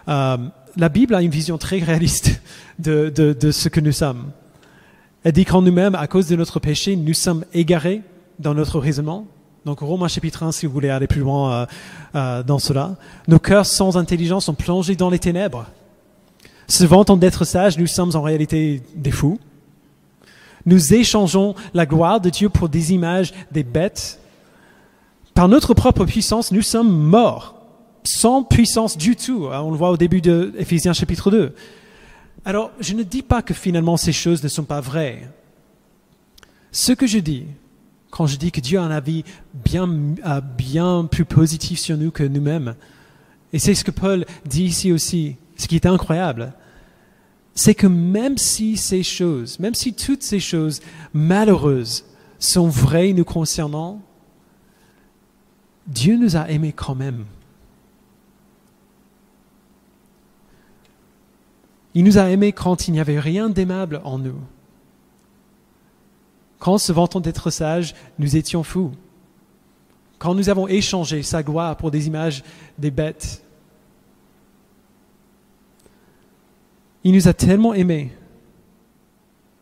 Euh, 0.09 0.37
la 0.77 0.89
Bible 0.89 1.15
a 1.15 1.23
une 1.23 1.31
vision 1.31 1.59
très 1.59 1.79
réaliste 1.79 2.41
de, 2.79 3.37
ce 3.51 3.69
que 3.69 3.81
nous 3.81 3.93
sommes. 3.93 4.31
Elle 5.23 5.33
dit 5.33 5.45
qu'en 5.45 5.63
nous-mêmes, 5.63 5.95
à 5.95 6.07
cause 6.07 6.27
de 6.29 6.37
notre 6.37 6.61
péché, 6.61 6.97
nous 6.97 7.15
sommes 7.15 7.45
égarés 7.53 8.03
dans 8.39 8.55
notre 8.55 8.79
raisonnement. 8.79 9.27
Donc 9.65 9.81
Romains 9.81 10.09
chapitre 10.09 10.43
1, 10.43 10.53
si 10.53 10.67
vous 10.67 10.73
voulez 10.73 10.91
aller 10.91 11.07
plus 11.07 11.23
loin 11.23 11.53
euh, 11.53 11.67
euh, 12.15 12.43
dans 12.43 12.59
cela. 12.59 12.97
Nos 13.29 13.39
cœurs 13.39 13.65
sans 13.65 13.97
intelligence 13.97 14.45
sont 14.47 14.55
plongés 14.55 14.97
dans 14.97 15.09
les 15.09 15.19
ténèbres. 15.19 15.67
Se 16.69 16.85
vantant 16.85 17.17
d'être 17.17 17.45
sages, 17.45 17.79
nous 17.79 17.87
sommes 17.87 18.15
en 18.15 18.21
réalité 18.21 18.83
des 18.95 19.11
fous. 19.11 19.39
Nous 20.67 20.95
échangeons 20.95 21.55
la 21.73 21.87
gloire 21.87 22.21
de 22.21 22.29
Dieu 22.29 22.51
pour 22.51 22.69
des 22.69 22.93
images 22.93 23.33
des 23.53 23.63
bêtes. 23.63 24.21
Par 25.35 25.49
notre 25.49 25.73
propre 25.75 26.05
puissance, 26.05 26.53
nous 26.53 26.63
sommes 26.63 26.91
morts, 26.91 27.55
sans 28.05 28.45
puissance 28.45 28.97
du 28.97 29.17
tout. 29.17 29.47
On 29.51 29.71
le 29.71 29.77
voit 29.77 29.91
au 29.91 29.97
début 29.97 30.21
de 30.21 30.53
Éphésiens 30.59 30.93
chapitre 30.93 31.31
2. 31.31 31.55
Alors, 32.45 32.71
je 32.79 32.95
ne 32.95 33.03
dis 33.03 33.23
pas 33.23 33.43
que 33.43 33.55
finalement 33.55 33.97
ces 33.97 34.13
choses 34.13 34.43
ne 34.43 34.49
sont 34.49 34.65
pas 34.65 34.81
vraies. 34.81 35.31
Ce 36.73 36.93
que 36.93 37.07
je 37.07 37.19
dis, 37.19 37.47
quand 38.11 38.27
je 38.27 38.37
dis 38.37 38.53
que 38.53 38.61
Dieu 38.61 38.79
a 38.79 38.83
un 38.83 38.91
avis 38.91 39.25
bien, 39.55 39.89
euh, 40.27 40.41
bien 40.41 41.09
plus 41.11 41.25
positif 41.25 41.79
sur 41.79 41.97
nous 41.97 42.11
que 42.11 42.23
nous-mêmes. 42.23 42.75
Et 43.53 43.59
c'est 43.59 43.75
ce 43.75 43.85
que 43.85 43.91
Paul 43.91 44.27
dit 44.45 44.65
ici 44.65 44.93
aussi, 44.93 45.37
ce 45.57 45.67
qui 45.67 45.77
est 45.77 45.87
incroyable. 45.87 46.53
C'est 47.55 47.75
que 47.75 47.87
même 47.87 48.37
si 48.37 48.77
ces 48.77 49.03
choses, 49.03 49.59
même 49.59 49.75
si 49.75 49.95
toutes 49.95 50.23
ces 50.23 50.41
choses 50.41 50.81
malheureuses 51.13 52.05
sont 52.39 52.69
vraies 52.69 53.13
nous 53.13 53.25
concernant, 53.25 54.03
Dieu 55.87 56.17
nous 56.17 56.37
a 56.37 56.51
aimés 56.51 56.73
quand 56.73 56.95
même. 56.95 57.25
Il 61.95 62.05
nous 62.05 62.19
a 62.19 62.29
aimés 62.31 62.53
quand 62.53 62.89
il 62.89 62.93
n'y 62.93 63.01
avait 63.01 63.21
rien 63.21 63.49
d'aimable 63.49 64.01
en 64.05 64.19
nous. 64.19 64.41
Quand, 66.59 66.79
se 66.79 66.93
vantant 66.93 67.21
d'être 67.21 67.51
sages, 67.51 67.95
nous 68.19 68.37
étions 68.37 68.63
fous. 68.63 68.93
Quand 70.19 70.35
nous 70.35 70.49
avons 70.49 70.67
échangé 70.67 71.23
sa 71.23 71.43
gloire 71.43 71.77
pour 71.77 71.91
des 71.91 72.07
images 72.07 72.43
des 72.79 72.91
bêtes. 72.91 73.43
Il 77.05 77.13
nous 77.13 77.29
a 77.29 77.35
tellement 77.35 77.75
aimés, 77.75 78.13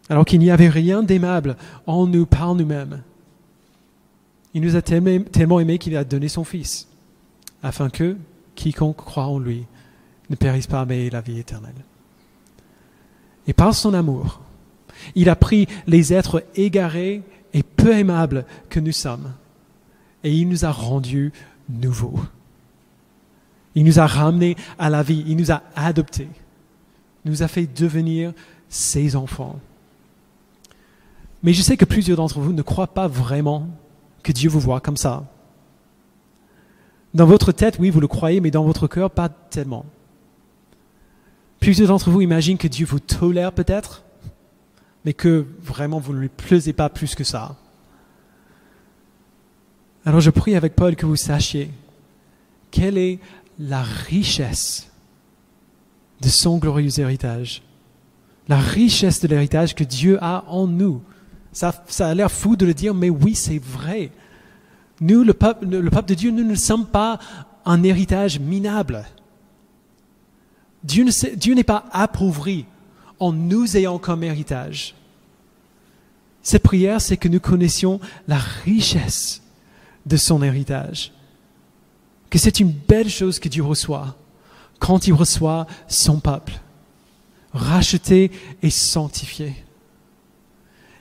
alors 0.08 0.24
qu'il 0.24 0.38
n'y 0.38 0.50
avait 0.50 0.68
rien 0.68 1.02
d'aimable 1.02 1.56
en 1.86 2.06
nous 2.06 2.24
par 2.24 2.54
nous-mêmes. 2.54 3.02
Il 4.54 4.62
nous 4.62 4.76
a 4.76 4.82
tellement 4.82 5.58
aimés 5.58 5.78
qu'il 5.78 5.96
a 5.96 6.04
donné 6.04 6.28
son 6.28 6.44
Fils, 6.44 6.86
afin 7.62 7.90
que 7.90 8.16
quiconque 8.54 8.96
croit 8.96 9.26
en 9.26 9.38
lui 9.38 9.66
ne 10.30 10.36
périsse 10.36 10.66
pas, 10.66 10.84
mais 10.84 11.06
ait 11.06 11.10
la 11.10 11.20
vie 11.20 11.38
éternelle. 11.38 11.74
Et 13.46 13.52
par 13.52 13.74
son 13.74 13.94
amour, 13.94 14.40
il 15.14 15.28
a 15.28 15.36
pris 15.36 15.66
les 15.86 16.12
êtres 16.12 16.44
égarés 16.54 17.22
et 17.52 17.62
peu 17.62 17.92
aimables 17.92 18.44
que 18.68 18.80
nous 18.80 18.92
sommes, 18.92 19.32
et 20.24 20.32
il 20.32 20.48
nous 20.48 20.64
a 20.64 20.70
rendus 20.70 21.32
nouveaux. 21.68 22.20
Il 23.74 23.84
nous 23.84 23.98
a 23.98 24.06
ramenés 24.06 24.56
à 24.78 24.90
la 24.90 25.02
vie, 25.02 25.24
il 25.26 25.36
nous 25.36 25.50
a 25.50 25.62
adoptés, 25.74 26.28
nous 27.24 27.42
a 27.42 27.48
fait 27.48 27.66
devenir 27.66 28.32
ses 28.68 29.16
enfants. 29.16 29.58
Mais 31.42 31.52
je 31.52 31.62
sais 31.62 31.76
que 31.76 31.84
plusieurs 31.84 32.18
d'entre 32.18 32.40
vous 32.40 32.52
ne 32.52 32.62
croient 32.62 32.94
pas 32.94 33.08
vraiment 33.08 33.68
que 34.22 34.32
Dieu 34.32 34.48
vous 34.48 34.60
voit 34.60 34.80
comme 34.80 34.96
ça. 34.96 35.24
Dans 37.14 37.26
votre 37.26 37.52
tête, 37.52 37.76
oui, 37.78 37.90
vous 37.90 38.00
le 38.00 38.08
croyez, 38.08 38.40
mais 38.40 38.50
dans 38.50 38.64
votre 38.64 38.86
cœur, 38.86 39.10
pas 39.10 39.28
tellement. 39.28 39.84
Plusieurs 41.62 41.90
d'entre 41.90 42.10
vous 42.10 42.20
imaginent 42.20 42.58
que 42.58 42.66
Dieu 42.66 42.84
vous 42.84 42.98
tolère 42.98 43.52
peut-être, 43.52 44.02
mais 45.04 45.12
que 45.12 45.46
vraiment 45.62 46.00
vous 46.00 46.12
ne 46.12 46.18
lui 46.18 46.28
plaisez 46.28 46.72
pas 46.72 46.88
plus 46.88 47.14
que 47.14 47.22
ça. 47.22 47.54
Alors 50.04 50.20
je 50.20 50.30
prie 50.30 50.56
avec 50.56 50.74
Paul 50.74 50.96
que 50.96 51.06
vous 51.06 51.14
sachiez 51.14 51.70
quelle 52.72 52.98
est 52.98 53.20
la 53.60 53.80
richesse 53.80 54.90
de 56.20 56.26
son 56.26 56.58
glorieux 56.58 56.98
héritage, 56.98 57.62
la 58.48 58.58
richesse 58.58 59.20
de 59.20 59.28
l'héritage 59.28 59.76
que 59.76 59.84
Dieu 59.84 60.18
a 60.20 60.42
en 60.48 60.66
nous. 60.66 61.00
Ça, 61.52 61.84
a 62.00 62.14
l'air 62.14 62.32
fou 62.32 62.56
de 62.56 62.66
le 62.66 62.74
dire, 62.74 62.92
mais 62.92 63.08
oui, 63.08 63.36
c'est 63.36 63.62
vrai. 63.62 64.10
Nous, 65.00 65.22
le 65.22 65.32
peuple, 65.32 65.66
le 65.66 65.90
peuple 65.90 66.08
de 66.08 66.14
Dieu, 66.14 66.32
nous 66.32 66.42
ne 66.42 66.56
sommes 66.56 66.86
pas 66.86 67.20
un 67.64 67.84
héritage 67.84 68.40
minable. 68.40 69.04
Dieu 70.84 71.54
n'est 71.54 71.64
pas 71.64 71.84
appauvri 71.92 72.66
en 73.20 73.32
nous 73.32 73.76
ayant 73.76 73.98
comme 73.98 74.24
héritage. 74.24 74.94
Cette 76.42 76.62
prière, 76.62 77.00
c'est 77.00 77.16
que 77.16 77.28
nous 77.28 77.40
connaissions 77.40 78.00
la 78.26 78.38
richesse 78.64 79.42
de 80.06 80.16
son 80.16 80.42
héritage. 80.42 81.12
Que 82.30 82.38
c'est 82.38 82.60
une 82.60 82.72
belle 82.72 83.10
chose 83.10 83.38
que 83.38 83.48
Dieu 83.48 83.62
reçoit 83.62 84.16
quand 84.80 85.06
il 85.06 85.12
reçoit 85.12 85.68
son 85.86 86.18
peuple, 86.18 86.54
racheté 87.52 88.32
et 88.62 88.70
sanctifié. 88.70 89.54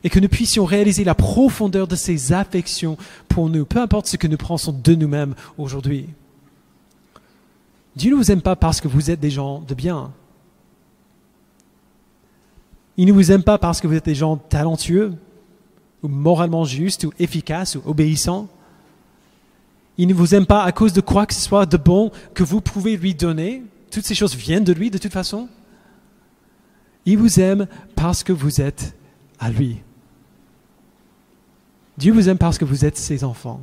Et 0.03 0.09
que 0.11 0.19
nous 0.19 0.29
puissions 0.29 0.65
réaliser 0.65 1.03
la 1.03 1.15
profondeur 1.15 1.87
de 1.87 1.95
ses 1.95 2.31
affections 2.31 2.95
pour 3.27 3.49
nous, 3.49 3.65
peu 3.65 3.79
importe 3.79 4.05
ce 4.05 4.17
que 4.17 4.27
nous 4.27 4.37
pensons 4.37 4.71
de 4.71 4.93
nous-mêmes 4.93 5.33
aujourd'hui. 5.57 6.09
Dieu 7.95 8.11
ne 8.11 8.15
vous 8.15 8.31
aime 8.31 8.41
pas 8.41 8.55
parce 8.55 8.81
que 8.81 8.87
vous 8.87 9.11
êtes 9.11 9.19
des 9.19 9.29
gens 9.29 9.59
de 9.59 9.73
bien. 9.73 10.13
Il 12.97 13.07
ne 13.07 13.13
vous 13.13 13.31
aime 13.31 13.43
pas 13.43 13.57
parce 13.57 13.81
que 13.81 13.87
vous 13.87 13.95
êtes 13.95 14.05
des 14.05 14.15
gens 14.15 14.37
talentueux, 14.37 15.13
ou 16.03 16.07
moralement 16.07 16.65
justes, 16.65 17.03
ou 17.03 17.11
efficaces, 17.19 17.75
ou 17.75 17.81
obéissants. 17.85 18.47
Il 19.97 20.07
ne 20.07 20.13
vous 20.13 20.35
aime 20.35 20.45
pas 20.45 20.63
à 20.63 20.71
cause 20.71 20.93
de 20.93 21.01
quoi 21.01 21.25
que 21.25 21.33
ce 21.33 21.41
soit 21.41 21.65
de 21.65 21.77
bon 21.77 22.11
que 22.33 22.43
vous 22.43 22.61
pouvez 22.61 22.97
lui 22.97 23.13
donner. 23.13 23.63
Toutes 23.91 24.05
ces 24.05 24.15
choses 24.15 24.35
viennent 24.35 24.63
de 24.63 24.73
lui 24.73 24.89
de 24.89 24.97
toute 24.97 25.11
façon. 25.11 25.49
Il 27.05 27.17
vous 27.17 27.39
aime 27.39 27.67
parce 27.95 28.23
que 28.23 28.31
vous 28.31 28.61
êtes 28.61 28.95
à 29.39 29.49
lui. 29.49 29.81
Dieu 31.97 32.13
vous 32.13 32.29
aime 32.29 32.37
parce 32.37 32.57
que 32.57 32.65
vous 32.65 32.85
êtes 32.85 32.97
ses 32.97 33.23
enfants. 33.23 33.61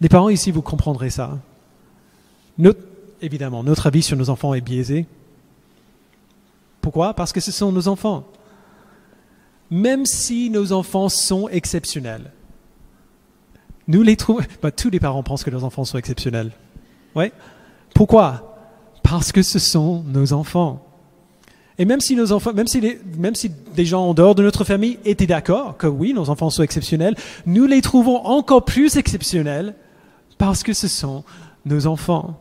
Les 0.00 0.08
parents 0.08 0.28
ici, 0.28 0.50
vous 0.50 0.62
comprendrez 0.62 1.10
ça. 1.10 1.38
Évidemment, 3.20 3.62
notre 3.62 3.86
avis 3.86 4.02
sur 4.02 4.16
nos 4.16 4.30
enfants 4.30 4.54
est 4.54 4.60
biaisé. 4.60 5.06
Pourquoi? 6.80 7.14
Parce 7.14 7.32
que 7.32 7.40
ce 7.40 7.52
sont 7.52 7.72
nos 7.72 7.88
enfants. 7.88 8.24
Même 9.70 10.06
si 10.06 10.50
nos 10.50 10.72
enfants 10.72 11.08
sont 11.08 11.48
exceptionnels, 11.48 12.32
nous 13.88 14.02
les 14.02 14.16
trouvons. 14.16 14.40
Bah, 14.62 14.70
tous 14.70 14.90
les 14.90 15.00
parents 15.00 15.22
pensent 15.22 15.44
que 15.44 15.50
leurs 15.50 15.64
enfants 15.64 15.84
sont 15.84 15.98
exceptionnels. 15.98 16.52
Ouais. 17.14 17.32
Pourquoi? 17.94 18.56
Parce 19.02 19.32
que 19.32 19.42
ce 19.42 19.58
sont 19.58 20.02
nos 20.04 20.32
enfants. 20.32 20.82
Et 21.78 21.84
même 21.84 22.00
si 22.00 22.16
nos 22.16 22.32
enfants, 22.32 22.52
même 22.54 22.66
si 22.66 23.50
des 23.74 23.84
gens 23.84 24.08
en 24.08 24.14
dehors 24.14 24.34
de 24.34 24.42
notre 24.42 24.64
famille 24.64 24.98
étaient 25.04 25.26
d'accord 25.26 25.76
que 25.76 25.86
oui, 25.86 26.14
nos 26.14 26.30
enfants 26.30 26.48
sont 26.50 26.62
exceptionnels, 26.62 27.16
nous 27.44 27.66
les 27.66 27.82
trouvons 27.82 28.24
encore 28.24 28.64
plus 28.64 28.96
exceptionnels 28.96 29.74
parce 30.38 30.62
que 30.62 30.72
ce 30.72 30.88
sont 30.88 31.24
nos 31.64 31.86
enfants. 31.86 32.40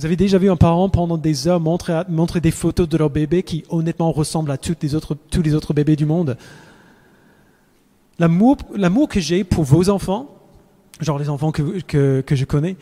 Vous 0.00 0.06
avez 0.06 0.16
déjà 0.16 0.38
vu 0.38 0.50
un 0.50 0.56
parent 0.56 0.88
pendant 0.88 1.18
des 1.18 1.46
heures 1.46 1.60
montrer, 1.60 2.40
des 2.40 2.50
photos 2.50 2.88
de 2.88 2.96
leur 2.96 3.10
bébé 3.10 3.42
qui 3.42 3.64
honnêtement 3.68 4.10
ressemblent 4.12 4.50
à 4.50 4.56
tous 4.56 4.74
les 4.82 4.94
autres 4.94 5.74
bébés 5.74 5.94
du 5.94 6.06
monde. 6.06 6.38
L'amour, 8.18 8.56
que 9.10 9.20
j'ai 9.20 9.44
pour 9.44 9.62
vos 9.62 9.90
enfants, 9.90 10.34
genre 11.00 11.18
les 11.18 11.28
enfants 11.28 11.52
que 11.52 12.24
je 12.30 12.44
connais, 12.46 12.78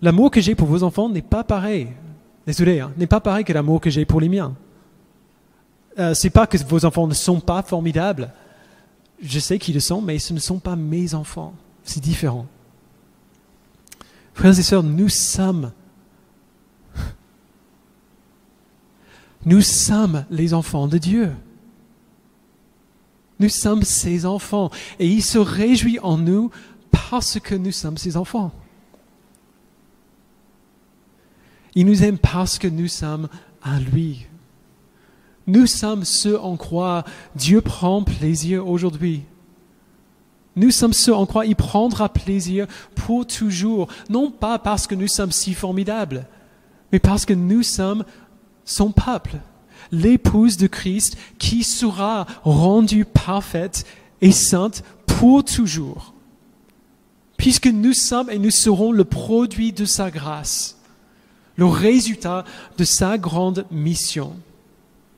l'amour 0.00 0.30
que 0.30 0.40
j'ai 0.40 0.54
pour 0.54 0.68
vos 0.68 0.84
enfants 0.84 1.10
n'est 1.10 1.20
pas 1.20 1.44
pareil. 1.44 1.88
Désolé, 2.46 2.80
hein, 2.80 2.92
n'est 2.96 3.06
pas 3.06 3.20
pareil 3.20 3.44
que 3.44 3.52
l'amour 3.52 3.82
que 3.82 3.90
j'ai 3.90 4.06
pour 4.06 4.18
les 4.18 4.30
miens. 4.30 4.56
Euh, 5.98 6.14
c'est 6.14 6.30
pas 6.30 6.46
que 6.46 6.56
vos 6.66 6.86
enfants 6.86 7.06
ne 7.06 7.12
sont 7.12 7.40
pas 7.40 7.60
formidables. 7.60 8.32
Je 9.20 9.38
sais 9.38 9.58
qu'ils 9.58 9.74
le 9.74 9.80
sont, 9.80 10.00
mais 10.00 10.18
ce 10.18 10.32
ne 10.32 10.40
sont 10.40 10.60
pas 10.60 10.76
mes 10.76 11.12
enfants. 11.12 11.52
C'est 11.84 12.02
différent. 12.02 12.46
Frères 14.32 14.58
et 14.58 14.62
sœurs, 14.62 14.82
nous 14.82 15.10
sommes 15.10 15.72
Nous 19.44 19.62
sommes 19.62 20.24
les 20.30 20.54
enfants 20.54 20.88
de 20.88 20.98
Dieu. 20.98 21.32
Nous 23.40 23.48
sommes 23.48 23.82
ses 23.82 24.26
enfants 24.26 24.70
et 24.98 25.06
il 25.06 25.22
se 25.22 25.38
réjouit 25.38 26.00
en 26.00 26.18
nous 26.18 26.50
parce 26.90 27.38
que 27.38 27.54
nous 27.54 27.72
sommes 27.72 27.96
ses 27.96 28.16
enfants. 28.16 28.52
Il 31.74 31.86
nous 31.86 32.02
aime 32.02 32.18
parce 32.18 32.58
que 32.58 32.66
nous 32.66 32.88
sommes 32.88 33.28
à 33.62 33.78
lui. 33.78 34.26
Nous 35.46 35.66
sommes 35.66 36.04
ceux 36.04 36.38
en 36.38 36.56
quoi 36.56 37.04
Dieu 37.36 37.60
prend 37.60 38.02
plaisir 38.02 38.68
aujourd'hui. 38.68 39.22
Nous 40.56 40.72
sommes 40.72 40.92
ceux 40.92 41.14
en 41.14 41.24
quoi 41.24 41.46
il 41.46 41.54
prendra 41.54 42.08
plaisir 42.08 42.66
pour 42.96 43.26
toujours, 43.26 43.88
non 44.10 44.30
pas 44.30 44.58
parce 44.58 44.88
que 44.88 44.96
nous 44.96 45.06
sommes 45.06 45.30
si 45.30 45.54
formidables, 45.54 46.26
mais 46.90 46.98
parce 46.98 47.24
que 47.24 47.32
nous 47.32 47.62
sommes 47.62 48.04
son 48.68 48.92
peuple, 48.92 49.38
l'épouse 49.90 50.58
de 50.58 50.66
Christ 50.66 51.16
qui 51.38 51.64
sera 51.64 52.26
rendue 52.42 53.06
parfaite 53.06 53.86
et 54.20 54.30
sainte 54.30 54.84
pour 55.06 55.42
toujours. 55.42 56.12
Puisque 57.38 57.68
nous 57.68 57.94
sommes 57.94 58.28
et 58.28 58.38
nous 58.38 58.50
serons 58.50 58.92
le 58.92 59.04
produit 59.04 59.72
de 59.72 59.86
sa 59.86 60.10
grâce, 60.10 60.76
le 61.56 61.64
résultat 61.64 62.44
de 62.76 62.84
sa 62.84 63.16
grande 63.16 63.64
mission. 63.70 64.36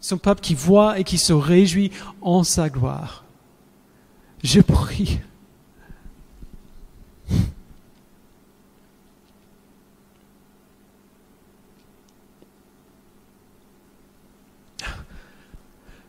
Son 0.01 0.16
peuple 0.16 0.40
qui 0.40 0.55
voit 0.55 1.01
et 1.01 1.05
qui 1.05 1.18
se 1.18 1.32
réjouit 1.32 1.90
en 2.20 2.44
sa 2.44 2.70
gloire. 2.70 3.24
Je 4.44 4.61
prie 4.61 5.18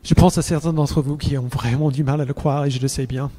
Je 0.04 0.14
pense 0.14 0.38
à 0.38 0.42
certains 0.42 0.74
d'entre 0.74 1.02
vous 1.02 1.18
qui 1.18 1.38
ont 1.38 1.48
vraiment 1.48 1.92
du 1.92 2.04
mal 2.04 2.22
à 2.22 2.26
le 2.26 2.34
croire 2.34 2.66
et 2.66 2.72
je 2.72 2.82
le 2.82 2.88
sais 2.88 3.06
bien. 3.06 3.32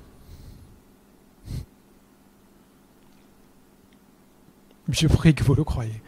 Je 4.89 5.07
prie 5.07 5.35
que 5.35 5.43
vous 5.43 5.55
le 5.55 5.65
croyez. 5.65 6.03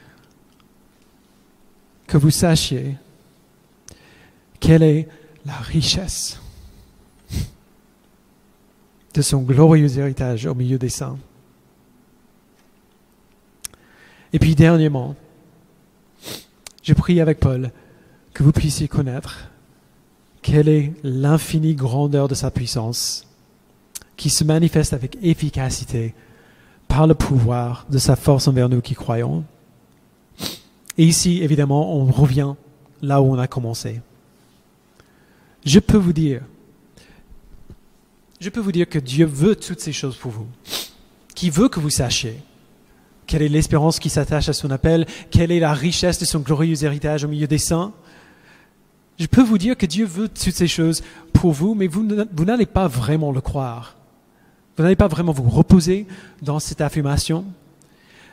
Que 2.07 2.17
vous 2.17 2.31
sachiez 2.31 2.97
quelle 4.61 4.83
est 4.83 5.09
la 5.45 5.57
richesse 5.57 6.41
de 9.15 9.23
son 9.23 9.43
glorieux 9.43 9.99
héritage 9.99 10.47
au 10.47 10.55
milieu 10.55 10.79
des 10.79 10.89
saints. 10.89 11.19
Et 14.33 14.39
puis 14.39 14.55
dernièrement, 14.55 15.15
je 16.83 16.93
prie 16.95 17.21
avec 17.21 17.41
Paul 17.41 17.71
que 18.33 18.43
vous 18.43 18.53
puissiez 18.53 18.89
connaître 18.89 19.51
quelle 20.45 20.69
est 20.69 20.93
l'infinie 21.03 21.75
grandeur 21.75 22.29
de 22.29 22.35
sa 22.35 22.51
puissance 22.51 23.27
qui 24.15 24.29
se 24.29 24.45
manifeste 24.45 24.93
avec 24.93 25.17
efficacité 25.23 26.15
par 26.87 27.07
le 27.07 27.15
pouvoir 27.15 27.87
de 27.89 27.97
sa 27.97 28.15
force 28.15 28.47
envers 28.47 28.69
nous 28.69 28.83
qui 28.83 28.95
croyons. 28.95 29.43
Et 30.99 31.05
ici, 31.05 31.43
évidemment, 31.43 31.97
on 31.97 32.05
revient 32.05 32.53
là 33.01 33.23
où 33.23 33.33
on 33.33 33.39
a 33.39 33.47
commencé. 33.47 34.03
Je 35.65 35.79
peux 35.79 35.97
vous 35.97 36.13
dire, 36.13 36.43
je 38.39 38.51
peux 38.51 38.61
vous 38.61 38.71
dire 38.71 38.89
que 38.89 38.99
Dieu 38.99 39.25
veut 39.25 39.57
toutes 39.57 39.81
ces 39.81 39.95
choses 39.95 40.17
pour 40.17 40.31
vous, 40.31 40.47
qui 41.35 41.49
veut 41.49 41.71
que 41.71 41.81
vous 41.81 41.91
sachiez 41.91 42.37
quelle 43.27 43.41
est 43.41 43.49
l'espérance 43.49 43.99
qui 43.99 44.11
s'attache 44.11 44.51
à 44.51 44.53
son 44.53 44.71
appel, 44.71 45.07
quelle 45.31 45.51
est 45.51 45.59
la 45.61 45.73
richesse 45.73 46.19
de 46.19 46.27
son 46.27 46.41
glorieux 46.41 46.85
héritage 46.85 47.25
au 47.25 47.29
milieu 47.29 47.47
des 47.47 47.57
saints. 47.57 47.95
Je 49.19 49.27
peux 49.27 49.43
vous 49.43 49.59
dire 49.59 49.77
que 49.77 49.87
Dieu 49.87 50.05
veut 50.05 50.29
toutes 50.29 50.55
ces 50.55 50.67
choses 50.67 51.03
pour 51.33 51.53
vous, 51.53 51.75
mais 51.75 51.87
vous, 51.87 52.03
n'allez 52.03 52.67
pas 52.67 52.89
vraiment 52.89 53.33
le 53.33 53.41
croire. 53.41 53.97
Vous 54.77 54.83
n'allez 54.83 54.97
pas 54.97 55.09
vraiment 55.09 55.33
vous 55.33 55.49
reposer 55.49 56.07
dans 56.43 56.59
cette 56.59 56.81
affirmation 56.81 57.45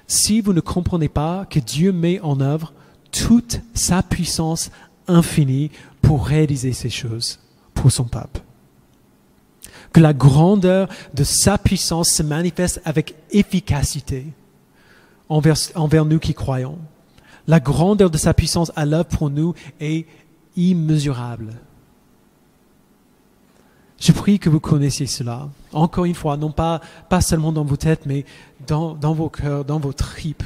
si 0.07 0.41
vous 0.41 0.53
ne 0.53 0.59
comprenez 0.59 1.07
pas 1.07 1.45
que 1.49 1.59
Dieu 1.59 1.91
met 1.91 2.19
en 2.21 2.41
œuvre 2.41 2.73
toute 3.11 3.61
sa 3.73 4.01
puissance 4.01 4.71
infinie 5.07 5.71
pour 6.01 6.25
réaliser 6.25 6.73
ces 6.73 6.89
choses 6.89 7.39
pour 7.73 7.91
son 7.91 8.05
peuple. 8.05 8.41
Que 9.93 9.99
la 9.99 10.13
grandeur 10.13 10.89
de 11.13 11.23
sa 11.23 11.57
puissance 11.57 12.09
se 12.09 12.23
manifeste 12.23 12.81
avec 12.85 13.15
efficacité 13.31 14.25
envers, 15.29 15.57
envers 15.75 16.05
nous 16.05 16.19
qui 16.19 16.33
croyons. 16.33 16.77
La 17.47 17.59
grandeur 17.59 18.09
de 18.09 18.17
sa 18.17 18.33
puissance 18.33 18.71
à 18.75 18.85
l'œuvre 18.85 19.05
pour 19.05 19.29
nous 19.29 19.53
est 19.79 20.05
immesurable. 20.69 21.53
Je 23.99 24.11
prie 24.11 24.39
que 24.39 24.49
vous 24.49 24.59
connaissiez 24.59 25.05
cela. 25.05 25.49
Encore 25.73 26.05
une 26.05 26.15
fois, 26.15 26.35
non 26.35 26.51
pas, 26.51 26.81
pas 27.07 27.21
seulement 27.21 27.51
dans 27.51 27.63
vos 27.63 27.77
têtes, 27.77 28.05
mais 28.05 28.25
dans, 28.67 28.95
dans 28.95 29.13
vos 29.13 29.29
cœurs, 29.29 29.63
dans 29.63 29.79
vos 29.79 29.93
tripes. 29.93 30.43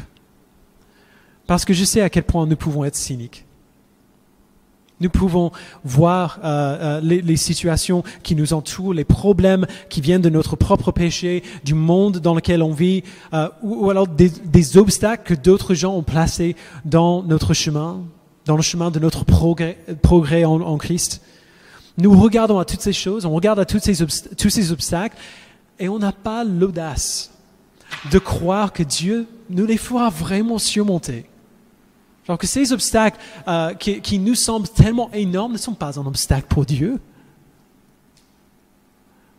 Parce 1.48 1.64
que 1.64 1.74
je 1.74 1.86
sais 1.86 2.02
à 2.02 2.10
quel 2.10 2.24
point 2.24 2.46
nous 2.46 2.58
pouvons 2.58 2.84
être 2.84 2.96
cyniques. 2.96 3.46
Nous 5.02 5.10
pouvons 5.10 5.52
voir 5.84 6.40
euh, 6.44 7.00
euh, 7.00 7.02
les, 7.02 7.36
situations 7.36 8.04
qui 8.24 8.36
nous 8.36 8.54
entourent, 8.54 8.94
les 8.94 9.04
problèmes 9.04 9.68
qui 9.90 10.00
viennent 10.00 10.22
de 10.22 10.30
notre 10.30 10.56
propre 10.56 10.92
péché, 10.92 11.44
du 11.66 11.74
monde 11.74 12.20
dans 12.20 12.34
lequel 12.34 12.64
on 12.64 12.72
vit, 12.72 13.04
euh, 13.34 13.50
ou, 13.62 13.90
alors 13.90 14.08
des 14.08 14.78
obstacles 14.78 15.24
que 15.36 15.40
d'autres 15.40 15.74
gens 15.74 15.96
ont 15.96 16.04
placés 16.04 16.56
dans 16.86 17.24
notre 17.24 17.54
chemin, 17.54 18.04
dans 18.46 18.56
le 18.56 18.62
chemin 18.62 18.92
de 18.92 19.00
notre 19.00 19.26
progrès, 19.26 20.46
en, 20.46 20.78
Christ. 20.78 21.22
Nous 21.98 22.18
regardons 22.20 22.60
à 22.60 22.66
toutes 22.66 22.82
ces 22.82 22.94
choses, 22.94 23.26
on 23.26 23.34
regarde 23.34 23.60
à 23.60 23.66
tous 23.66 23.80
ces 23.80 24.72
obstacles, 24.72 25.18
et 25.80 25.90
on 25.90 26.00
n'a 26.00 26.12
pas 26.12 26.44
l'audace 26.44 27.32
de 28.12 28.20
croire 28.20 28.72
que 28.74 28.84
Dieu 28.84 29.28
nous 29.50 29.66
les 29.66 29.78
fera 29.78 30.10
vraiment 30.10 30.58
surmonter. 30.58 31.26
Genre 32.28 32.38
que 32.38 32.48
ces 32.48 32.74
obstacles 32.74 33.20
euh, 33.48 33.74
qui 33.74 34.20
nous 34.20 34.36
semblent 34.36 34.68
tellement 34.68 35.12
énormes 35.14 35.54
ne 35.54 35.58
sont 35.58 35.76
pas 35.76 36.00
un 36.00 36.06
obstacle 36.06 36.48
pour 36.48 36.66
Dieu. 36.66 37.00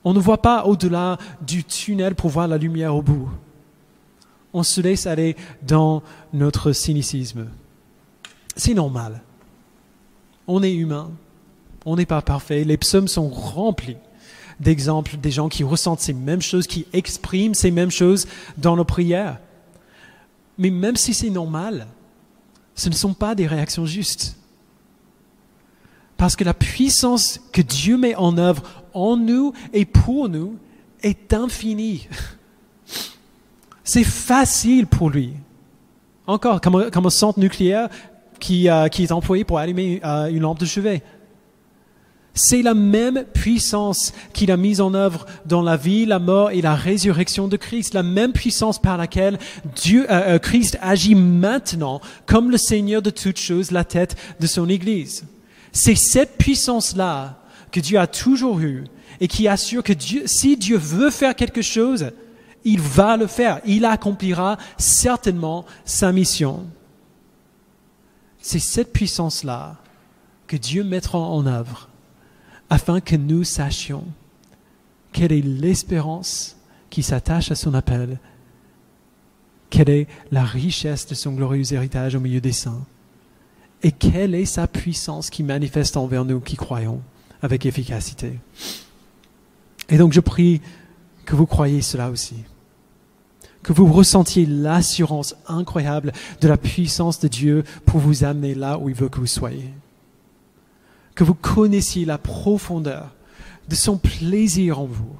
On 0.04 0.14
ne 0.14 0.20
voit 0.20 0.40
pas 0.40 0.66
au-delà 0.66 1.18
du 1.44 1.64
tunnel 1.64 2.14
pour 2.14 2.30
voir 2.30 2.46
la 2.46 2.58
lumière 2.58 2.94
au 2.94 3.02
bout. 3.02 3.28
On 4.52 4.62
se 4.62 4.80
laisse 4.80 5.06
aller 5.06 5.36
dans 5.62 6.00
notre 6.32 6.70
cynicisme. 6.70 7.48
C'est 8.56 8.74
normal. 8.74 9.22
On 10.46 10.62
est 10.62 10.74
humain. 10.74 11.10
On 11.84 11.96
n'est 11.96 12.06
pas 12.06 12.22
parfait. 12.22 12.64
Les 12.64 12.76
psaumes 12.76 13.08
sont 13.08 13.28
remplis 13.28 13.96
d'exemples 14.58 15.18
des 15.18 15.30
gens 15.30 15.48
qui 15.48 15.62
ressentent 15.62 16.00
ces 16.00 16.14
mêmes 16.14 16.42
choses, 16.42 16.66
qui 16.66 16.86
expriment 16.92 17.54
ces 17.54 17.70
mêmes 17.70 17.90
choses 17.90 18.26
dans 18.56 18.76
nos 18.76 18.84
prières. 18.84 19.38
Mais 20.58 20.70
même 20.70 20.96
si 20.96 21.12
c'est 21.12 21.30
normal, 21.30 21.86
ce 22.74 22.88
ne 22.88 22.94
sont 22.94 23.14
pas 23.14 23.34
des 23.34 23.46
réactions 23.46 23.86
justes. 23.86 24.36
Parce 26.16 26.34
que 26.34 26.44
la 26.44 26.54
puissance 26.54 27.40
que 27.52 27.60
Dieu 27.60 27.98
met 27.98 28.14
en 28.14 28.38
œuvre 28.38 28.62
en 28.94 29.16
nous 29.16 29.52
et 29.74 29.84
pour 29.84 30.28
nous 30.28 30.56
est 31.02 31.34
infinie. 31.34 32.08
C'est 33.84 34.04
facile 34.04 34.86
pour 34.86 35.10
lui. 35.10 35.34
Encore, 36.26 36.60
comme, 36.60 37.06
un 37.06 37.10
centre 37.10 37.38
nucléaire 37.38 37.88
qui, 38.40 38.68
euh, 38.68 38.88
qui 38.88 39.02
est 39.02 39.12
employé 39.12 39.44
pour 39.44 39.58
allumer 39.58 40.00
euh, 40.04 40.26
une 40.26 40.40
lampe 40.40 40.60
de 40.60 40.66
chevet. 40.66 41.02
C'est 42.34 42.60
la 42.60 42.74
même 42.74 43.24
puissance 43.32 44.12
qu'il 44.34 44.50
a 44.50 44.58
mise 44.58 44.82
en 44.82 44.92
œuvre 44.92 45.24
dans 45.46 45.62
la 45.62 45.78
vie, 45.78 46.04
la 46.04 46.18
mort 46.18 46.50
et 46.50 46.60
la 46.60 46.74
résurrection 46.74 47.48
de 47.48 47.56
Christ, 47.56 47.94
la 47.94 48.02
même 48.02 48.32
puissance 48.32 48.78
par 48.78 48.98
laquelle 48.98 49.38
Dieu, 49.74 50.06
euh, 50.10 50.38
Christ 50.38 50.78
agit 50.82 51.14
maintenant 51.14 52.02
comme 52.26 52.50
le 52.50 52.58
Seigneur 52.58 53.00
de 53.00 53.08
toutes 53.08 53.38
choses, 53.38 53.70
la 53.70 53.84
tête 53.84 54.16
de 54.38 54.46
son 54.46 54.68
Église. 54.68 55.24
C'est 55.72 55.94
cette 55.94 56.36
puissance-là 56.36 57.38
que 57.72 57.80
Dieu 57.80 57.98
a 57.98 58.06
toujours 58.06 58.60
eue 58.60 58.84
et 59.18 59.28
qui 59.28 59.48
assure 59.48 59.82
que 59.82 59.94
si 60.26 60.56
Dieu 60.58 60.76
veut 60.76 61.10
faire 61.10 61.34
quelque 61.34 61.62
chose, 61.62 62.10
il 62.64 62.80
va 62.80 63.16
le 63.16 63.26
faire. 63.26 63.60
Il 63.64 63.86
accomplira 63.86 64.58
certainement 64.76 65.64
sa 65.86 66.12
mission. 66.12 66.66
C'est 68.46 68.60
cette 68.60 68.92
puissance-là 68.92 69.74
que 70.46 70.56
Dieu 70.56 70.84
mettra 70.84 71.18
en 71.18 71.46
œuvre 71.46 71.88
afin 72.70 73.00
que 73.00 73.16
nous 73.16 73.42
sachions 73.42 74.04
quelle 75.10 75.32
est 75.32 75.42
l'espérance 75.44 76.56
qui 76.88 77.02
s'attache 77.02 77.50
à 77.50 77.56
son 77.56 77.74
appel, 77.74 78.20
quelle 79.68 79.90
est 79.90 80.06
la 80.30 80.44
richesse 80.44 81.08
de 81.08 81.16
son 81.16 81.32
glorieux 81.32 81.72
héritage 81.72 82.14
au 82.14 82.20
milieu 82.20 82.40
des 82.40 82.52
saints, 82.52 82.84
et 83.82 83.90
quelle 83.90 84.36
est 84.36 84.46
sa 84.46 84.68
puissance 84.68 85.28
qui 85.28 85.42
manifeste 85.42 85.96
envers 85.96 86.24
nous 86.24 86.38
qui 86.38 86.54
croyons 86.54 87.02
avec 87.42 87.66
efficacité. 87.66 88.38
Et 89.88 89.98
donc 89.98 90.12
je 90.12 90.20
prie 90.20 90.60
que 91.24 91.34
vous 91.34 91.46
croyez 91.46 91.82
cela 91.82 92.10
aussi, 92.10 92.36
que 93.66 93.72
vous 93.72 93.92
ressentiez 93.92 94.46
l'assurance 94.46 95.34
incroyable 95.48 96.12
de 96.40 96.46
la 96.46 96.56
puissance 96.56 97.18
de 97.18 97.26
Dieu 97.26 97.64
pour 97.84 97.98
vous 97.98 98.22
amener 98.22 98.54
là 98.54 98.78
où 98.78 98.88
il 98.88 98.94
veut 98.94 99.08
que 99.08 99.18
vous 99.18 99.26
soyez 99.26 99.74
que 101.16 101.24
vous 101.24 101.34
connaissiez 101.34 102.04
la 102.04 102.18
profondeur 102.18 103.12
de 103.68 103.74
son 103.74 103.96
plaisir 103.96 104.78
en 104.78 104.84
vous, 104.84 105.16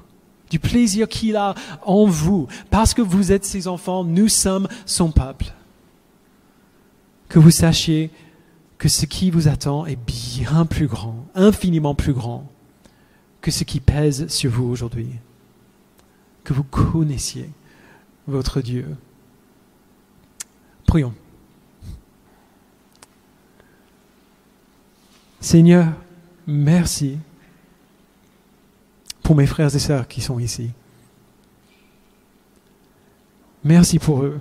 du 0.49 0.59
plaisir 0.59 1.09
qu'il 1.09 1.35
a 1.35 1.55
en 1.85 2.05
vous, 2.05 2.47
parce 2.69 2.93
que 2.93 3.01
vous 3.01 3.33
êtes 3.33 3.43
ses 3.43 3.67
enfants, 3.67 4.05
nous 4.05 4.29
sommes 4.29 4.69
son 4.85 5.11
peuple. 5.11 5.51
Que 7.27 7.39
vous 7.39 7.51
sachiez 7.51 8.11
que 8.77 8.87
ce 8.87 9.05
qui 9.05 9.31
vous 9.31 9.49
attend 9.49 9.85
est 9.85 9.97
bien 9.97 10.65
plus 10.65 10.87
grand, 10.87 11.25
infiniment 11.35 11.95
plus 11.95 12.13
grand 12.13 12.49
que 13.41 13.51
ce 13.51 13.65
qui 13.65 13.81
pèse 13.81 14.27
sur 14.27 14.51
vous 14.51 14.69
aujourd'hui. 14.69 15.09
Que 16.43 16.53
vous 16.53 16.63
connaissiez 16.63 17.49
votre 18.27 18.61
Dieu. 18.61 18.95
Prions. 20.85 21.13
Seigneur, 25.39 25.87
merci 26.45 27.17
pour 29.23 29.35
mes 29.35 29.45
frères 29.45 29.73
et 29.73 29.79
sœurs 29.79 30.07
qui 30.07 30.21
sont 30.21 30.39
ici. 30.39 30.71
Merci 33.63 33.99
pour 33.99 34.23
eux. 34.23 34.39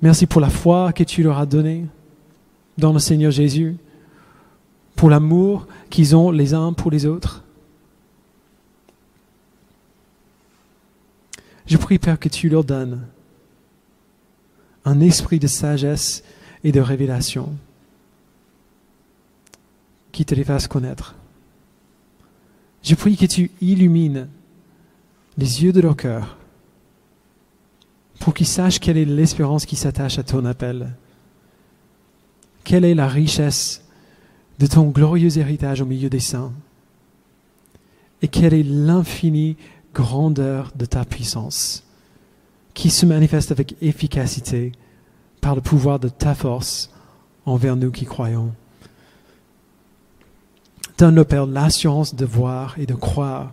Merci 0.00 0.26
pour 0.26 0.40
la 0.40 0.50
foi 0.50 0.92
que 0.92 1.04
tu 1.04 1.22
leur 1.22 1.38
as 1.38 1.46
donnée 1.46 1.86
dans 2.78 2.92
le 2.92 2.98
Seigneur 2.98 3.30
Jésus, 3.30 3.76
pour 4.96 5.10
l'amour 5.10 5.66
qu'ils 5.90 6.16
ont 6.16 6.30
les 6.30 6.54
uns 6.54 6.72
pour 6.72 6.90
les 6.90 7.06
autres. 7.06 7.41
Je 11.66 11.76
prie, 11.76 11.98
Père, 11.98 12.18
que 12.18 12.28
tu 12.28 12.48
leur 12.48 12.64
donnes 12.64 13.06
un 14.84 15.00
esprit 15.00 15.38
de 15.38 15.46
sagesse 15.46 16.22
et 16.64 16.72
de 16.72 16.80
révélation 16.80 17.54
qui 20.10 20.24
te 20.24 20.34
les 20.34 20.44
fasse 20.44 20.66
connaître. 20.66 21.14
Je 22.82 22.94
prie 22.94 23.16
que 23.16 23.26
tu 23.26 23.50
illumines 23.60 24.28
les 25.38 25.64
yeux 25.64 25.72
de 25.72 25.80
leur 25.80 25.96
cœur 25.96 26.36
pour 28.20 28.34
qu'ils 28.34 28.46
sachent 28.46 28.80
quelle 28.80 28.98
est 28.98 29.04
l'espérance 29.04 29.66
qui 29.66 29.76
s'attache 29.76 30.18
à 30.18 30.22
ton 30.22 30.44
appel. 30.44 30.94
Quelle 32.64 32.84
est 32.84 32.94
la 32.94 33.08
richesse 33.08 33.84
de 34.58 34.66
ton 34.66 34.88
glorieux 34.88 35.38
héritage 35.38 35.80
au 35.80 35.86
milieu 35.86 36.10
des 36.10 36.20
saints 36.20 36.52
Et 38.20 38.28
quelle 38.28 38.54
est 38.54 38.62
l'infinie 38.62 39.56
grandeur 39.94 40.72
de 40.76 40.84
ta 40.84 41.04
puissance 41.04 41.84
qui 42.74 42.90
se 42.90 43.06
manifeste 43.06 43.52
avec 43.52 43.76
efficacité 43.82 44.72
par 45.40 45.54
le 45.54 45.60
pouvoir 45.60 45.98
de 45.98 46.08
ta 46.08 46.34
force 46.34 46.90
envers 47.44 47.76
nous 47.76 47.90
qui 47.90 48.04
croyons. 48.04 48.52
Donne-nous, 50.98 51.24
Père, 51.24 51.46
l'assurance 51.46 52.14
de 52.14 52.24
voir 52.24 52.78
et 52.78 52.86
de 52.86 52.94
croire 52.94 53.52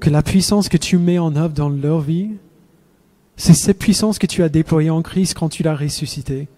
que 0.00 0.10
la 0.10 0.22
puissance 0.22 0.68
que 0.68 0.76
tu 0.76 0.98
mets 0.98 1.18
en 1.18 1.36
œuvre 1.36 1.54
dans 1.54 1.68
leur 1.68 2.00
vie, 2.00 2.30
c'est 3.36 3.54
cette 3.54 3.78
puissance 3.78 4.18
que 4.18 4.26
tu 4.26 4.42
as 4.42 4.48
déployée 4.48 4.90
en 4.90 5.02
Christ 5.02 5.34
quand 5.34 5.48
tu 5.48 5.62
l'as 5.62 5.76
ressuscité. 5.76 6.48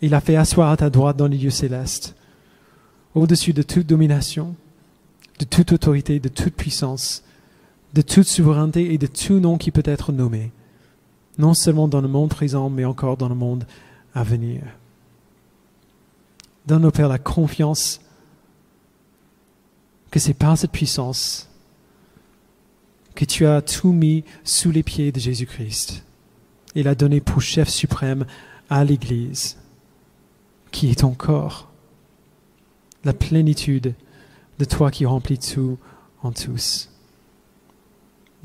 Il 0.00 0.14
a 0.14 0.20
fait 0.20 0.36
asseoir 0.36 0.70
à 0.70 0.76
ta 0.76 0.90
droite 0.90 1.16
dans 1.16 1.28
les 1.28 1.38
lieux 1.38 1.50
célestes, 1.50 2.16
au-dessus 3.14 3.52
de 3.52 3.62
toute 3.62 3.86
domination, 3.86 4.54
de 5.38 5.44
toute 5.44 5.72
autorité, 5.72 6.18
de 6.18 6.28
toute 6.28 6.54
puissance, 6.54 7.22
de 7.96 8.02
toute 8.02 8.28
souveraineté 8.28 8.92
et 8.92 8.98
de 8.98 9.06
tout 9.06 9.40
nom 9.40 9.56
qui 9.56 9.70
peut 9.70 9.82
être 9.86 10.12
nommé, 10.12 10.52
non 11.38 11.54
seulement 11.54 11.88
dans 11.88 12.02
le 12.02 12.08
monde 12.08 12.28
présent, 12.28 12.68
mais 12.68 12.84
encore 12.84 13.16
dans 13.16 13.30
le 13.30 13.34
monde 13.34 13.66
à 14.14 14.22
venir. 14.22 14.62
Donne-nous, 16.66 16.90
Père, 16.90 17.08
la 17.08 17.18
confiance 17.18 18.02
que 20.10 20.20
c'est 20.20 20.34
par 20.34 20.58
cette 20.58 20.72
puissance 20.72 21.48
que 23.14 23.24
tu 23.24 23.46
as 23.46 23.62
tout 23.62 23.92
mis 23.92 24.24
sous 24.44 24.70
les 24.70 24.82
pieds 24.82 25.10
de 25.10 25.18
Jésus-Christ 25.18 26.04
et 26.74 26.82
l'a 26.82 26.94
donné 26.94 27.22
pour 27.22 27.40
chef 27.40 27.70
suprême 27.70 28.26
à 28.68 28.84
l'Église, 28.84 29.56
qui 30.70 30.90
est 30.90 31.00
ton 31.00 31.14
corps, 31.14 31.70
la 33.04 33.14
plénitude 33.14 33.94
de 34.58 34.64
toi 34.66 34.90
qui 34.90 35.06
remplis 35.06 35.38
tout 35.38 35.78
en 36.22 36.32
tous. 36.32 36.90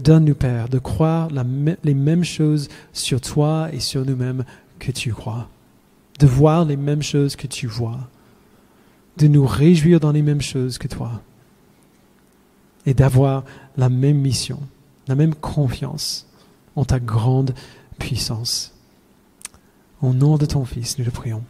Donne-nous, 0.01 0.35
Père, 0.35 0.67
de 0.67 0.79
croire 0.79 1.29
les 1.83 1.93
mêmes 1.93 2.23
choses 2.23 2.69
sur 2.91 3.21
toi 3.21 3.69
et 3.71 3.79
sur 3.79 4.03
nous-mêmes 4.05 4.45
que 4.79 4.91
tu 4.91 5.13
crois, 5.13 5.47
de 6.19 6.25
voir 6.25 6.65
les 6.65 6.77
mêmes 6.77 7.03
choses 7.03 7.35
que 7.35 7.47
tu 7.47 7.67
vois, 7.67 7.99
de 9.17 9.27
nous 9.27 9.45
réjouir 9.45 9.99
dans 9.99 10.11
les 10.11 10.23
mêmes 10.23 10.41
choses 10.41 10.77
que 10.77 10.87
toi 10.87 11.21
et 12.85 12.95
d'avoir 12.95 13.43
la 13.77 13.89
même 13.89 14.17
mission, 14.17 14.59
la 15.07 15.15
même 15.15 15.35
confiance 15.35 16.27
en 16.75 16.83
ta 16.83 16.99
grande 16.99 17.53
puissance. 17.99 18.73
Au 20.01 20.13
nom 20.13 20.37
de 20.37 20.47
ton 20.47 20.65
Fils, 20.65 20.97
nous 20.97 21.05
le 21.05 21.11
prions. 21.11 21.43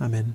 Amen. 0.00 0.26